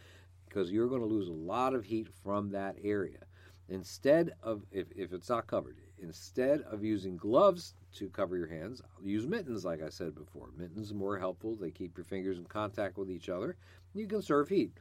because 0.48 0.72
you're 0.72 0.88
going 0.88 1.02
to 1.02 1.08
lose 1.08 1.28
a 1.28 1.32
lot 1.32 1.74
of 1.74 1.86
heat 1.86 2.08
from 2.24 2.52
that 2.52 2.76
area. 2.84 3.26
Instead 3.68 4.34
of, 4.44 4.62
if, 4.72 4.86
if 4.96 5.12
it's 5.12 5.30
not 5.30 5.48
covered, 5.48 5.78
instead 5.98 6.62
of 6.62 6.84
using 6.84 7.18
gloves 7.18 7.74
to 7.96 8.10
cover 8.10 8.38
your 8.38 8.46
hands, 8.46 8.80
use 9.02 9.26
mittens, 9.26 9.66
like 9.66 9.82
I 9.82 9.90
said 9.90 10.14
before. 10.14 10.52
Mittens 10.56 10.92
are 10.92 10.96
more 10.96 11.18
helpful. 11.18 11.56
They 11.56 11.72
keep 11.72 11.98
your 11.98 12.06
fingers 12.06 12.38
in 12.38 12.46
contact 12.46 12.96
with 12.96 13.10
each 13.10 13.28
other. 13.28 13.56
You 13.96 14.06
conserve 14.06 14.50
heat. 14.50 14.72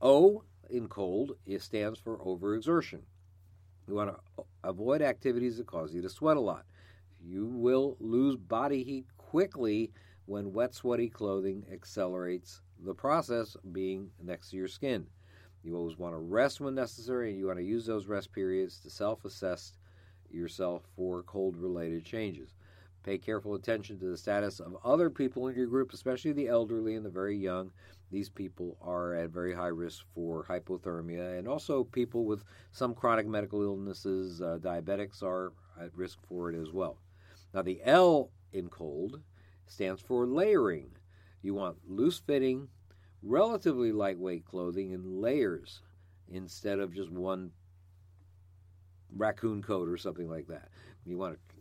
O 0.00 0.44
in 0.70 0.88
cold 0.88 1.32
it 1.46 1.62
stands 1.62 1.98
for 1.98 2.18
overexertion. 2.18 3.00
You 3.86 3.94
want 3.94 4.14
to 4.14 4.44
avoid 4.64 5.00
activities 5.02 5.56
that 5.56 5.66
cause 5.66 5.94
you 5.94 6.02
to 6.02 6.08
sweat 6.08 6.36
a 6.36 6.40
lot. 6.40 6.64
You 7.20 7.46
will 7.46 7.96
lose 8.00 8.36
body 8.36 8.82
heat 8.84 9.06
quickly 9.16 9.90
when 10.26 10.52
wet, 10.52 10.74
sweaty 10.74 11.08
clothing 11.08 11.64
accelerates 11.72 12.60
the 12.84 12.94
process 12.94 13.56
being 13.72 14.10
next 14.22 14.50
to 14.50 14.56
your 14.56 14.68
skin. 14.68 15.06
You 15.64 15.76
always 15.76 15.98
want 15.98 16.14
to 16.14 16.18
rest 16.18 16.60
when 16.60 16.74
necessary, 16.74 17.30
and 17.30 17.38
you 17.38 17.46
want 17.46 17.58
to 17.58 17.64
use 17.64 17.86
those 17.86 18.06
rest 18.06 18.32
periods 18.32 18.78
to 18.80 18.90
self 18.90 19.24
assess 19.24 19.72
yourself 20.30 20.82
for 20.94 21.22
cold 21.22 21.56
related 21.56 22.04
changes. 22.04 22.54
Pay 23.08 23.16
careful 23.16 23.54
attention 23.54 23.98
to 23.98 24.10
the 24.10 24.18
status 24.18 24.60
of 24.60 24.76
other 24.84 25.08
people 25.08 25.48
in 25.48 25.56
your 25.56 25.66
group, 25.66 25.94
especially 25.94 26.32
the 26.32 26.46
elderly 26.48 26.94
and 26.94 27.06
the 27.06 27.08
very 27.08 27.38
young. 27.38 27.70
These 28.10 28.28
people 28.28 28.76
are 28.82 29.14
at 29.14 29.30
very 29.30 29.54
high 29.54 29.68
risk 29.68 30.04
for 30.14 30.44
hypothermia, 30.44 31.38
and 31.38 31.48
also 31.48 31.84
people 31.84 32.26
with 32.26 32.44
some 32.70 32.94
chronic 32.94 33.26
medical 33.26 33.62
illnesses. 33.62 34.42
Uh, 34.42 34.58
diabetics 34.60 35.22
are 35.22 35.54
at 35.80 35.96
risk 35.96 36.18
for 36.28 36.50
it 36.50 36.60
as 36.60 36.70
well. 36.70 36.98
Now, 37.54 37.62
the 37.62 37.80
L 37.82 38.30
in 38.52 38.68
cold 38.68 39.22
stands 39.66 40.02
for 40.02 40.26
layering. 40.26 40.90
You 41.40 41.54
want 41.54 41.78
loose 41.88 42.18
fitting, 42.18 42.68
relatively 43.22 43.90
lightweight 43.90 44.44
clothing 44.44 44.90
in 44.90 45.22
layers. 45.22 45.80
instead 46.30 46.78
of 46.78 46.92
just 46.92 47.10
one 47.10 47.52
raccoon 49.16 49.62
coat 49.62 49.88
or 49.88 49.96
something 49.96 50.28
like 50.28 50.46
that. 50.48 50.68
You 51.06 51.16
want 51.16 51.34
to 51.34 51.57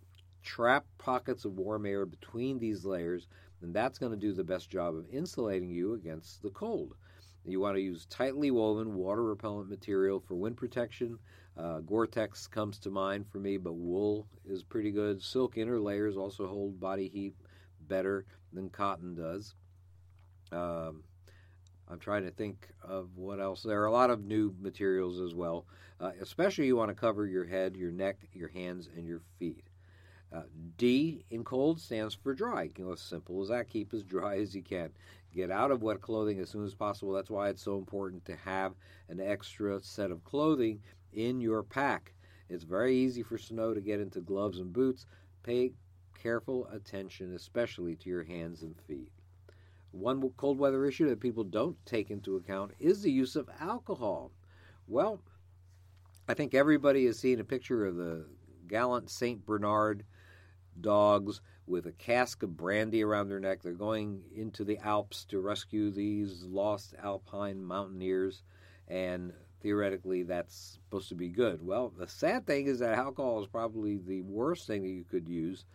trap 0.47 0.85
pockets 0.97 1.43
of 1.43 1.57
warm 1.57 1.85
air 1.85 2.05
between 2.05 2.57
these 2.57 2.85
layers, 2.85 3.27
and 3.61 3.73
that's 3.73 3.99
going 3.99 4.13
to 4.13 4.17
do 4.17 4.31
the 4.31 4.43
best 4.43 4.69
job 4.69 4.95
of 4.95 5.05
insulating 5.11 5.69
you 5.69 5.93
against 5.93 6.41
the 6.41 6.49
cold. 6.49 6.95
You 7.43 7.59
want 7.59 7.75
to 7.75 7.81
use 7.81 8.05
tightly 8.05 8.49
woven 8.49 8.95
water 8.95 9.23
repellent 9.23 9.69
material 9.69 10.21
for 10.21 10.35
wind 10.35 10.55
protection. 10.55 11.19
Uh, 11.57 11.79
Gore-Tex 11.79 12.47
comes 12.47 12.79
to 12.79 12.89
mind 12.89 13.25
for 13.27 13.39
me, 13.39 13.57
but 13.57 13.73
wool 13.73 14.25
is 14.45 14.63
pretty 14.63 14.91
good. 14.91 15.21
Silk 15.21 15.57
inner 15.57 15.79
layers 15.79 16.17
also 16.17 16.47
hold 16.47 16.79
body 16.79 17.09
heat 17.09 17.35
better 17.87 18.25
than 18.53 18.69
cotton 18.69 19.15
does. 19.15 19.53
Um, 20.51 21.03
I'm 21.89 21.99
trying 21.99 22.23
to 22.23 22.31
think 22.31 22.69
of 22.81 23.09
what 23.15 23.39
else. 23.39 23.63
There 23.63 23.81
are 23.81 23.85
a 23.85 23.91
lot 23.91 24.09
of 24.09 24.23
new 24.23 24.53
materials 24.59 25.19
as 25.19 25.33
well. 25.33 25.65
Uh, 25.99 26.11
especially, 26.21 26.67
you 26.67 26.75
want 26.75 26.89
to 26.89 26.95
cover 26.95 27.25
your 27.25 27.45
head, 27.45 27.75
your 27.75 27.91
neck, 27.91 28.17
your 28.33 28.49
hands, 28.49 28.89
and 28.95 29.05
your 29.05 29.21
feet. 29.39 29.66
Uh, 30.33 30.41
D 30.77 31.23
in 31.29 31.43
cold 31.43 31.79
stands 31.79 32.13
for 32.13 32.33
dry. 32.33 32.69
You 32.77 32.85
know, 32.85 32.93
as 32.93 33.01
simple 33.01 33.41
as 33.41 33.49
that. 33.49 33.69
Keep 33.69 33.93
as 33.93 34.03
dry 34.03 34.37
as 34.37 34.55
you 34.55 34.61
can. 34.61 34.91
Get 35.33 35.51
out 35.51 35.71
of 35.71 35.81
wet 35.81 36.01
clothing 36.01 36.39
as 36.39 36.49
soon 36.49 36.65
as 36.65 36.73
possible. 36.73 37.13
That's 37.13 37.29
why 37.29 37.49
it's 37.49 37.61
so 37.61 37.77
important 37.77 38.25
to 38.25 38.35
have 38.35 38.73
an 39.09 39.19
extra 39.19 39.79
set 39.81 40.11
of 40.11 40.23
clothing 40.23 40.81
in 41.13 41.39
your 41.39 41.63
pack. 41.63 42.13
It's 42.49 42.63
very 42.63 42.95
easy 42.95 43.23
for 43.23 43.37
snow 43.37 43.73
to 43.73 43.81
get 43.81 43.99
into 43.99 44.21
gloves 44.21 44.59
and 44.59 44.71
boots. 44.73 45.05
Pay 45.43 45.73
careful 46.17 46.67
attention, 46.67 47.33
especially 47.33 47.95
to 47.95 48.09
your 48.09 48.23
hands 48.23 48.63
and 48.63 48.75
feet. 48.87 49.11
One 49.91 50.29
cold 50.37 50.59
weather 50.59 50.85
issue 50.85 51.07
that 51.09 51.19
people 51.19 51.43
don't 51.43 51.77
take 51.85 52.11
into 52.11 52.35
account 52.35 52.73
is 52.79 53.01
the 53.01 53.11
use 53.11 53.35
of 53.35 53.49
alcohol. 53.59 54.31
Well, 54.87 55.21
I 56.27 56.33
think 56.33 56.53
everybody 56.53 57.05
has 57.05 57.19
seen 57.19 57.39
a 57.39 57.45
picture 57.45 57.85
of 57.85 57.95
the 57.95 58.25
gallant 58.67 59.09
St. 59.09 59.45
Bernard 59.45 60.03
dogs 60.81 61.41
with 61.65 61.85
a 61.85 61.91
cask 61.91 62.43
of 62.43 62.55
brandy 62.55 63.03
around 63.03 63.27
their 63.27 63.39
neck. 63.39 63.61
They're 63.61 63.73
going 63.73 64.23
into 64.35 64.63
the 64.63 64.77
Alps 64.79 65.25
to 65.25 65.39
rescue 65.39 65.91
these 65.91 66.43
lost 66.43 66.95
alpine 67.03 67.63
mountaineers, 67.63 68.43
and 68.87 69.33
theoretically 69.61 70.23
that's 70.23 70.79
supposed 70.85 71.09
to 71.09 71.15
be 71.15 71.29
good. 71.29 71.65
Well, 71.65 71.91
the 71.97 72.07
sad 72.07 72.45
thing 72.45 72.67
is 72.67 72.79
that 72.79 72.97
alcohol 72.97 73.41
is 73.41 73.47
probably 73.47 73.97
the 73.97 74.21
worst 74.21 74.67
thing 74.67 74.83
that 74.83 74.89
you 74.89 75.03
could 75.03 75.27
use 75.27 75.65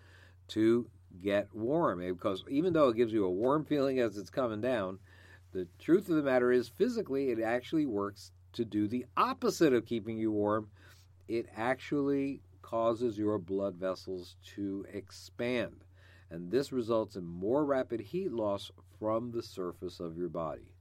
to 0.48 0.86
get 1.20 1.54
warm 1.54 2.00
eh, 2.00 2.10
because 2.10 2.42
even 2.48 2.72
though 2.72 2.88
it 2.88 2.96
gives 2.96 3.12
you 3.12 3.24
a 3.24 3.30
warm 3.30 3.64
feeling 3.64 3.98
as 3.98 4.16
it's 4.16 4.30
coming 4.30 4.60
down, 4.60 4.98
the 5.52 5.68
truth 5.78 6.08
of 6.08 6.16
the 6.16 6.22
matter 6.22 6.50
is 6.50 6.68
physically 6.68 7.30
it 7.30 7.40
actually 7.40 7.86
works 7.86 8.32
to 8.54 8.64
do 8.64 8.88
the 8.88 9.04
opposite 9.16 9.72
of 9.72 9.86
keeping 9.86 10.16
you 10.16 10.30
warm. 10.30 10.68
It 11.28 11.46
actually 11.56 12.40
causes 12.72 13.18
your 13.18 13.38
blood 13.38 13.74
vessels 13.74 14.36
to 14.42 14.86
expand, 14.94 15.84
and 16.30 16.50
this 16.50 16.72
results 16.72 17.16
in 17.16 17.24
more 17.26 17.66
rapid 17.66 18.00
heat 18.00 18.32
loss 18.32 18.70
from 18.98 19.30
the 19.30 19.42
surface 19.42 20.00
of 20.00 20.16
your 20.16 20.30
body. 20.30 20.72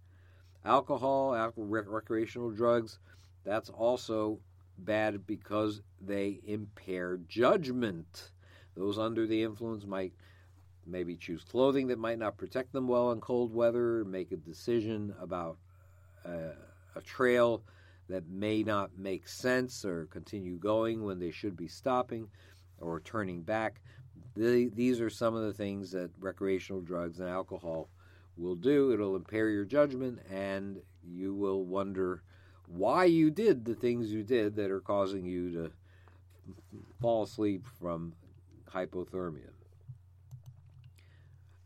Alcohol, 0.64 1.36
alcohol 1.36 1.66
recreational 1.68 2.50
drugs, 2.50 3.00
that's 3.44 3.70
also 3.70 4.40
bad 4.78 5.28
because 5.28 5.82
they 6.00 6.40
impair 6.46 7.20
judgment. 7.28 8.32
Those 8.78 8.98
under 8.98 9.28
the 9.28 9.44
influence 9.44 9.86
might 9.86 10.14
maybe 10.88 11.18
choose 11.18 11.44
clothing 11.44 11.88
that 11.88 12.00
might 12.00 12.20
not 12.20 12.38
protect 12.38 12.72
them 12.72 12.88
well 12.88 13.12
in 13.12 13.20
cold 13.20 13.54
weather, 13.54 14.06
make 14.06 14.32
a 14.32 14.38
decision 14.38 15.14
about 15.20 15.58
uh, 16.26 16.56
a 16.96 17.02
trail 17.02 17.62
that 18.12 18.30
may 18.30 18.64
not 18.64 18.98
make 18.98 19.28
sense 19.28 19.86
or 19.86 20.06
continue 20.08 20.58
going 20.58 21.04
when 21.04 21.20
they 21.20 21.32
should 21.32 21.56
be 21.56 21.68
stopping 21.68 22.28
or 22.80 23.00
turning 23.00 23.42
back. 23.42 23.82
The, 24.36 24.70
these 24.74 25.02
are 25.02 25.10
some 25.10 25.36
of 25.36 25.44
the 25.44 25.54
things 25.54 25.92
that 25.92 26.12
recreational 26.20 26.82
drugs 26.82 27.20
and 27.20 27.30
alcohol 27.30 27.90
will 28.38 28.56
do. 28.56 28.92
It'll 28.92 29.16
impair 29.16 29.50
your 29.50 29.66
judgment, 29.66 30.20
and 30.30 30.82
you 31.04 31.34
will 31.34 31.64
wonder 31.66 32.24
why 32.68 33.06
you 33.06 33.30
did 33.30 33.66
the 33.66 33.76
things 33.76 34.12
you 34.12 34.24
did 34.24 34.56
that 34.56 34.72
are 34.72 34.80
causing 34.80 35.26
you 35.26 35.52
to 35.52 35.72
fall 37.02 37.24
asleep 37.24 37.66
from 37.80 38.14
hypothermia. 38.70 39.50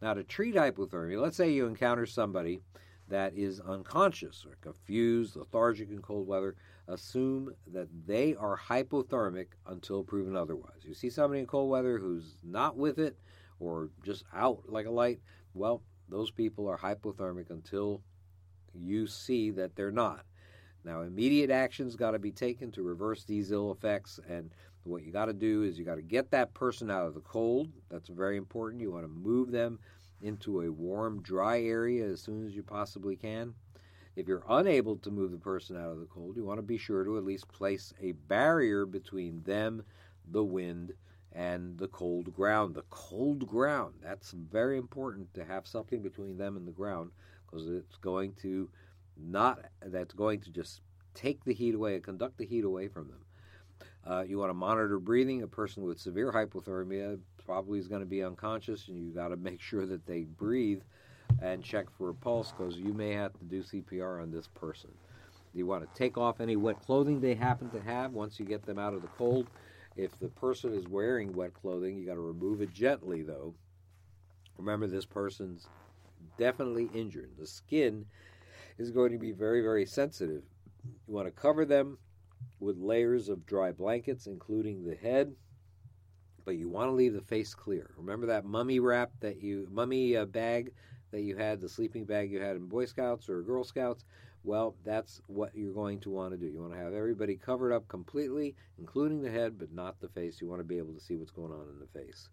Now, 0.02 0.14
to 0.14 0.24
treat 0.24 0.56
hypothermia, 0.56 1.22
let's 1.22 1.38
say 1.38 1.52
you 1.52 1.68
encounter 1.68 2.06
somebody 2.06 2.62
that 3.08 3.36
is 3.36 3.60
unconscious 3.60 4.45
or 4.47 4.58
confused, 4.62 5.36
lethargic 5.36 5.89
in 5.89 6.01
cold 6.01 6.28
weather, 6.28 6.56
assume 6.88 7.53
that 7.68 7.88
they 8.06 8.36
are 8.36 8.58
hypothermic 8.58 9.47
until 9.68 10.03
proven 10.03 10.36
otherwise. 10.36 10.84
You 10.84 10.93
see 10.93 11.10
somebody 11.10 11.39
in 11.39 11.47
cold 11.47 11.70
weather 11.70 11.97
who's 11.97 12.38
not 12.43 12.78
with 12.78 12.99
it 12.99 13.18
or 13.60 13.89
just 14.03 14.24
out 14.34 14.64
like 14.68 14.86
a 14.86 14.91
light, 14.91 15.20
well, 15.53 15.82
those 16.10 16.32
people 16.32 16.68
are 16.68 16.78
hypothermic 16.78 17.49
until 17.49 18.01
you 18.74 19.08
see 19.08 19.51
that 19.51 19.76
they're 19.76 19.91
not. 19.91 20.26
Now, 20.84 21.01
immediate 21.01 21.49
action's 21.49 21.95
got 21.95 22.12
to 22.12 22.20
be 22.20 22.32
taken 22.32 22.72
to 22.74 22.84
reverse 22.84 23.24
these 23.24 23.51
ill 23.51 23.72
effects, 23.72 24.20
and 24.30 24.51
what 24.84 25.03
you 25.03 25.12
got 25.12 25.26
to 25.26 25.34
do 25.34 25.64
is 25.64 25.80
you 25.80 25.86
got 25.86 25.95
to 25.95 26.03
get 26.03 26.30
that 26.32 26.53
person 26.53 26.91
out 26.91 27.08
of 27.08 27.16
the 27.16 27.22
cold. 27.22 27.70
That's 27.89 28.10
very 28.10 28.38
important. 28.38 28.82
You 28.82 28.91
want 28.91 29.03
to 29.03 29.10
move 29.10 29.51
them 29.51 29.80
into 30.22 30.61
a 30.61 30.72
warm, 30.72 31.22
dry 31.22 31.61
area 31.61 32.05
as 32.05 32.22
soon 32.22 32.45
as 32.45 32.55
you 32.55 32.63
possibly 32.63 33.16
can. 33.16 33.53
If 34.16 34.28
you're 34.28 34.45
unable 34.47 34.95
to 34.97 35.11
move 35.11 35.32
the 35.32 35.38
person 35.38 35.76
out 35.76 35.91
of 35.91 35.99
the 35.99 36.05
cold, 36.05 36.38
you 36.38 36.45
want 36.45 36.57
to 36.57 36.63
be 36.63 36.78
sure 36.78 37.03
to 37.03 37.18
at 37.18 37.26
least 37.26 37.47
place 37.49 37.93
a 38.01 38.13
barrier 38.13 38.86
between 38.86 39.43
them, 39.43 39.84
the 40.32 40.43
wind, 40.43 40.93
and 41.34 41.78
the 41.78 41.89
cold 41.89 42.34
ground. 42.34 42.76
The 42.76 42.86
cold 42.89 43.45
ground, 43.45 43.95
that's 44.01 44.32
very 44.32 44.78
important 44.78 45.34
to 45.34 45.43
have 45.43 45.68
something 45.68 46.01
between 46.01 46.38
them 46.38 46.55
and 46.55 46.66
the 46.66 46.72
ground 46.72 47.11
because 47.45 47.68
it's 47.68 47.97
going 47.97 48.34
to 48.41 48.70
not 49.18 49.59
that's 49.82 50.13
going 50.13 50.41
to 50.41 50.49
just 50.49 50.82
take 51.13 51.43
the 51.43 51.53
heat 51.53 51.76
away 51.76 51.95
and 51.95 52.03
conduct 52.03 52.38
the 52.38 52.45
heat 52.45 52.63
away 52.63 52.88
from 52.88 53.07
them. 53.07 53.25
Uh, 54.08 54.24
you 54.28 54.38
want 54.38 54.49
to 54.49 54.53
monitor 54.53 54.99
breathing. 54.99 55.41
A 55.41 55.47
person 55.47 55.84
with 55.84 55.99
severe 55.99 56.32
hypothermia 56.32 57.20
probably 57.45 57.80
is 57.80 57.88
going 57.88 58.01
to 58.01 58.08
be 58.08 58.24
unconscious, 58.24 58.88
and 58.88 58.97
you 58.97 59.12
got 59.14 59.30
to 59.30 59.36
make 59.38 59.62
sure 59.62 59.86
that 59.86 60.06
they 60.06 60.22
breathe 60.22 60.82
and 61.41 61.64
check 61.64 61.88
for 61.97 62.10
a 62.10 62.14
pulse 62.14 62.53
because 62.56 62.78
you 62.78 62.93
may 62.93 63.12
have 63.12 63.34
to 63.34 63.45
do 63.45 63.64
CPR 63.64 64.22
on 64.22 64.32
this 64.32 64.47
person. 64.47 64.91
You 65.53 65.66
want 65.66 65.84
to 65.84 65.97
take 65.97 66.18
off 66.18 66.41
any 66.41 66.56
wet 66.56 66.82
clothing 66.86 67.20
they 67.20 67.34
happen 67.34 67.70
to 67.72 67.80
have 67.82 68.12
once 68.12 68.39
you 68.39 68.45
get 68.45 68.66
them 68.66 68.78
out 68.78 68.93
of 68.93 69.01
the 69.01 69.08
cold. 69.10 69.47
If 69.95 70.20
the 70.20 70.28
person 70.28 70.74
is 70.74 70.88
wearing 70.88 71.34
wet 71.34 71.53
clothing, 71.53 71.97
you 71.97 72.06
got 72.06 72.16
to 72.16 72.20
remove 72.20 72.62
it 72.62 72.74
gently, 72.74 73.24
though. 73.24 73.56
Remember, 74.58 74.88
this 74.88 75.06
person's 75.06 75.68
definitely 76.38 76.89
injured. 76.93 77.32
The 77.39 77.47
skin 77.47 78.06
is 78.78 78.91
going 78.91 79.14
to 79.14 79.18
be 79.18 79.32
very, 79.32 79.62
very 79.62 79.86
sensitive. 79.86 80.43
You 81.08 81.14
want 81.14 81.28
to 81.28 81.32
cover 81.32 81.66
them 81.66 81.97
with 82.60 82.78
layers 82.78 83.30
of 83.30 83.46
dry 83.46 83.72
blankets, 83.72 84.28
including 84.28 84.84
the 84.84 84.96
head, 84.96 85.34
but 86.46 86.56
you 86.56 86.70
want 86.70 86.88
to 86.88 86.93
leave 86.93 87.14
the 87.14 87.22
face 87.22 87.54
clear. 87.54 87.91
Remember 87.98 88.28
that 88.28 88.46
mummy 88.46 88.80
wrap 88.80 89.12
that 89.20 89.41
you, 89.41 89.68
mummy 89.72 90.16
uh, 90.16 90.26
bag 90.26 90.72
that 91.12 91.22
you 91.22 91.36
had, 91.36 91.60
the 91.60 91.70
sleeping 91.70 92.06
bag 92.06 92.32
you 92.32 92.39
had 92.39 92.56
in 92.56 92.68
Boy 92.68 92.86
Scouts 92.86 93.30
or 93.30 93.41
Girl 93.41 93.64
Scouts? 93.64 94.06
Well, 94.43 94.76
that's 94.86 95.22
what 95.26 95.56
you're 95.56 95.74
going 95.74 96.00
to 96.02 96.12
want 96.12 96.32
to 96.34 96.38
do. 96.38 96.46
You 96.46 96.62
want 96.62 96.74
to 96.74 96.80
have 96.80 96.93
everybody 96.93 97.36
covered 97.36 97.74
up 97.74 97.88
completely, 97.88 98.56
including 98.78 99.24
the 99.24 99.32
head, 99.32 99.58
but 99.58 99.74
not 99.74 100.00
the 100.00 100.08
face. 100.10 100.39
You 100.39 100.48
want 100.48 100.60
to 100.60 100.66
be 100.66 100.78
able 100.78 100.93
to 100.93 101.00
see 101.00 101.16
what's 101.16 101.32
going 101.32 101.52
on 101.52 101.68
in 101.74 101.80
the 101.80 102.00
face. 102.00 102.30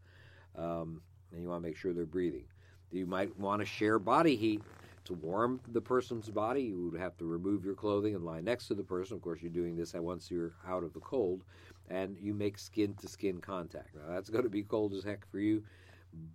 Um, 0.54 1.00
and 1.32 1.40
you 1.42 1.48
want 1.48 1.62
to 1.62 1.68
make 1.68 1.76
sure 1.76 1.94
they're 1.94 2.04
breathing. 2.04 2.44
You 2.90 3.06
might 3.06 3.34
want 3.38 3.60
to 3.60 3.66
share 3.66 3.98
body 3.98 4.36
heat 4.36 4.62
to 5.04 5.14
warm 5.14 5.60
the 5.72 5.80
person's 5.80 6.30
body, 6.30 6.62
you 6.62 6.90
would 6.90 7.00
have 7.00 7.16
to 7.18 7.24
remove 7.24 7.64
your 7.64 7.74
clothing 7.74 8.14
and 8.14 8.24
lie 8.24 8.40
next 8.40 8.68
to 8.68 8.74
the 8.74 8.84
person. 8.84 9.16
Of 9.16 9.22
course, 9.22 9.42
you're 9.42 9.50
doing 9.50 9.76
this 9.76 9.94
once 9.94 10.30
you're 10.30 10.54
out 10.66 10.84
of 10.84 10.92
the 10.92 11.00
cold, 11.00 11.44
and 11.90 12.16
you 12.20 12.34
make 12.34 12.58
skin 12.58 12.94
to 13.00 13.08
skin 13.08 13.40
contact. 13.40 13.94
Now, 13.94 14.14
that's 14.14 14.30
going 14.30 14.44
to 14.44 14.50
be 14.50 14.62
cold 14.62 14.94
as 14.94 15.04
heck 15.04 15.28
for 15.30 15.38
you, 15.38 15.62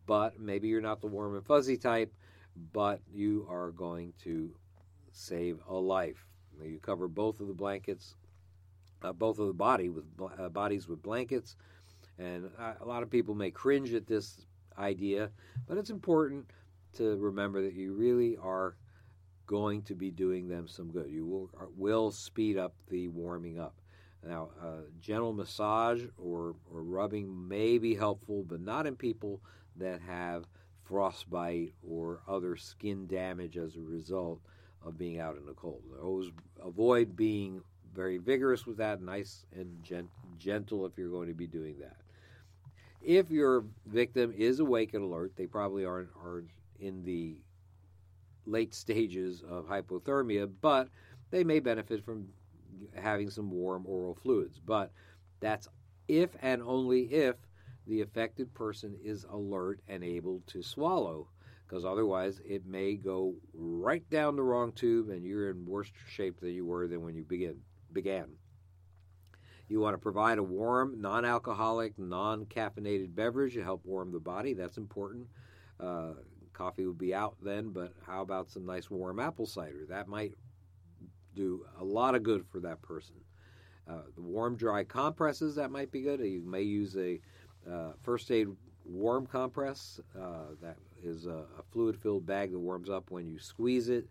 but 0.06 0.40
maybe 0.40 0.68
you're 0.68 0.82
not 0.82 1.02
the 1.02 1.08
warm 1.08 1.36
and 1.36 1.46
fuzzy 1.46 1.78
type, 1.78 2.14
but 2.74 3.00
you 3.14 3.48
are 3.50 3.72
going 3.72 4.14
to 4.24 4.54
save 5.12 5.60
a 5.70 5.76
life. 5.76 6.26
Now, 6.60 6.66
you 6.66 6.80
cover 6.80 7.08
both 7.08 7.40
of 7.40 7.48
the 7.48 7.54
blankets, 7.54 8.16
uh, 9.02 9.14
both 9.14 9.40
of 9.40 9.48
the 9.48 9.54
body 9.54 9.90
with 9.90 10.06
uh, 10.40 10.50
bodies 10.50 10.88
with 10.88 11.02
blankets, 11.02 11.56
and 12.20 12.50
uh, 12.60 12.74
a 12.82 12.86
lot 12.86 13.04
of 13.04 13.10
people 13.10 13.36
may 13.36 13.52
cringe 13.52 13.94
at 13.94 14.08
this 14.08 14.46
idea, 14.78 15.30
but 15.68 15.78
it's 15.78 15.90
important 15.90 16.50
to 16.98 17.16
remember 17.18 17.62
that 17.62 17.74
you 17.74 17.94
really 17.94 18.38
are 18.38 18.76
going 19.46 19.82
to 19.84 19.96
be 19.96 20.12
doing 20.12 20.48
them 20.48 20.68
some 20.68 20.92
good. 20.92 21.10
You 21.10 21.26
will, 21.26 21.50
will 21.76 22.12
speed 22.12 22.58
up 22.58 22.74
the 22.90 23.08
warming 23.08 23.60
up. 23.60 23.76
Now, 24.26 24.50
uh, 24.62 24.82
gentle 25.00 25.34
massage 25.34 26.04
or, 26.18 26.56
or 26.72 26.84
rubbing 26.84 27.48
may 27.48 27.78
be 27.78 27.96
helpful, 27.96 28.44
but 28.48 28.60
not 28.60 28.86
in 28.86 28.96
people 28.96 29.42
that 29.78 30.02
have 30.02 30.46
frostbite 30.84 31.74
or 31.88 32.22
other 32.28 32.56
skin 32.56 33.08
damage 33.08 33.58
as 33.58 33.76
a 33.76 33.82
result 33.82 34.42
of 34.86 34.98
being 34.98 35.20
out 35.20 35.38
in 35.38 35.46
the 35.46 35.54
cold. 35.54 35.84
Always 36.02 36.32
avoid 36.64 37.16
being 37.16 37.62
very 37.96 38.18
vigorous 38.18 38.66
with 38.66 38.78
that, 38.78 39.02
nice 39.02 39.46
and 39.56 39.84
gent- 39.84 40.10
gentle 40.38 40.86
if 40.86 40.98
you're 40.98 41.10
going 41.10 41.28
to 41.28 41.34
be 41.34 41.48
doing 41.48 41.76
that. 41.80 41.98
If 43.02 43.30
your 43.30 43.64
victim 43.86 44.34
is 44.36 44.60
awake 44.60 44.94
and 44.94 45.04
alert, 45.04 45.34
they 45.36 45.46
probably 45.46 45.86
aren't, 45.86 46.10
aren't 46.24 46.50
in 46.80 47.04
the 47.04 47.38
late 48.46 48.74
stages 48.74 49.44
of 49.48 49.68
hypothermia, 49.68 50.50
but 50.62 50.90
they 51.32 51.44
may 51.44 51.60
benefit 51.60 52.04
from 52.04 52.28
having 52.96 53.30
some 53.30 53.52
warm 53.52 53.84
oral 53.86 54.16
fluids. 54.16 54.60
But 54.60 54.92
that's 55.40 55.68
if 56.08 56.36
and 56.42 56.62
only 56.62 57.04
if 57.14 57.36
the 57.86 58.02
affected 58.02 58.54
person 58.54 58.96
is 59.04 59.26
alert 59.30 59.82
and 59.88 60.04
able 60.04 60.42
to 60.48 60.62
swallow, 60.62 61.28
because 61.68 61.86
otherwise 61.86 62.42
it 62.46 62.66
may 62.66 62.96
go 62.96 63.36
right 63.54 64.08
down 64.10 64.36
the 64.36 64.44
wrong 64.44 64.72
tube 64.72 65.10
and 65.10 65.26
you're 65.26 65.50
in 65.50 65.66
worse 65.66 65.92
shape 66.08 66.40
than 66.40 66.54
you 66.54 66.66
were 66.66 66.88
than 66.88 67.02
when 67.02 67.16
you 67.16 67.24
begin, 67.24 67.58
began. 67.92 68.28
You 69.70 69.82
want 69.82 69.96
to 69.96 69.98
provide 69.98 70.38
a 70.38 70.44
warm, 70.44 71.02
non 71.02 71.26
alcoholic, 71.26 72.00
non 72.00 72.46
caffeinated 72.46 73.14
beverage 73.14 73.54
to 73.56 73.64
help 73.64 73.86
warm 73.86 74.12
the 74.12 74.20
body. 74.20 74.54
That's 74.54 74.78
important. 74.78 75.28
Uh, 75.78 76.14
coffee 76.58 76.86
would 76.86 76.98
be 76.98 77.14
out 77.14 77.36
then, 77.42 77.70
but 77.70 77.94
how 78.06 78.22
about 78.22 78.50
some 78.50 78.66
nice 78.66 78.90
warm 78.90 79.20
apple 79.20 79.46
cider? 79.46 79.86
That 79.88 80.08
might 80.08 80.34
do 81.36 81.66
a 81.80 81.84
lot 81.84 82.16
of 82.16 82.24
good 82.24 82.46
for 82.52 82.60
that 82.62 82.82
person. 82.82 83.16
Uh, 83.88 84.02
the 84.16 84.22
warm, 84.22 84.58
dry 84.58 84.84
compresses, 84.84 85.56
that 85.56 85.72
might 85.72 85.92
be 85.92 86.02
good. 86.02 86.20
You 86.20 86.42
may 86.42 86.64
use 86.64 86.98
a 86.98 87.20
uh, 87.72 87.92
first 88.02 88.32
aid 88.32 88.48
warm 88.84 89.26
compress. 89.28 90.00
Uh, 90.20 90.56
that 90.62 90.78
is 91.04 91.26
a, 91.26 91.46
a 91.60 91.64
fluid 91.72 91.96
filled 91.96 92.26
bag 92.26 92.52
that 92.52 92.60
warms 92.60 92.90
up 92.90 93.12
when 93.12 93.28
you 93.28 93.40
squeeze 93.40 93.88
it 93.88 94.08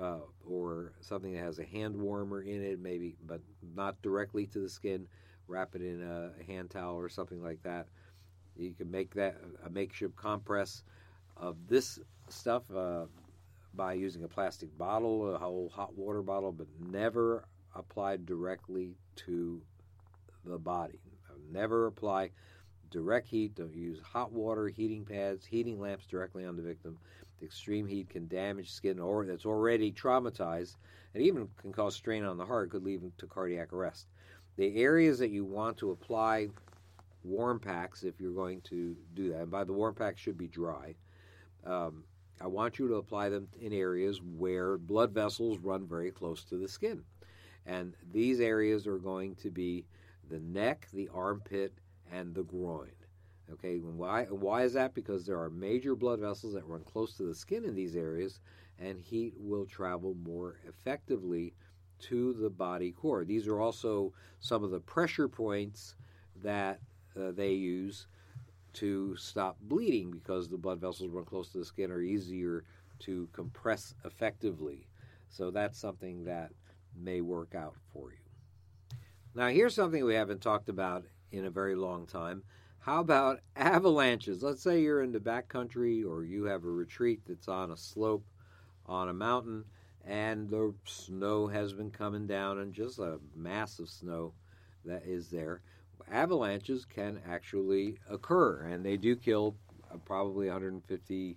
uh, 0.00 0.20
or 0.48 0.92
something 1.00 1.34
that 1.34 1.42
has 1.42 1.58
a 1.58 1.64
hand 1.64 1.94
warmer 1.94 2.42
in 2.42 2.62
it, 2.62 2.80
maybe, 2.80 3.16
but 3.26 3.40
not 3.74 4.00
directly 4.02 4.46
to 4.46 4.60
the 4.60 4.68
skin. 4.68 5.06
Wrap 5.48 5.74
it 5.76 5.82
in 5.82 6.02
a 6.02 6.32
hand 6.50 6.70
towel 6.70 6.96
or 6.96 7.08
something 7.08 7.42
like 7.42 7.62
that. 7.62 7.86
You 8.56 8.72
can 8.72 8.90
make 8.90 9.14
that 9.14 9.36
a 9.64 9.70
makeshift 9.70 10.16
compress 10.16 10.82
of 11.36 11.56
this 11.68 11.98
stuff 12.28 12.62
uh, 12.74 13.04
by 13.74 13.92
using 13.92 14.24
a 14.24 14.28
plastic 14.28 14.76
bottle, 14.78 15.34
a 15.34 15.38
whole 15.38 15.70
hot 15.74 15.94
water 15.96 16.22
bottle, 16.22 16.52
but 16.52 16.66
never 16.90 17.44
applied 17.74 18.26
directly 18.26 18.96
to 19.16 19.60
the 20.44 20.58
body. 20.58 21.00
Never 21.52 21.86
apply 21.86 22.30
direct 22.90 23.28
heat. 23.28 23.54
Don't 23.54 23.74
use 23.74 24.00
hot 24.00 24.32
water, 24.32 24.68
heating 24.68 25.04
pads, 25.04 25.44
heating 25.44 25.80
lamps 25.80 26.06
directly 26.06 26.44
on 26.44 26.56
the 26.56 26.62
victim. 26.62 26.98
The 27.38 27.46
extreme 27.46 27.86
heat 27.86 28.08
can 28.08 28.26
damage 28.28 28.72
skin 28.72 28.98
or 28.98 29.26
that's 29.26 29.44
already 29.44 29.92
traumatized 29.92 30.76
and 31.14 31.22
even 31.22 31.48
can 31.60 31.72
cause 31.72 31.94
strain 31.94 32.24
on 32.24 32.36
the 32.36 32.44
heart, 32.44 32.70
could 32.70 32.84
lead 32.84 33.00
to 33.18 33.26
cardiac 33.26 33.72
arrest. 33.72 34.06
The 34.56 34.76
areas 34.76 35.18
that 35.18 35.30
you 35.30 35.44
want 35.44 35.76
to 35.78 35.90
apply 35.90 36.48
warm 37.24 37.58
packs, 37.58 38.02
if 38.02 38.20
you're 38.20 38.34
going 38.34 38.60
to 38.62 38.96
do 39.14 39.30
that, 39.30 39.42
and 39.42 39.50
by 39.50 39.64
the 39.64 39.72
warm 39.72 39.94
pack 39.94 40.18
should 40.18 40.38
be 40.38 40.48
dry, 40.48 40.94
um, 41.66 42.04
I 42.40 42.46
want 42.46 42.78
you 42.78 42.88
to 42.88 42.94
apply 42.94 43.28
them 43.28 43.48
in 43.60 43.72
areas 43.72 44.20
where 44.22 44.76
blood 44.78 45.12
vessels 45.12 45.58
run 45.58 45.86
very 45.86 46.10
close 46.10 46.44
to 46.44 46.56
the 46.56 46.68
skin. 46.68 47.02
And 47.64 47.94
these 48.12 48.40
areas 48.40 48.86
are 48.86 48.98
going 48.98 49.34
to 49.36 49.50
be 49.50 49.86
the 50.28 50.40
neck, 50.40 50.88
the 50.92 51.08
armpit, 51.12 51.72
and 52.12 52.34
the 52.34 52.42
groin. 52.44 52.92
Okay, 53.52 53.78
why 53.78 54.24
why 54.24 54.62
is 54.64 54.72
that? 54.72 54.94
Because 54.94 55.24
there 55.24 55.40
are 55.40 55.50
major 55.50 55.94
blood 55.94 56.20
vessels 56.20 56.54
that 56.54 56.66
run 56.66 56.82
close 56.82 57.16
to 57.16 57.22
the 57.22 57.34
skin 57.34 57.64
in 57.64 57.74
these 57.74 57.94
areas, 57.94 58.40
and 58.78 59.00
heat 59.00 59.34
will 59.38 59.64
travel 59.66 60.16
more 60.24 60.56
effectively 60.68 61.54
to 61.98 62.32
the 62.34 62.50
body 62.50 62.92
core. 62.92 63.24
These 63.24 63.46
are 63.46 63.60
also 63.60 64.12
some 64.40 64.64
of 64.64 64.70
the 64.70 64.80
pressure 64.80 65.28
points 65.28 65.94
that 66.42 66.80
uh, 67.18 67.30
they 67.32 67.52
use 67.52 68.08
to 68.76 69.16
stop 69.16 69.56
bleeding 69.62 70.10
because 70.10 70.48
the 70.48 70.56
blood 70.56 70.80
vessels 70.80 71.10
run 71.10 71.24
close 71.24 71.50
to 71.50 71.58
the 71.58 71.64
skin 71.64 71.90
are 71.90 72.00
easier 72.00 72.64
to 73.00 73.28
compress 73.32 73.94
effectively. 74.04 74.86
So 75.28 75.50
that's 75.50 75.78
something 75.78 76.24
that 76.24 76.50
may 76.98 77.20
work 77.20 77.54
out 77.54 77.74
for 77.92 78.12
you. 78.12 78.98
Now, 79.34 79.48
here's 79.48 79.74
something 79.74 80.04
we 80.04 80.14
haven't 80.14 80.40
talked 80.40 80.68
about 80.68 81.04
in 81.30 81.44
a 81.44 81.50
very 81.50 81.74
long 81.74 82.06
time. 82.06 82.42
How 82.78 83.00
about 83.00 83.40
avalanches? 83.56 84.42
Let's 84.42 84.62
say 84.62 84.80
you're 84.80 85.02
in 85.02 85.12
the 85.12 85.18
backcountry 85.18 86.08
or 86.08 86.24
you 86.24 86.44
have 86.44 86.64
a 86.64 86.70
retreat 86.70 87.20
that's 87.26 87.48
on 87.48 87.70
a 87.70 87.76
slope 87.76 88.24
on 88.86 89.08
a 89.08 89.14
mountain 89.14 89.64
and 90.06 90.48
the 90.48 90.72
snow 90.84 91.48
has 91.48 91.72
been 91.72 91.90
coming 91.90 92.26
down 92.26 92.60
and 92.60 92.72
just 92.72 92.98
a 93.00 93.18
mass 93.34 93.80
of 93.80 93.88
snow 93.88 94.32
that 94.84 95.02
is 95.04 95.28
there. 95.28 95.62
Avalanches 96.10 96.84
can 96.84 97.20
actually 97.28 97.98
occur 98.08 98.62
and 98.62 98.84
they 98.84 98.96
do 98.96 99.16
kill 99.16 99.56
uh, 99.92 99.96
probably 100.04 100.46
150, 100.46 101.36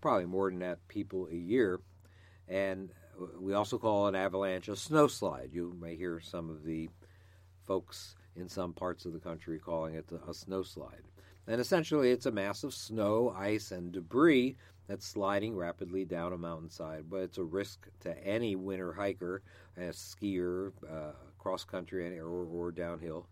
probably 0.00 0.26
more 0.26 0.50
than 0.50 0.60
that, 0.60 0.86
people 0.88 1.28
a 1.30 1.34
year. 1.34 1.80
And 2.48 2.90
we 3.38 3.54
also 3.54 3.78
call 3.78 4.06
an 4.06 4.14
avalanche 4.14 4.68
a 4.68 4.72
snowslide. 4.72 5.52
You 5.52 5.76
may 5.80 5.96
hear 5.96 6.20
some 6.20 6.50
of 6.50 6.64
the 6.64 6.88
folks 7.66 8.14
in 8.36 8.48
some 8.48 8.72
parts 8.72 9.04
of 9.06 9.12
the 9.12 9.18
country 9.18 9.58
calling 9.58 9.94
it 9.94 10.10
a 10.10 10.32
snowslide. 10.32 11.02
And 11.48 11.60
essentially, 11.60 12.10
it's 12.10 12.26
a 12.26 12.32
mass 12.32 12.64
of 12.64 12.74
snow, 12.74 13.34
ice, 13.36 13.70
and 13.70 13.92
debris 13.92 14.56
that's 14.88 15.06
sliding 15.06 15.56
rapidly 15.56 16.04
down 16.04 16.32
a 16.32 16.38
mountainside. 16.38 17.04
But 17.08 17.22
it's 17.22 17.38
a 17.38 17.44
risk 17.44 17.86
to 18.00 18.26
any 18.26 18.56
winter 18.56 18.92
hiker, 18.92 19.42
a 19.76 19.90
skier, 19.90 20.72
uh, 20.90 21.12
cross 21.38 21.64
country, 21.64 22.18
or, 22.18 22.26
or 22.28 22.72
downhill. 22.72 23.26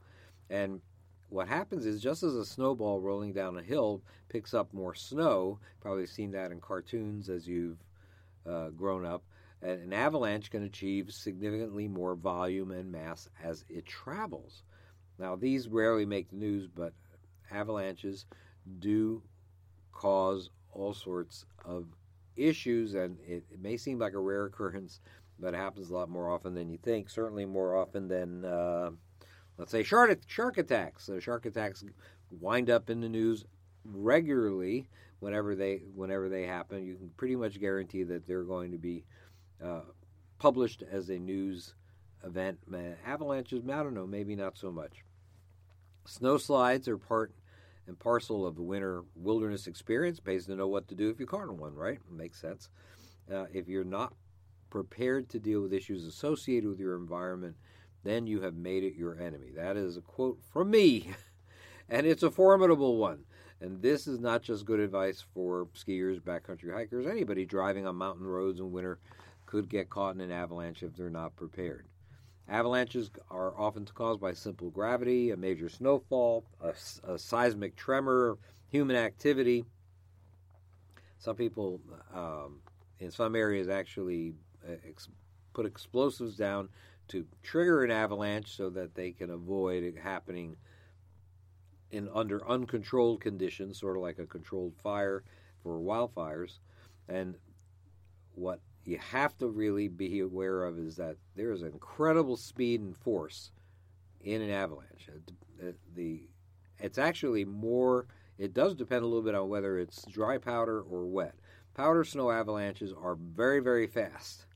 And 0.51 0.81
what 1.29 1.49
happens 1.49 1.87
is 1.87 2.03
just 2.03 2.23
as 2.23 2.35
a 2.35 2.45
snowball 2.45 3.01
rolling 3.01 3.33
down 3.33 3.59
a 3.59 3.63
hill 3.63 4.03
picks 4.29 4.55
up 4.55 4.73
more 4.73 4.95
snow, 4.95 5.59
probably 5.81 6.07
seen 6.07 6.31
that 6.33 6.53
in 6.53 6.61
cartoons 6.61 7.29
as 7.29 7.47
you've 7.47 7.79
uh, 8.47 8.69
grown 8.71 9.05
up, 9.05 9.23
an 9.63 9.93
avalanche 9.93 10.51
can 10.51 10.65
achieve 10.65 11.13
significantly 11.13 11.89
more 11.89 12.15
volume 12.15 12.71
and 12.71 12.93
mass 12.93 13.29
as 13.43 13.65
it 13.69 13.87
travels. 13.87 14.63
Now, 15.19 15.37
these 15.37 15.69
rarely 15.69 16.05
make 16.05 16.29
the 16.29 16.37
news, 16.37 16.67
but 16.67 16.93
avalanches 17.51 18.27
do 18.79 19.23
cause 19.93 20.51
all 20.73 20.93
sorts 20.93 21.47
of 21.65 21.87
issues, 22.37 22.95
and 22.95 23.19
it, 23.21 23.45
it, 23.51 23.61
may 23.61 23.77
seem 23.77 23.99
like 23.99 24.15
a 24.15 24.19
rare 24.19 24.47
occurrence, 24.47 25.01
but 25.39 25.55
it 25.55 25.57
happens 25.57 25.91
a 25.91 25.95
lot 25.95 26.11
more 26.11 26.29
often 26.29 26.55
than 26.55 26.69
you 26.69 26.79
think. 26.79 27.09
Certainly 27.09 27.47
more 27.47 27.77
often 27.77 28.09
than, 28.09 28.45
uh, 28.45 28.91
let's 29.59 29.71
say, 29.71 29.83
shark, 29.83 30.19
shark 30.27 30.59
attacks. 30.59 31.05
So 31.05 31.19
shark 31.19 31.47
attacks 31.47 31.85
wind 32.31 32.71
up 32.71 32.91
in 32.91 33.01
the 33.01 33.09
news 33.09 33.45
regularly 33.85 34.89
whenever 35.21 35.55
they 35.55 35.83
whenever 35.95 36.29
they 36.29 36.43
happen. 36.43 36.85
You 36.85 36.97
can 36.97 37.11
pretty 37.17 37.37
much 37.37 37.61
guarantee 37.61 38.03
that 38.05 38.27
they're 38.27 38.45
going 38.45 38.73
to 38.73 38.79
be 38.79 39.05
uh, 39.63 39.83
published 40.39 40.83
as 40.91 41.09
a 41.09 41.19
news 41.19 41.75
event. 42.25 42.59
Avalanches, 43.07 43.63
I 43.65 43.83
don't 43.83 43.95
know, 43.95 44.07
maybe 44.07 44.37
not 44.37 44.57
so 44.57 44.71
much. 44.71 45.05
Snow 46.07 46.37
slides 46.37 46.89
are 46.89 46.99
part 46.99 47.33
and 47.87 47.99
parcel 47.99 48.47
of 48.47 48.57
the 48.57 48.63
winter 48.63 49.05
wilderness 49.15 49.67
experience. 49.67 50.21
Pays 50.21 50.47
to 50.47 50.57
know 50.57 50.69
what 50.69 50.89
to 50.89 50.95
do 50.95 51.11
if 51.11 51.21
you 51.21 51.27
caught 51.27 51.51
one, 51.51 51.75
right? 51.75 51.99
Makes 52.11 52.41
sense. 52.41 52.71
Uh, 53.33 53.47
if 53.53 53.69
you're 53.69 53.85
not 53.85 54.15
prepared 54.71 55.29
to 55.31 55.39
deal 55.39 55.63
with 55.63 55.73
issues 55.73 56.05
associated 56.05 56.69
with 56.69 56.79
your 56.79 56.97
environment, 56.97 57.57
then 58.05 58.27
you 58.27 58.43
have 58.43 58.55
made 58.55 58.85
it 58.85 58.95
your 58.95 59.19
enemy. 59.19 59.49
That 59.57 59.77
is 59.77 59.97
a 59.97 60.03
quote 60.03 60.39
from 60.53 60.71
me, 60.71 61.11
and 61.89 62.07
it's 62.07 62.23
a 62.23 62.31
formidable 62.31 62.97
one. 62.97 63.25
And 63.61 63.81
this 63.81 64.07
is 64.07 64.21
not 64.21 64.43
just 64.43 64.67
good 64.67 64.81
advice 64.81 65.25
for 65.33 65.67
skiers, 65.75 66.21
backcountry 66.21 66.73
hikers, 66.73 67.07
anybody 67.07 67.47
driving 67.47 67.87
on 67.87 67.97
mountain 67.97 68.27
roads 68.27 68.61
in 68.61 68.71
winter 68.73 68.99
could 69.47 69.69
get 69.69 69.91
caught 69.91 70.15
in 70.15 70.21
an 70.21 70.31
avalanche 70.31 70.83
if 70.83 70.95
they're 70.95 71.11
not 71.11 71.35
prepared. 71.37 71.87
Avalanches 72.49 73.11
are 73.31 73.59
often 73.59 73.87
caused 73.95 74.21
by 74.21 74.33
simple 74.35 74.71
gravity, 74.71 75.31
a 75.31 75.37
major 75.37 75.69
snowfall, 75.69 76.45
a, 76.61 76.75
a 77.11 77.19
seismic 77.19 77.75
tremor, 77.75 78.37
human 78.69 78.97
activity. 78.97 79.65
Some 81.19 81.37
people 81.37 81.81
um, 82.13 82.61
in 82.99 83.11
some 83.11 83.35
areas 83.35 83.69
actually 83.69 84.35
uh, 84.69 84.75
ex- 84.87 85.09
put 85.55 85.65
explosives 85.65 86.37
down 86.37 86.69
to 87.09 87.27
trigger 87.43 87.85
an 87.85 87.91
avalanche 87.91 88.57
so 88.57 88.71
that 88.71 88.95
they 88.95 89.13
can 89.13 89.31
avoid 89.31 89.83
it 89.83 89.97
happening 89.97 90.57
in 91.91 92.09
under 92.13 92.47
uncontrolled 92.49 93.21
conditions, 93.21 93.79
sort 93.79 93.97
of 93.97 94.03
like 94.03 94.19
a 94.19 94.27
controlled 94.27 94.75
fire 94.83 95.23
for 95.63 95.79
wildfires. 95.79 96.59
And 97.09 97.37
what 98.35 98.61
you 98.85 98.99
have 98.99 99.37
to 99.39 99.49
really 99.49 99.89
be 99.89 100.21
aware 100.21 100.65
of 100.65 100.79
is 100.79 100.97
that 100.97 101.17
there 101.37 101.53
is 101.53 101.63
incredible 101.63 102.37
speed 102.37 102.81
and 102.81 102.97
force 102.97 103.51
in 104.21 104.43
an 104.43 104.51
avalanche. 104.51 105.09
The 105.95 106.23
it's 106.81 106.99
actually 106.99 107.45
more. 107.45 108.07
It 108.37 108.53
does 108.53 108.75
depend 108.75 109.05
a 109.05 109.07
little 109.07 109.23
bit 109.23 109.37
on 109.37 109.49
whether 109.49 109.79
it's 109.79 110.05
dry 110.07 110.39
powder 110.39 110.81
or 110.81 111.07
wet. 111.07 111.35
Powder 111.75 112.05
snow 112.05 112.31
avalanches 112.31 112.93
are 112.93 113.15
very 113.15 113.61
very 113.61 113.87
fast, 113.87 114.47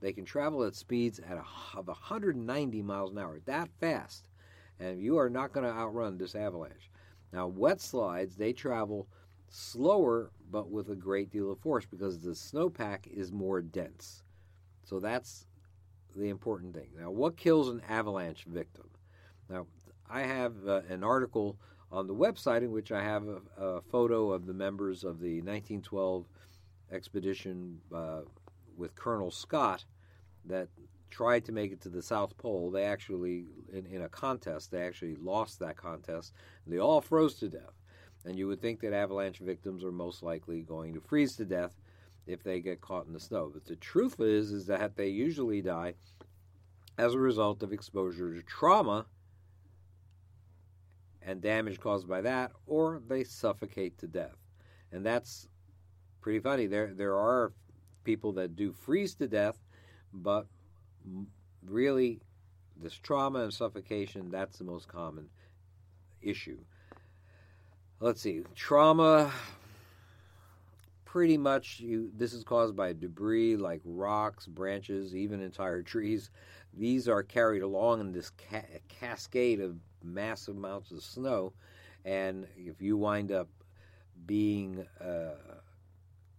They 0.00 0.12
can 0.12 0.24
travel 0.24 0.62
at 0.64 0.74
speeds 0.74 1.18
at 1.18 1.36
a, 1.36 1.44
of 1.76 1.88
190 1.88 2.82
miles 2.82 3.12
an 3.12 3.18
hour, 3.18 3.40
that 3.46 3.68
fast, 3.80 4.28
and 4.78 5.00
you 5.00 5.18
are 5.18 5.30
not 5.30 5.52
going 5.52 5.66
to 5.66 5.72
outrun 5.72 6.18
this 6.18 6.34
avalanche. 6.34 6.90
Now, 7.32 7.48
wet 7.48 7.80
slides 7.80 8.36
they 8.36 8.52
travel 8.52 9.08
slower, 9.48 10.30
but 10.50 10.70
with 10.70 10.90
a 10.90 10.96
great 10.96 11.30
deal 11.30 11.50
of 11.50 11.58
force 11.58 11.84
because 11.84 12.20
the 12.20 12.30
snowpack 12.30 13.06
is 13.06 13.32
more 13.32 13.60
dense. 13.60 14.22
So 14.84 15.00
that's 15.00 15.46
the 16.16 16.28
important 16.28 16.74
thing. 16.74 16.88
Now, 16.98 17.10
what 17.10 17.36
kills 17.36 17.68
an 17.68 17.82
avalanche 17.88 18.44
victim? 18.44 18.88
Now, 19.48 19.66
I 20.08 20.22
have 20.22 20.54
uh, 20.66 20.82
an 20.88 21.04
article 21.04 21.58
on 21.90 22.06
the 22.06 22.14
website 22.14 22.62
in 22.62 22.70
which 22.70 22.92
I 22.92 23.02
have 23.02 23.26
a, 23.26 23.40
a 23.62 23.80
photo 23.82 24.32
of 24.32 24.46
the 24.46 24.54
members 24.54 25.04
of 25.04 25.20
the 25.20 25.36
1912 25.40 26.24
expedition 26.92 27.80
uh, 27.94 28.20
with 28.78 28.94
Colonel 28.94 29.30
Scott 29.30 29.84
that 30.44 30.68
tried 31.10 31.44
to 31.46 31.52
make 31.52 31.72
it 31.72 31.80
to 31.82 31.88
the 31.88 32.02
South 32.02 32.36
Pole. 32.38 32.70
They 32.70 32.84
actually, 32.84 33.46
in, 33.72 33.86
in 33.86 34.02
a 34.02 34.08
contest, 34.08 34.70
they 34.70 34.82
actually 34.82 35.16
lost 35.16 35.58
that 35.60 35.76
contest. 35.76 36.32
They 36.66 36.78
all 36.78 37.00
froze 37.00 37.34
to 37.36 37.48
death. 37.48 37.74
And 38.24 38.38
you 38.38 38.46
would 38.48 38.60
think 38.60 38.80
that 38.80 38.92
avalanche 38.92 39.38
victims 39.38 39.84
are 39.84 39.92
most 39.92 40.22
likely 40.22 40.62
going 40.62 40.94
to 40.94 41.00
freeze 41.00 41.36
to 41.36 41.44
death 41.44 41.74
if 42.26 42.42
they 42.42 42.60
get 42.60 42.80
caught 42.80 43.06
in 43.06 43.12
the 43.12 43.20
snow. 43.20 43.50
But 43.52 43.64
the 43.64 43.76
truth 43.76 44.20
is, 44.20 44.52
is 44.52 44.66
that 44.66 44.96
they 44.96 45.08
usually 45.08 45.62
die 45.62 45.94
as 46.98 47.14
a 47.14 47.18
result 47.18 47.62
of 47.62 47.72
exposure 47.72 48.34
to 48.34 48.42
trauma 48.42 49.06
and 51.22 51.40
damage 51.40 51.78
caused 51.80 52.08
by 52.08 52.20
that, 52.22 52.52
or 52.66 53.00
they 53.06 53.24
suffocate 53.24 53.98
to 53.98 54.06
death. 54.06 54.36
And 54.92 55.04
that's 55.04 55.48
pretty 56.20 56.40
funny. 56.40 56.66
There, 56.66 56.92
there 56.94 57.16
are 57.16 57.52
people 58.04 58.32
that 58.32 58.56
do 58.56 58.72
freeze 58.72 59.14
to 59.16 59.28
death, 59.28 59.58
but 60.12 60.46
really, 61.66 62.20
this 62.80 62.94
trauma 62.94 63.40
and 63.40 63.52
suffocation, 63.52 64.30
that's 64.30 64.58
the 64.58 64.64
most 64.64 64.88
common 64.88 65.28
issue. 66.22 66.58
Let's 68.00 68.20
see. 68.20 68.42
Trauma, 68.54 69.32
pretty 71.04 71.36
much, 71.36 71.80
you. 71.80 72.10
this 72.16 72.32
is 72.32 72.44
caused 72.44 72.76
by 72.76 72.92
debris 72.92 73.56
like 73.56 73.80
rocks, 73.84 74.46
branches, 74.46 75.16
even 75.16 75.40
entire 75.40 75.82
trees. 75.82 76.30
These 76.74 77.08
are 77.08 77.22
carried 77.22 77.62
along 77.62 78.00
in 78.00 78.12
this 78.12 78.30
ca- 78.30 78.62
cascade 78.88 79.60
of 79.60 79.76
massive 80.04 80.56
amounts 80.56 80.92
of 80.92 81.02
snow, 81.02 81.52
and 82.04 82.46
if 82.56 82.80
you 82.80 82.96
wind 82.96 83.32
up 83.32 83.48
being 84.26 84.86
uh, 85.00 85.34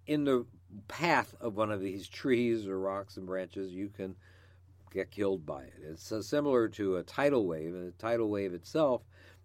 in 0.08 0.24
the 0.24 0.46
path 0.88 1.36
of 1.40 1.56
one 1.56 1.72
of 1.72 1.82
these 1.82 2.08
trees 2.10 2.68
or 2.68 2.80
rocks 2.80 3.18
and 3.18 3.26
branches, 3.26 3.72
you 3.72 3.90
can 3.90 4.16
get 4.92 5.12
killed 5.12 5.46
by 5.46 5.64
it. 5.64 5.74
It's 5.84 6.12
uh, 6.12 6.22
similar 6.22 6.68
to 6.70 6.98
a 6.98 7.04
tidal 7.04 7.46
wave, 7.46 7.74
and 7.74 7.88
a 7.88 7.98
tidal 7.98 8.30
wave 8.30 8.54
itself 8.54 9.02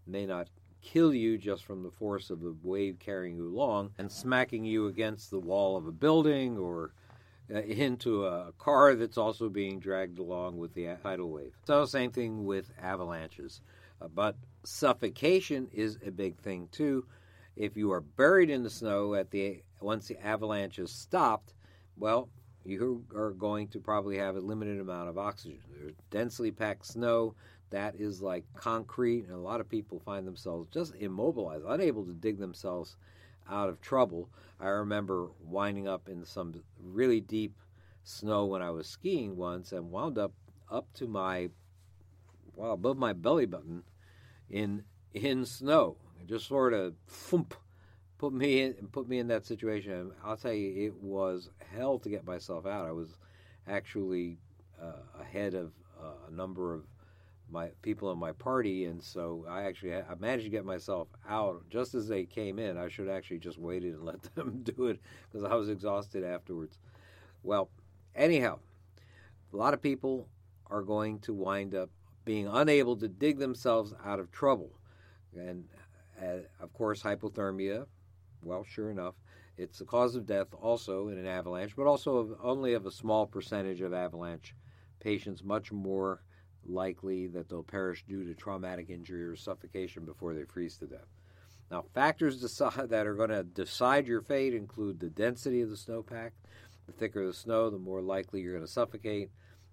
may 0.06 0.26
not 0.26 0.48
kill 0.80 1.14
you 1.14 1.38
just 1.38 1.64
from 1.64 1.82
the 1.82 1.90
force 1.90 2.30
of 2.30 2.40
the 2.40 2.54
wave 2.62 2.98
carrying 2.98 3.36
you 3.36 3.48
along 3.48 3.90
and 3.96 4.10
smacking 4.12 4.64
you 4.64 4.86
against 4.86 5.30
the 5.30 5.38
wall 5.38 5.76
of 5.76 5.86
a 5.86 5.92
building 5.92 6.58
or 6.58 6.92
uh, 7.52 7.58
into 7.62 8.26
a 8.26 8.52
car 8.58 8.94
that's 8.94 9.18
also 9.18 9.48
being 9.48 9.78
dragged 9.80 10.18
along 10.18 10.58
with 10.58 10.74
the 10.74 10.96
tidal 11.02 11.30
wave. 11.30 11.52
So, 11.66 11.84
same 11.86 12.10
thing 12.10 12.44
with 12.44 12.70
avalanches. 12.80 13.60
Uh, 14.00 14.08
but 14.08 14.36
suffocation 14.64 15.68
is 15.72 15.98
a 16.06 16.10
big 16.10 16.36
thing 16.38 16.68
too. 16.70 17.06
If 17.56 17.76
you 17.76 17.92
are 17.92 18.00
buried 18.00 18.50
in 18.50 18.62
the 18.62 18.70
snow 18.70 19.14
at 19.14 19.30
the 19.30 19.62
once 19.80 20.08
the 20.08 20.24
avalanche 20.24 20.76
has 20.76 20.90
stopped, 20.90 21.54
well, 21.96 22.28
you 22.64 23.04
are 23.14 23.30
going 23.30 23.68
to 23.68 23.80
probably 23.80 24.16
have 24.16 24.36
a 24.36 24.40
limited 24.40 24.80
amount 24.80 25.08
of 25.08 25.18
oxygen. 25.18 25.60
There's 25.70 25.94
densely 26.10 26.50
packed 26.50 26.86
snow 26.86 27.34
that 27.70 27.96
is 27.96 28.22
like 28.22 28.44
concrete, 28.54 29.26
and 29.26 29.34
a 29.34 29.38
lot 29.38 29.60
of 29.60 29.68
people 29.68 30.00
find 30.00 30.26
themselves 30.26 30.68
just 30.72 30.94
immobilized, 30.94 31.64
unable 31.66 32.04
to 32.04 32.12
dig 32.12 32.38
themselves 32.38 32.96
out 33.50 33.68
of 33.68 33.80
trouble. 33.80 34.30
I 34.60 34.68
remember 34.68 35.28
winding 35.42 35.88
up 35.88 36.08
in 36.08 36.24
some 36.24 36.54
really 36.82 37.20
deep 37.20 37.54
snow 38.04 38.46
when 38.46 38.62
I 38.62 38.70
was 38.70 38.86
skiing 38.86 39.36
once 39.36 39.72
and 39.72 39.90
wound 39.90 40.18
up 40.18 40.32
up 40.70 40.86
to 40.94 41.06
my 41.06 41.50
well 42.56 42.72
above 42.72 42.96
my 42.96 43.12
belly 43.12 43.46
button 43.46 43.82
in 44.48 44.84
in 45.12 45.44
snow. 45.44 45.96
Just 46.26 46.46
sort 46.46 46.72
of 46.72 46.94
thump, 47.06 47.54
put 48.18 48.32
me 48.32 48.62
in 48.62 48.74
put 48.92 49.08
me 49.08 49.18
in 49.18 49.28
that 49.28 49.46
situation. 49.46 50.12
I'll 50.24 50.36
tell 50.36 50.52
you, 50.52 50.86
it 50.86 50.94
was 51.02 51.50
hell 51.74 51.98
to 51.98 52.08
get 52.08 52.24
myself 52.24 52.66
out. 52.66 52.86
I 52.86 52.92
was 52.92 53.16
actually 53.68 54.38
uh, 54.80 55.20
ahead 55.20 55.54
of 55.54 55.72
uh, 56.00 56.28
a 56.28 56.30
number 56.30 56.74
of 56.74 56.82
my 57.50 57.68
people 57.82 58.10
in 58.12 58.18
my 58.18 58.32
party, 58.32 58.86
and 58.86 59.02
so 59.02 59.44
I 59.48 59.62
actually 59.62 59.94
I 59.94 60.14
managed 60.18 60.44
to 60.44 60.50
get 60.50 60.64
myself 60.64 61.08
out 61.28 61.62
just 61.70 61.94
as 61.94 62.08
they 62.08 62.24
came 62.24 62.58
in. 62.58 62.76
I 62.76 62.88
should 62.88 63.08
actually 63.08 63.38
just 63.38 63.58
waited 63.58 63.94
and 63.94 64.02
let 64.04 64.22
them 64.34 64.62
do 64.62 64.86
it 64.86 65.00
because 65.30 65.44
I 65.44 65.54
was 65.54 65.68
exhausted 65.68 66.24
afterwards. 66.24 66.78
Well, 67.42 67.68
anyhow, 68.14 68.58
a 69.52 69.56
lot 69.56 69.74
of 69.74 69.82
people 69.82 70.28
are 70.70 70.82
going 70.82 71.18
to 71.20 71.34
wind 71.34 71.74
up 71.74 71.90
being 72.24 72.48
unable 72.48 72.96
to 72.96 73.06
dig 73.06 73.38
themselves 73.38 73.92
out 74.04 74.18
of 74.18 74.30
trouble, 74.32 74.70
and 75.36 75.64
uh, 76.22 76.38
of 76.60 76.72
course 76.72 77.02
hypothermia. 77.02 77.86
Well, 78.44 78.64
sure 78.64 78.90
enough, 78.90 79.14
it's 79.56 79.78
the 79.78 79.84
cause 79.84 80.16
of 80.16 80.26
death 80.26 80.48
also 80.60 81.08
in 81.08 81.18
an 81.18 81.26
avalanche, 81.26 81.76
but 81.76 81.86
also 81.86 82.16
of, 82.16 82.36
only 82.42 82.74
of 82.74 82.86
a 82.86 82.90
small 82.90 83.26
percentage 83.26 83.80
of 83.80 83.92
avalanche 83.92 84.54
patients, 85.00 85.44
much 85.44 85.70
more 85.70 86.22
likely 86.66 87.26
that 87.28 87.48
they'll 87.48 87.62
perish 87.62 88.04
due 88.08 88.24
to 88.24 88.34
traumatic 88.34 88.90
injury 88.90 89.22
or 89.22 89.36
suffocation 89.36 90.04
before 90.04 90.34
they 90.34 90.44
freeze 90.44 90.76
to 90.78 90.86
death. 90.86 91.06
Now, 91.70 91.84
factors 91.94 92.40
that 92.58 93.06
are 93.06 93.14
going 93.14 93.30
to 93.30 93.44
decide 93.44 94.06
your 94.06 94.22
fate 94.22 94.54
include 94.54 95.00
the 95.00 95.10
density 95.10 95.60
of 95.60 95.70
the 95.70 95.76
snowpack. 95.76 96.30
The 96.86 96.92
thicker 96.92 97.26
the 97.26 97.32
snow, 97.32 97.70
the 97.70 97.78
more 97.78 98.02
likely 98.02 98.40
you're 98.40 98.52
going 98.52 98.66
to 98.66 98.70
suffocate. 98.70 99.30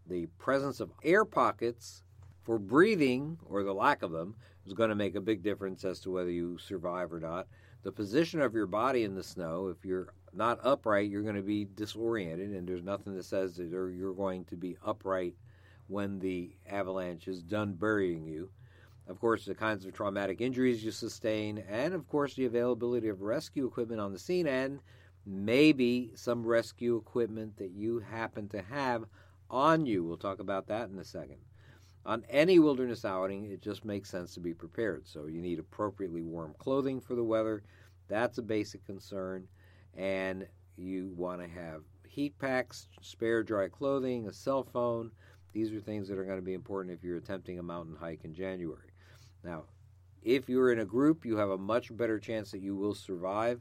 The 0.07 0.27
presence 0.37 0.79
of 0.79 0.91
air 1.03 1.25
pockets 1.25 2.03
for 2.43 2.57
breathing, 2.57 3.37
or 3.45 3.63
the 3.63 3.73
lack 3.73 4.01
of 4.01 4.11
them, 4.11 4.35
is 4.65 4.73
going 4.73 4.89
to 4.89 4.95
make 4.95 5.15
a 5.15 5.21
big 5.21 5.43
difference 5.43 5.83
as 5.83 5.99
to 6.01 6.11
whether 6.11 6.31
you 6.31 6.57
survive 6.57 7.13
or 7.13 7.19
not. 7.19 7.47
The 7.83 7.91
position 7.91 8.41
of 8.41 8.53
your 8.53 8.67
body 8.67 9.03
in 9.03 9.15
the 9.15 9.23
snow, 9.23 9.67
if 9.67 9.83
you're 9.83 10.13
not 10.33 10.59
upright, 10.63 11.09
you're 11.09 11.23
going 11.23 11.35
to 11.35 11.41
be 11.41 11.65
disoriented, 11.65 12.51
and 12.51 12.67
there's 12.67 12.83
nothing 12.83 13.15
that 13.15 13.25
says 13.25 13.55
that 13.55 13.69
you're 13.69 14.13
going 14.13 14.45
to 14.45 14.55
be 14.55 14.77
upright 14.85 15.35
when 15.87 16.19
the 16.19 16.51
avalanche 16.69 17.27
is 17.27 17.41
done 17.41 17.73
burying 17.73 18.25
you. 18.25 18.49
Of 19.07 19.19
course, 19.19 19.45
the 19.45 19.55
kinds 19.55 19.83
of 19.85 19.93
traumatic 19.93 20.41
injuries 20.41 20.85
you 20.85 20.91
sustain, 20.91 21.57
and 21.69 21.93
of 21.93 22.07
course, 22.07 22.35
the 22.35 22.45
availability 22.45 23.07
of 23.07 23.21
rescue 23.21 23.65
equipment 23.65 23.99
on 23.99 24.13
the 24.13 24.19
scene, 24.19 24.47
and 24.47 24.79
maybe 25.25 26.11
some 26.15 26.45
rescue 26.45 26.97
equipment 26.97 27.57
that 27.57 27.71
you 27.71 27.99
happen 27.99 28.47
to 28.49 28.61
have 28.61 29.05
on 29.49 29.85
you. 29.85 30.03
We'll 30.03 30.17
talk 30.17 30.39
about 30.39 30.67
that 30.67 30.89
in 30.89 30.99
a 30.99 31.03
second. 31.03 31.37
On 32.05 32.25
any 32.29 32.59
wilderness 32.59 33.05
outing, 33.05 33.51
it 33.51 33.61
just 33.61 33.85
makes 33.85 34.09
sense 34.09 34.33
to 34.33 34.39
be 34.39 34.53
prepared. 34.53 35.07
So, 35.07 35.27
you 35.27 35.41
need 35.41 35.59
appropriately 35.59 36.23
warm 36.23 36.55
clothing 36.57 36.99
for 36.99 37.15
the 37.15 37.23
weather. 37.23 37.63
That's 38.07 38.37
a 38.37 38.43
basic 38.43 38.85
concern. 38.85 39.47
And 39.95 40.47
you 40.77 41.13
want 41.15 41.41
to 41.41 41.47
have 41.47 41.83
heat 42.07 42.37
packs, 42.39 42.87
spare 43.01 43.43
dry 43.43 43.67
clothing, 43.67 44.27
a 44.27 44.33
cell 44.33 44.63
phone, 44.63 45.11
these 45.53 45.73
are 45.73 45.81
things 45.81 46.07
that 46.07 46.17
are 46.17 46.23
going 46.25 46.37
to 46.37 46.45
be 46.45 46.53
important 46.53 46.95
if 46.95 47.03
you're 47.03 47.17
attempting 47.17 47.59
a 47.59 47.63
mountain 47.63 47.95
hike 47.99 48.23
in 48.23 48.33
January. 48.33 48.91
Now, 49.43 49.63
if 50.23 50.47
you're 50.47 50.71
in 50.71 50.79
a 50.79 50.85
group, 50.85 51.25
you 51.25 51.37
have 51.37 51.49
a 51.49 51.57
much 51.57 51.95
better 51.95 52.19
chance 52.19 52.51
that 52.51 52.61
you 52.61 52.75
will 52.75 52.93
survive. 52.93 53.59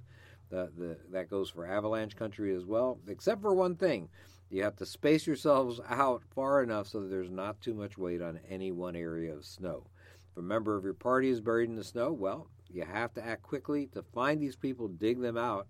The, 0.50 0.70
the, 0.76 0.96
that 1.12 1.30
goes 1.30 1.48
for 1.48 1.64
avalanche 1.64 2.16
country 2.16 2.54
as 2.54 2.64
well, 2.64 2.98
except 3.06 3.40
for 3.40 3.54
one 3.54 3.76
thing. 3.76 4.08
You 4.50 4.64
have 4.64 4.76
to 4.76 4.86
space 4.86 5.28
yourselves 5.28 5.80
out 5.88 6.22
far 6.34 6.62
enough 6.62 6.88
so 6.88 7.00
that 7.00 7.08
there's 7.08 7.30
not 7.30 7.60
too 7.60 7.72
much 7.72 7.96
weight 7.96 8.20
on 8.20 8.40
any 8.48 8.72
one 8.72 8.96
area 8.96 9.32
of 9.32 9.44
snow. 9.44 9.86
If 10.32 10.38
a 10.38 10.42
member 10.42 10.76
of 10.76 10.82
your 10.82 10.94
party 10.94 11.30
is 11.30 11.40
buried 11.40 11.70
in 11.70 11.76
the 11.76 11.84
snow, 11.84 12.12
well, 12.12 12.48
you 12.68 12.84
have 12.84 13.14
to 13.14 13.24
act 13.24 13.42
quickly 13.42 13.86
to 13.92 14.02
find 14.02 14.40
these 14.40 14.56
people, 14.56 14.88
dig 14.88 15.20
them 15.20 15.36
out, 15.36 15.68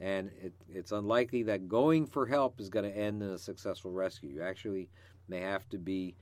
and 0.00 0.30
it, 0.42 0.52
it's 0.68 0.90
unlikely 0.90 1.44
that 1.44 1.68
going 1.68 2.04
for 2.04 2.26
help 2.26 2.60
is 2.60 2.68
going 2.68 2.90
to 2.90 2.96
end 2.96 3.22
in 3.22 3.30
a 3.30 3.38
successful 3.38 3.92
rescue. 3.92 4.30
You 4.30 4.42
actually 4.42 4.88
may 5.28 5.40
have 5.40 5.68
to 5.68 5.78
be 5.78 6.16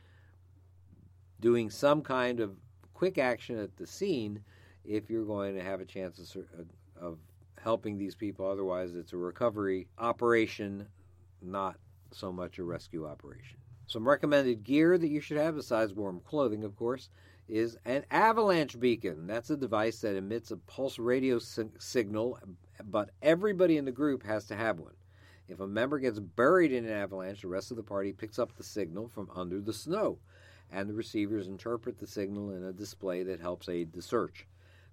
doing 1.41 1.71
some 1.71 2.03
kind 2.03 2.41
of 2.41 2.57
quick 2.93 3.17
action 3.17 3.59
at 3.59 3.77
the 3.77 3.87
scene 3.87 4.41
if 4.85 5.09
you're 5.09 5.25
going 5.25 5.55
to 5.55 5.63
have 5.63 5.81
a 5.81 5.87
chance 5.87 6.37
of, 6.37 6.67
of 7.01 7.19
helping 7.61 7.97
these 7.97 8.15
people. 8.15 8.47
Otherwise, 8.47 8.95
it's 8.95 9.15
a 9.15 9.17
recovery 9.17 9.89
operation, 9.99 10.87
not 11.43 11.77
so 12.15 12.33
much 12.33 12.59
a 12.59 12.65
rescue 12.65 13.07
operation. 13.07 13.59
Some 13.87 14.09
recommended 14.09 14.65
gear 14.65 14.97
that 14.97 15.09
you 15.09 15.21
should 15.21 15.37
have, 15.37 15.57
besides 15.57 15.93
warm 15.93 16.21
clothing, 16.25 16.65
of 16.65 16.75
course, 16.77 17.11
is 17.49 17.77
an 17.85 18.05
avalanche 18.11 18.81
beacon. 18.81 19.27
That's 19.27 19.51
a 19.51 19.57
device 19.57 20.01
that 20.01 20.17
emits 20.17 20.51
a 20.51 20.57
pulse 20.57 20.99
radio 20.99 21.39
signal, 21.39 22.39
but 22.85 23.11
everybody 23.21 23.77
in 23.77 23.85
the 23.85 23.93
group 23.93 24.23
has 24.23 24.47
to 24.47 24.57
have 24.57 24.79
one. 24.79 24.95
If 25.47 25.61
a 25.61 25.67
member 25.67 25.99
gets 25.99 26.19
buried 26.19 26.73
in 26.73 26.87
an 26.87 26.93
avalanche, 26.93 27.43
the 27.43 27.49
rest 27.49 27.71
of 27.71 27.77
the 27.77 27.83
party 27.83 28.13
picks 28.13 28.39
up 28.39 28.57
the 28.57 28.65
signal 28.65 29.09
from 29.09 29.29
under 29.35 29.61
the 29.61 29.75
snow, 29.75 30.19
and 30.73 30.89
the 30.89 30.95
receivers 30.95 31.49
interpret 31.49 31.99
the 31.99 32.07
signal 32.07 32.53
in 32.53 32.65
a 32.65 32.73
display 32.73 33.23
that 33.25 33.41
helps 33.41 33.69
aid 33.69 33.93
the 33.93 34.01
search. 34.01 34.47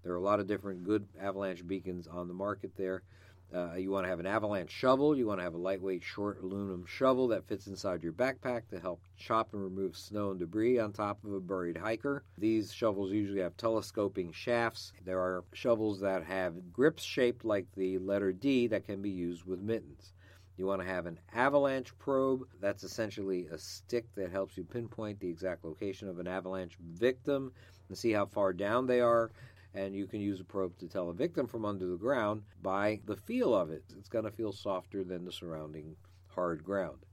There 0.04 0.12
are 0.12 0.18
a 0.18 0.22
lot 0.22 0.42
of 0.42 0.48
different 0.48 0.84
good 0.84 1.08
avalanche 1.18 1.66
beacons 1.66 2.08
on 2.08 2.28
the 2.28 2.34
market 2.34 2.76
there. 2.76 3.04
Uh, 3.54 3.74
you 3.76 3.92
want 3.92 4.06
to 4.06 4.10
have 4.10 4.22
an 4.22 4.26
avalanche 4.26 4.72
shovel. 4.72 5.16
You 5.16 5.28
want 5.28 5.40
to 5.40 5.44
have 5.44 5.56
a 5.56 5.58
lightweight, 5.58 6.04
short 6.04 6.42
aluminum 6.42 6.86
shovel 6.86 7.28
that 7.30 7.48
fits 7.48 7.68
inside 7.68 8.02
your 8.02 8.14
backpack 8.14 8.70
to 8.70 8.80
help 8.80 9.02
chop 9.18 9.54
and 9.54 9.62
remove 9.62 9.98
snow 9.98 10.32
and 10.32 10.40
debris 10.40 10.80
on 10.80 10.94
top 10.94 11.24
of 11.26 11.34
a 11.34 11.40
buried 11.42 11.78
hiker. 11.78 12.24
These 12.38 12.72
shovels 12.72 13.12
usually 13.12 13.42
have 13.42 13.58
telescoping 13.58 14.32
shafts. 14.32 14.94
There 15.04 15.20
are 15.20 15.44
shovels 15.52 16.00
that 16.00 16.24
have 16.24 16.72
grips 16.72 17.04
shaped 17.04 17.44
like 17.44 17.68
the 17.76 17.98
letter 17.98 18.32
D 18.32 18.68
that 18.68 18.86
can 18.86 19.02
be 19.02 19.10
used 19.10 19.44
with 19.46 19.60
mittens. 19.60 20.14
You 20.58 20.66
want 20.68 20.82
to 20.82 20.88
have 20.88 21.06
an 21.06 21.20
avalanche 21.34 21.98
probe. 21.98 22.48
That's 22.62 22.84
essentially 22.84 23.48
a 23.48 23.58
stick 23.58 24.06
that 24.16 24.32
helps 24.32 24.56
you 24.56 24.64
pinpoint 24.64 25.20
the 25.20 25.30
exact 25.30 25.66
location 25.66 26.08
of 26.08 26.20
an 26.20 26.28
avalanche 26.28 26.78
victim 26.80 27.52
and 27.90 27.98
see 27.98 28.12
how 28.12 28.28
far 28.28 28.54
down 28.54 28.86
they 28.86 29.02
are 29.02 29.32
and 29.74 29.96
you 29.96 30.06
can 30.06 30.20
use 30.20 30.40
a 30.40 30.44
probe 30.44 30.78
to 30.78 30.88
tell 30.88 31.10
a 31.10 31.14
victim 31.14 31.48
from 31.48 31.66
under 31.66 31.86
the 31.88 31.98
ground 31.98 32.44
by 32.62 33.00
the 33.06 33.16
feel 33.16 33.56
of 33.56 33.70
it. 33.70 33.84
It's 33.98 34.10
going 34.10 34.26
to 34.26 34.32
feel 34.32 34.52
softer 34.52 35.04
than 35.04 35.24
the 35.24 35.32
surrounding 35.32 35.96
hard 36.28 36.64
ground. 36.64 37.06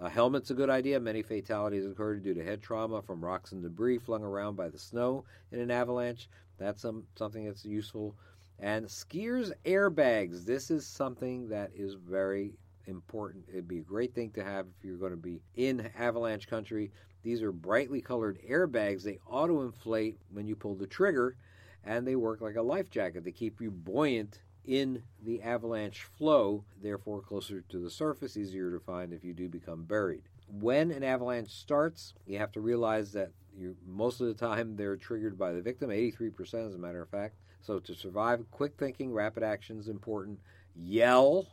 A 0.00 0.08
helmet's 0.08 0.50
a 0.50 0.54
good 0.54 0.70
idea. 0.70 0.98
Many 0.98 1.22
fatalities 1.22 1.86
occur 1.86 2.16
due 2.16 2.34
to 2.34 2.44
head 2.44 2.62
trauma 2.62 3.02
from 3.02 3.24
rocks 3.24 3.52
and 3.52 3.62
debris 3.62 3.98
flung 3.98 4.24
around 4.24 4.56
by 4.56 4.68
the 4.68 4.78
snow 4.78 5.24
in 5.52 5.60
an 5.60 5.70
avalanche. 5.70 6.28
That's 6.58 6.82
some, 6.82 7.04
something 7.16 7.44
that's 7.44 7.64
useful. 7.64 8.16
And 8.58 8.86
skiers' 8.86 9.52
airbags. 9.64 10.44
This 10.44 10.70
is 10.70 10.86
something 10.86 11.48
that 11.48 11.70
is 11.74 11.94
very 11.94 12.54
important. 12.86 13.44
It'd 13.48 13.68
be 13.68 13.78
a 13.78 13.84
great 13.84 14.14
thing 14.14 14.30
to 14.32 14.44
have 14.44 14.66
if 14.66 14.84
you're 14.84 14.98
going 14.98 15.12
to 15.12 15.16
be 15.16 15.40
in 15.54 15.90
avalanche 15.96 16.48
country. 16.48 16.92
These 17.22 17.42
are 17.42 17.52
brightly 17.52 18.00
colored 18.00 18.38
airbags. 18.48 19.02
They 19.02 19.18
auto 19.26 19.62
inflate 19.62 20.18
when 20.30 20.46
you 20.46 20.54
pull 20.54 20.74
the 20.74 20.86
trigger 20.86 21.36
and 21.84 22.06
they 22.06 22.16
work 22.16 22.40
like 22.40 22.56
a 22.56 22.62
life 22.62 22.90
jacket. 22.90 23.24
They 23.24 23.32
keep 23.32 23.60
you 23.60 23.70
buoyant 23.70 24.40
in 24.64 25.02
the 25.22 25.42
avalanche 25.42 26.02
flow, 26.02 26.64
therefore 26.82 27.20
closer 27.20 27.62
to 27.68 27.78
the 27.78 27.90
surface, 27.90 28.36
easier 28.36 28.70
to 28.70 28.80
find 28.80 29.12
if 29.12 29.24
you 29.24 29.34
do 29.34 29.48
become 29.48 29.84
buried. 29.84 30.22
When 30.48 30.90
an 30.90 31.02
avalanche 31.02 31.50
starts, 31.50 32.14
you 32.26 32.38
have 32.38 32.52
to 32.52 32.60
realize 32.60 33.12
that 33.12 33.32
you 33.56 33.76
most 33.86 34.20
of 34.20 34.26
the 34.26 34.34
time 34.34 34.76
they're 34.76 34.96
triggered 34.96 35.38
by 35.38 35.52
the 35.52 35.62
victim, 35.62 35.90
83% 35.90 36.66
as 36.66 36.74
a 36.74 36.78
matter 36.78 37.02
of 37.02 37.08
fact. 37.08 37.36
So 37.60 37.78
to 37.78 37.94
survive, 37.94 38.44
quick 38.50 38.74
thinking, 38.78 39.12
rapid 39.12 39.42
action 39.42 39.78
is 39.78 39.88
important. 39.88 40.38
Yell, 40.76 41.46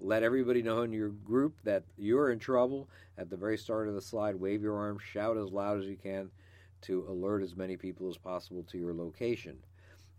let 0.00 0.22
everybody 0.22 0.62
know 0.62 0.82
in 0.82 0.92
your 0.92 1.08
group 1.10 1.56
that 1.64 1.84
you're 1.98 2.30
in 2.30 2.38
trouble. 2.38 2.88
At 3.18 3.28
the 3.28 3.36
very 3.36 3.58
start 3.58 3.88
of 3.88 3.94
the 3.94 4.00
slide, 4.00 4.36
wave 4.36 4.62
your 4.62 4.76
arms, 4.76 5.02
shout 5.02 5.36
as 5.36 5.50
loud 5.50 5.80
as 5.80 5.86
you 5.86 5.96
can 5.96 6.30
to 6.82 7.06
alert 7.08 7.42
as 7.42 7.56
many 7.56 7.76
people 7.76 8.08
as 8.08 8.16
possible 8.16 8.62
to 8.64 8.78
your 8.78 8.94
location. 8.94 9.58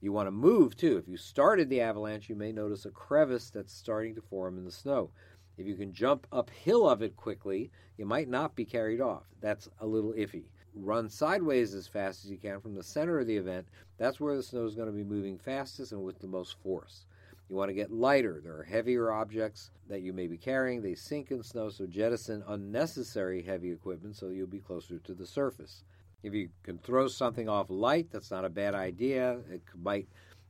You 0.02 0.12
want 0.12 0.28
to 0.28 0.32
move 0.32 0.76
too. 0.76 0.98
If 0.98 1.08
you 1.08 1.16
started 1.16 1.70
the 1.70 1.82
avalanche, 1.82 2.28
you 2.28 2.36
may 2.36 2.52
notice 2.52 2.86
a 2.86 2.92
crevice 2.92 3.50
that's 3.50 3.74
starting 3.74 4.16
to 4.16 4.22
form 4.22 4.58
in 4.58 4.66
the 4.66 4.72
snow. 4.72 5.12
If 5.58 5.68
you 5.68 5.76
can 5.76 5.94
jump 5.94 6.28
uphill 6.32 6.90
of 6.90 7.02
it 7.02 7.16
quickly, 7.16 7.72
you 7.98 8.06
might 8.06 8.28
not 8.28 8.56
be 8.56 8.66
carried 8.66 9.00
off. 9.00 9.24
That's 9.40 9.70
a 9.80 9.86
little 9.86 10.14
iffy. 10.14 10.46
Run 10.76 11.08
sideways 11.08 11.74
as 11.74 11.88
fast 11.88 12.26
as 12.26 12.32
you 12.32 12.38
can 12.38 12.60
from 12.60 12.74
the 12.74 12.84
center 12.84 13.20
of 13.20 13.28
the 13.28 13.38
event. 13.38 13.68
That's 13.98 14.20
where 14.20 14.36
the 14.36 14.44
snow 14.44 14.66
is 14.66 14.76
going 14.76 14.88
to 14.88 14.94
be 14.94 15.04
moving 15.04 15.38
fastest 15.38 15.92
and 15.92 16.04
with 16.04 16.20
the 16.20 16.28
most 16.28 16.58
force. 16.64 17.06
You 17.48 17.56
want 17.56 17.70
to 17.70 17.76
get 17.76 17.92
lighter. 17.92 18.42
There 18.44 18.58
are 18.58 18.64
heavier 18.64 19.12
objects 19.12 19.70
that 19.88 20.02
you 20.02 20.12
may 20.12 20.28
be 20.28 20.38
carrying. 20.38 20.82
They 20.82 20.96
sink 20.96 21.30
in 21.30 21.44
snow, 21.44 21.70
so 21.70 21.86
jettison 21.86 22.44
unnecessary 22.48 23.44
heavy 23.44 23.72
equipment 23.72 24.16
so 24.16 24.30
you'll 24.30 24.48
be 24.48 24.60
closer 24.60 24.98
to 24.98 25.14
the 25.14 25.28
surface. 25.28 25.84
If 26.24 26.34
you 26.34 26.50
can 26.64 26.78
throw 26.78 27.08
something 27.08 27.50
off 27.50 27.70
light, 27.70 28.08
that's 28.12 28.32
not 28.32 28.46
a 28.46 28.50
bad 28.50 28.74
idea. 28.74 29.40
It 29.52 29.62
might 29.76 30.08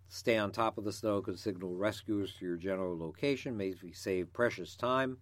stay 0.08 0.38
on 0.38 0.52
top 0.52 0.78
of 0.78 0.84
the 0.84 0.94
snow, 0.94 1.22
could 1.22 1.40
signal 1.40 1.76
rescuers 1.76 2.36
to 2.38 2.46
your 2.46 2.58
general 2.58 2.98
location, 2.98 3.58
maybe 3.58 3.92
save 3.92 4.32
precious 4.32 4.76
time. 4.76 5.18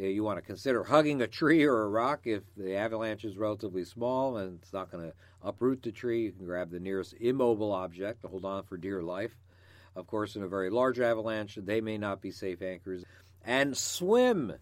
Uh, 0.00 0.06
you 0.06 0.22
want 0.22 0.38
to 0.38 0.42
consider 0.42 0.84
hugging 0.84 1.20
a 1.20 1.26
tree 1.26 1.64
or 1.64 1.82
a 1.82 1.88
rock 1.88 2.20
if 2.24 2.42
the 2.56 2.76
avalanche 2.76 3.24
is 3.24 3.36
relatively 3.36 3.84
small 3.84 4.38
and 4.38 4.60
it's 4.62 4.72
not 4.72 4.90
going 4.90 5.04
to 5.04 5.14
uproot 5.42 5.82
the 5.82 5.92
tree. 5.92 6.22
You 6.22 6.32
can 6.32 6.46
grab 6.46 6.70
the 6.70 6.80
nearest 6.80 7.14
immobile 7.20 7.72
object 7.72 8.22
to 8.22 8.28
hold 8.28 8.44
on 8.44 8.62
for 8.62 8.76
dear 8.76 9.02
life. 9.02 9.36
Of 9.94 10.06
course, 10.06 10.36
in 10.36 10.42
a 10.42 10.48
very 10.48 10.70
large 10.70 11.00
avalanche, 11.00 11.58
they 11.60 11.80
may 11.80 11.98
not 11.98 12.22
be 12.22 12.30
safe 12.30 12.62
anchors. 12.62 13.04
And 13.44 13.76
swim. 13.76 14.54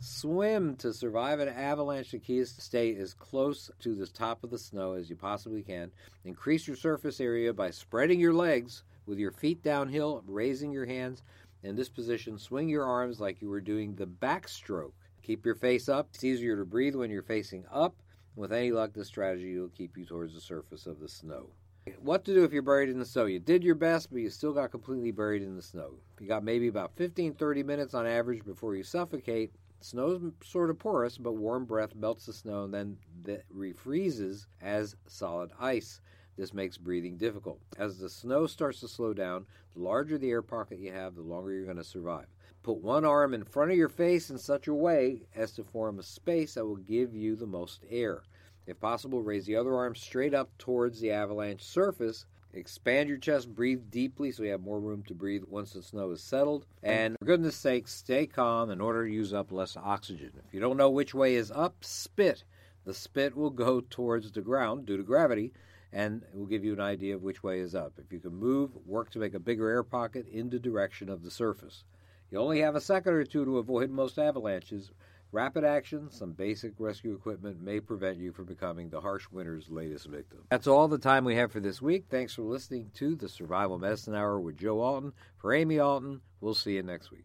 Swim 0.00 0.76
to 0.76 0.92
survive 0.92 1.40
an 1.40 1.48
avalanche. 1.48 2.10
The 2.10 2.18
key 2.18 2.38
is 2.38 2.52
to 2.54 2.60
stay 2.60 2.94
as 2.96 3.14
close 3.14 3.70
to 3.80 3.94
the 3.94 4.06
top 4.06 4.44
of 4.44 4.50
the 4.50 4.58
snow 4.58 4.92
as 4.92 5.08
you 5.08 5.16
possibly 5.16 5.62
can. 5.62 5.90
Increase 6.24 6.66
your 6.66 6.76
surface 6.76 7.20
area 7.20 7.52
by 7.52 7.70
spreading 7.70 8.20
your 8.20 8.34
legs 8.34 8.84
with 9.06 9.18
your 9.18 9.30
feet 9.30 9.62
downhill, 9.62 10.22
raising 10.26 10.72
your 10.72 10.86
hands. 10.86 11.22
In 11.62 11.76
this 11.76 11.88
position, 11.88 12.38
swing 12.38 12.68
your 12.68 12.84
arms 12.84 13.20
like 13.20 13.40
you 13.40 13.48
were 13.48 13.60
doing 13.60 13.94
the 13.94 14.06
backstroke. 14.06 14.92
Keep 15.22 15.46
your 15.46 15.54
face 15.54 15.88
up. 15.88 16.08
It's 16.12 16.24
easier 16.24 16.56
to 16.56 16.66
breathe 16.66 16.94
when 16.94 17.10
you're 17.10 17.22
facing 17.22 17.64
up. 17.72 17.94
With 18.36 18.52
any 18.52 18.72
luck, 18.72 18.92
this 18.92 19.08
strategy 19.08 19.58
will 19.58 19.68
keep 19.68 19.96
you 19.96 20.04
towards 20.04 20.34
the 20.34 20.40
surface 20.40 20.86
of 20.86 21.00
the 21.00 21.08
snow. 21.08 21.48
What 22.00 22.24
to 22.24 22.34
do 22.34 22.44
if 22.44 22.52
you're 22.52 22.62
buried 22.62 22.88
in 22.88 22.98
the 22.98 23.04
snow? 23.04 23.26
You 23.26 23.38
did 23.38 23.62
your 23.62 23.74
best, 23.74 24.10
but 24.10 24.20
you 24.20 24.30
still 24.30 24.52
got 24.52 24.70
completely 24.70 25.12
buried 25.12 25.42
in 25.42 25.54
the 25.54 25.62
snow. 25.62 25.94
You 26.18 26.26
got 26.26 26.42
maybe 26.42 26.68
about 26.68 26.96
15 26.96 27.34
30 27.34 27.62
minutes 27.62 27.94
on 27.94 28.06
average 28.06 28.44
before 28.44 28.74
you 28.74 28.82
suffocate. 28.82 29.52
Snow's 29.84 30.32
sort 30.42 30.70
of 30.70 30.78
porous, 30.78 31.18
but 31.18 31.34
warm 31.34 31.66
breath 31.66 31.94
melts 31.94 32.24
the 32.24 32.32
snow 32.32 32.64
and 32.64 32.72
then 32.72 32.96
that 33.22 33.44
refreezes 33.54 34.46
as 34.62 34.96
solid 35.06 35.50
ice. 35.60 36.00
This 36.38 36.54
makes 36.54 36.78
breathing 36.78 37.18
difficult. 37.18 37.60
As 37.76 37.98
the 37.98 38.08
snow 38.08 38.46
starts 38.46 38.80
to 38.80 38.88
slow 38.88 39.12
down, 39.12 39.44
the 39.74 39.82
larger 39.82 40.16
the 40.16 40.30
air 40.30 40.40
pocket 40.40 40.78
you 40.78 40.90
have, 40.90 41.14
the 41.14 41.20
longer 41.20 41.52
you're 41.52 41.66
going 41.66 41.76
to 41.76 41.84
survive. 41.84 42.28
Put 42.62 42.78
one 42.78 43.04
arm 43.04 43.34
in 43.34 43.44
front 43.44 43.72
of 43.72 43.76
your 43.76 43.90
face 43.90 44.30
in 44.30 44.38
such 44.38 44.68
a 44.68 44.74
way 44.74 45.26
as 45.34 45.52
to 45.52 45.62
form 45.62 45.98
a 45.98 46.02
space 46.02 46.54
that 46.54 46.64
will 46.64 46.76
give 46.76 47.14
you 47.14 47.36
the 47.36 47.46
most 47.46 47.84
air. 47.90 48.22
If 48.66 48.80
possible, 48.80 49.22
raise 49.22 49.44
the 49.44 49.56
other 49.56 49.74
arm 49.74 49.94
straight 49.96 50.32
up 50.32 50.56
towards 50.56 50.98
the 50.98 51.10
avalanche 51.10 51.62
surface 51.62 52.24
Expand 52.54 53.08
your 53.08 53.18
chest, 53.18 53.52
breathe 53.52 53.90
deeply 53.90 54.30
so 54.30 54.44
you 54.44 54.50
have 54.52 54.60
more 54.60 54.78
room 54.78 55.02
to 55.08 55.14
breathe 55.14 55.42
once 55.48 55.72
the 55.72 55.82
snow 55.82 56.12
is 56.12 56.22
settled. 56.22 56.66
And 56.84 57.16
for 57.18 57.24
goodness 57.24 57.56
sake, 57.56 57.88
stay 57.88 58.26
calm 58.26 58.70
in 58.70 58.80
order 58.80 59.04
to 59.04 59.12
use 59.12 59.34
up 59.34 59.50
less 59.50 59.76
oxygen. 59.76 60.30
If 60.46 60.54
you 60.54 60.60
don't 60.60 60.76
know 60.76 60.90
which 60.90 61.14
way 61.14 61.34
is 61.34 61.50
up, 61.50 61.84
spit. 61.84 62.44
The 62.84 62.94
spit 62.94 63.36
will 63.36 63.50
go 63.50 63.80
towards 63.80 64.30
the 64.30 64.40
ground 64.40 64.86
due 64.86 64.96
to 64.96 65.02
gravity, 65.02 65.52
and 65.92 66.22
it 66.22 66.36
will 66.36 66.46
give 66.46 66.64
you 66.64 66.72
an 66.74 66.80
idea 66.80 67.16
of 67.16 67.22
which 67.22 67.42
way 67.42 67.58
is 67.58 67.74
up. 67.74 67.94
If 67.98 68.12
you 68.12 68.20
can 68.20 68.36
move, 68.36 68.70
work 68.86 69.10
to 69.10 69.18
make 69.18 69.34
a 69.34 69.40
bigger 69.40 69.68
air 69.68 69.82
pocket 69.82 70.28
in 70.28 70.50
the 70.50 70.60
direction 70.60 71.08
of 71.08 71.24
the 71.24 71.32
surface. 71.32 71.82
You 72.30 72.38
only 72.38 72.60
have 72.60 72.76
a 72.76 72.80
second 72.80 73.14
or 73.14 73.24
two 73.24 73.44
to 73.44 73.58
avoid 73.58 73.90
most 73.90 74.16
avalanches. 74.16 74.92
Rapid 75.34 75.64
action, 75.64 76.10
some 76.12 76.30
basic 76.30 76.74
rescue 76.78 77.12
equipment 77.12 77.60
may 77.60 77.80
prevent 77.80 78.18
you 78.18 78.30
from 78.30 78.44
becoming 78.44 78.88
the 78.88 79.00
harsh 79.00 79.24
winter's 79.32 79.68
latest 79.68 80.06
victim. 80.06 80.38
That's 80.48 80.68
all 80.68 80.86
the 80.86 80.96
time 80.96 81.24
we 81.24 81.34
have 81.34 81.50
for 81.50 81.58
this 81.58 81.82
week. 81.82 82.04
Thanks 82.08 82.34
for 82.34 82.42
listening 82.42 82.92
to 82.94 83.16
the 83.16 83.28
Survival 83.28 83.76
Medicine 83.76 84.14
Hour 84.14 84.38
with 84.38 84.56
Joe 84.56 84.80
Alton. 84.80 85.12
For 85.38 85.52
Amy 85.52 85.80
Alton, 85.80 86.20
we'll 86.40 86.54
see 86.54 86.76
you 86.76 86.84
next 86.84 87.10
week. 87.10 87.24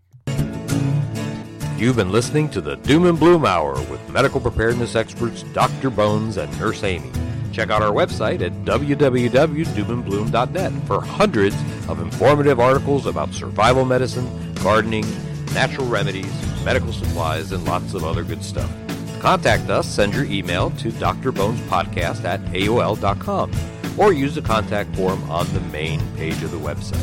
You've 1.78 1.98
been 1.98 2.12
listening 2.12 2.50
to 2.50 2.62
the 2.62 2.78
Doom 2.78 3.06
and 3.06 3.20
Bloom 3.20 3.46
Hour 3.46 3.74
with 3.84 4.10
medical 4.10 4.42
preparedness 4.42 4.96
experts 4.96 5.44
Dr. 5.54 5.92
Bones 5.92 6.38
and 6.38 6.60
Nurse 6.60 6.84
Amy. 6.84 7.12
Check 7.52 7.70
out 7.70 7.84
our 7.84 7.92
website 7.92 8.42
at 8.42 8.54
www.doomandbloom.net 8.66 10.72
for 10.88 11.00
hundreds 11.00 11.56
of 11.88 12.02
informative 12.02 12.60
articles 12.60 13.06
about 13.06 13.36
survival 13.36 13.86
medicine, 13.86 14.56
gardening, 14.56 15.06
natural 15.54 15.88
remedies, 15.88 16.32
medical 16.64 16.94
supplies, 16.94 17.52
and 17.52 17.64
lots 17.66 17.94
of 17.94 18.04
other 18.04 18.24
good 18.24 18.44
stuff. 18.44 18.72
Contact 19.20 19.70
us, 19.70 19.88
send 19.88 20.14
your 20.14 20.26
email 20.26 20.72
to 20.72 20.92
drbonespodcast 20.92 22.24
at 22.24 22.42
AOL.com 22.46 23.52
or 23.98 24.14
use 24.14 24.36
the 24.36 24.42
contact 24.42 24.96
form 24.96 25.22
on 25.30 25.52
the 25.54 25.60
main 25.72 26.00
page 26.16 26.42
of 26.42 26.52
the 26.52 26.58
website. 26.58 26.96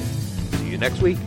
See 0.58 0.70
you 0.70 0.78
next 0.78 1.02
week. 1.02 1.18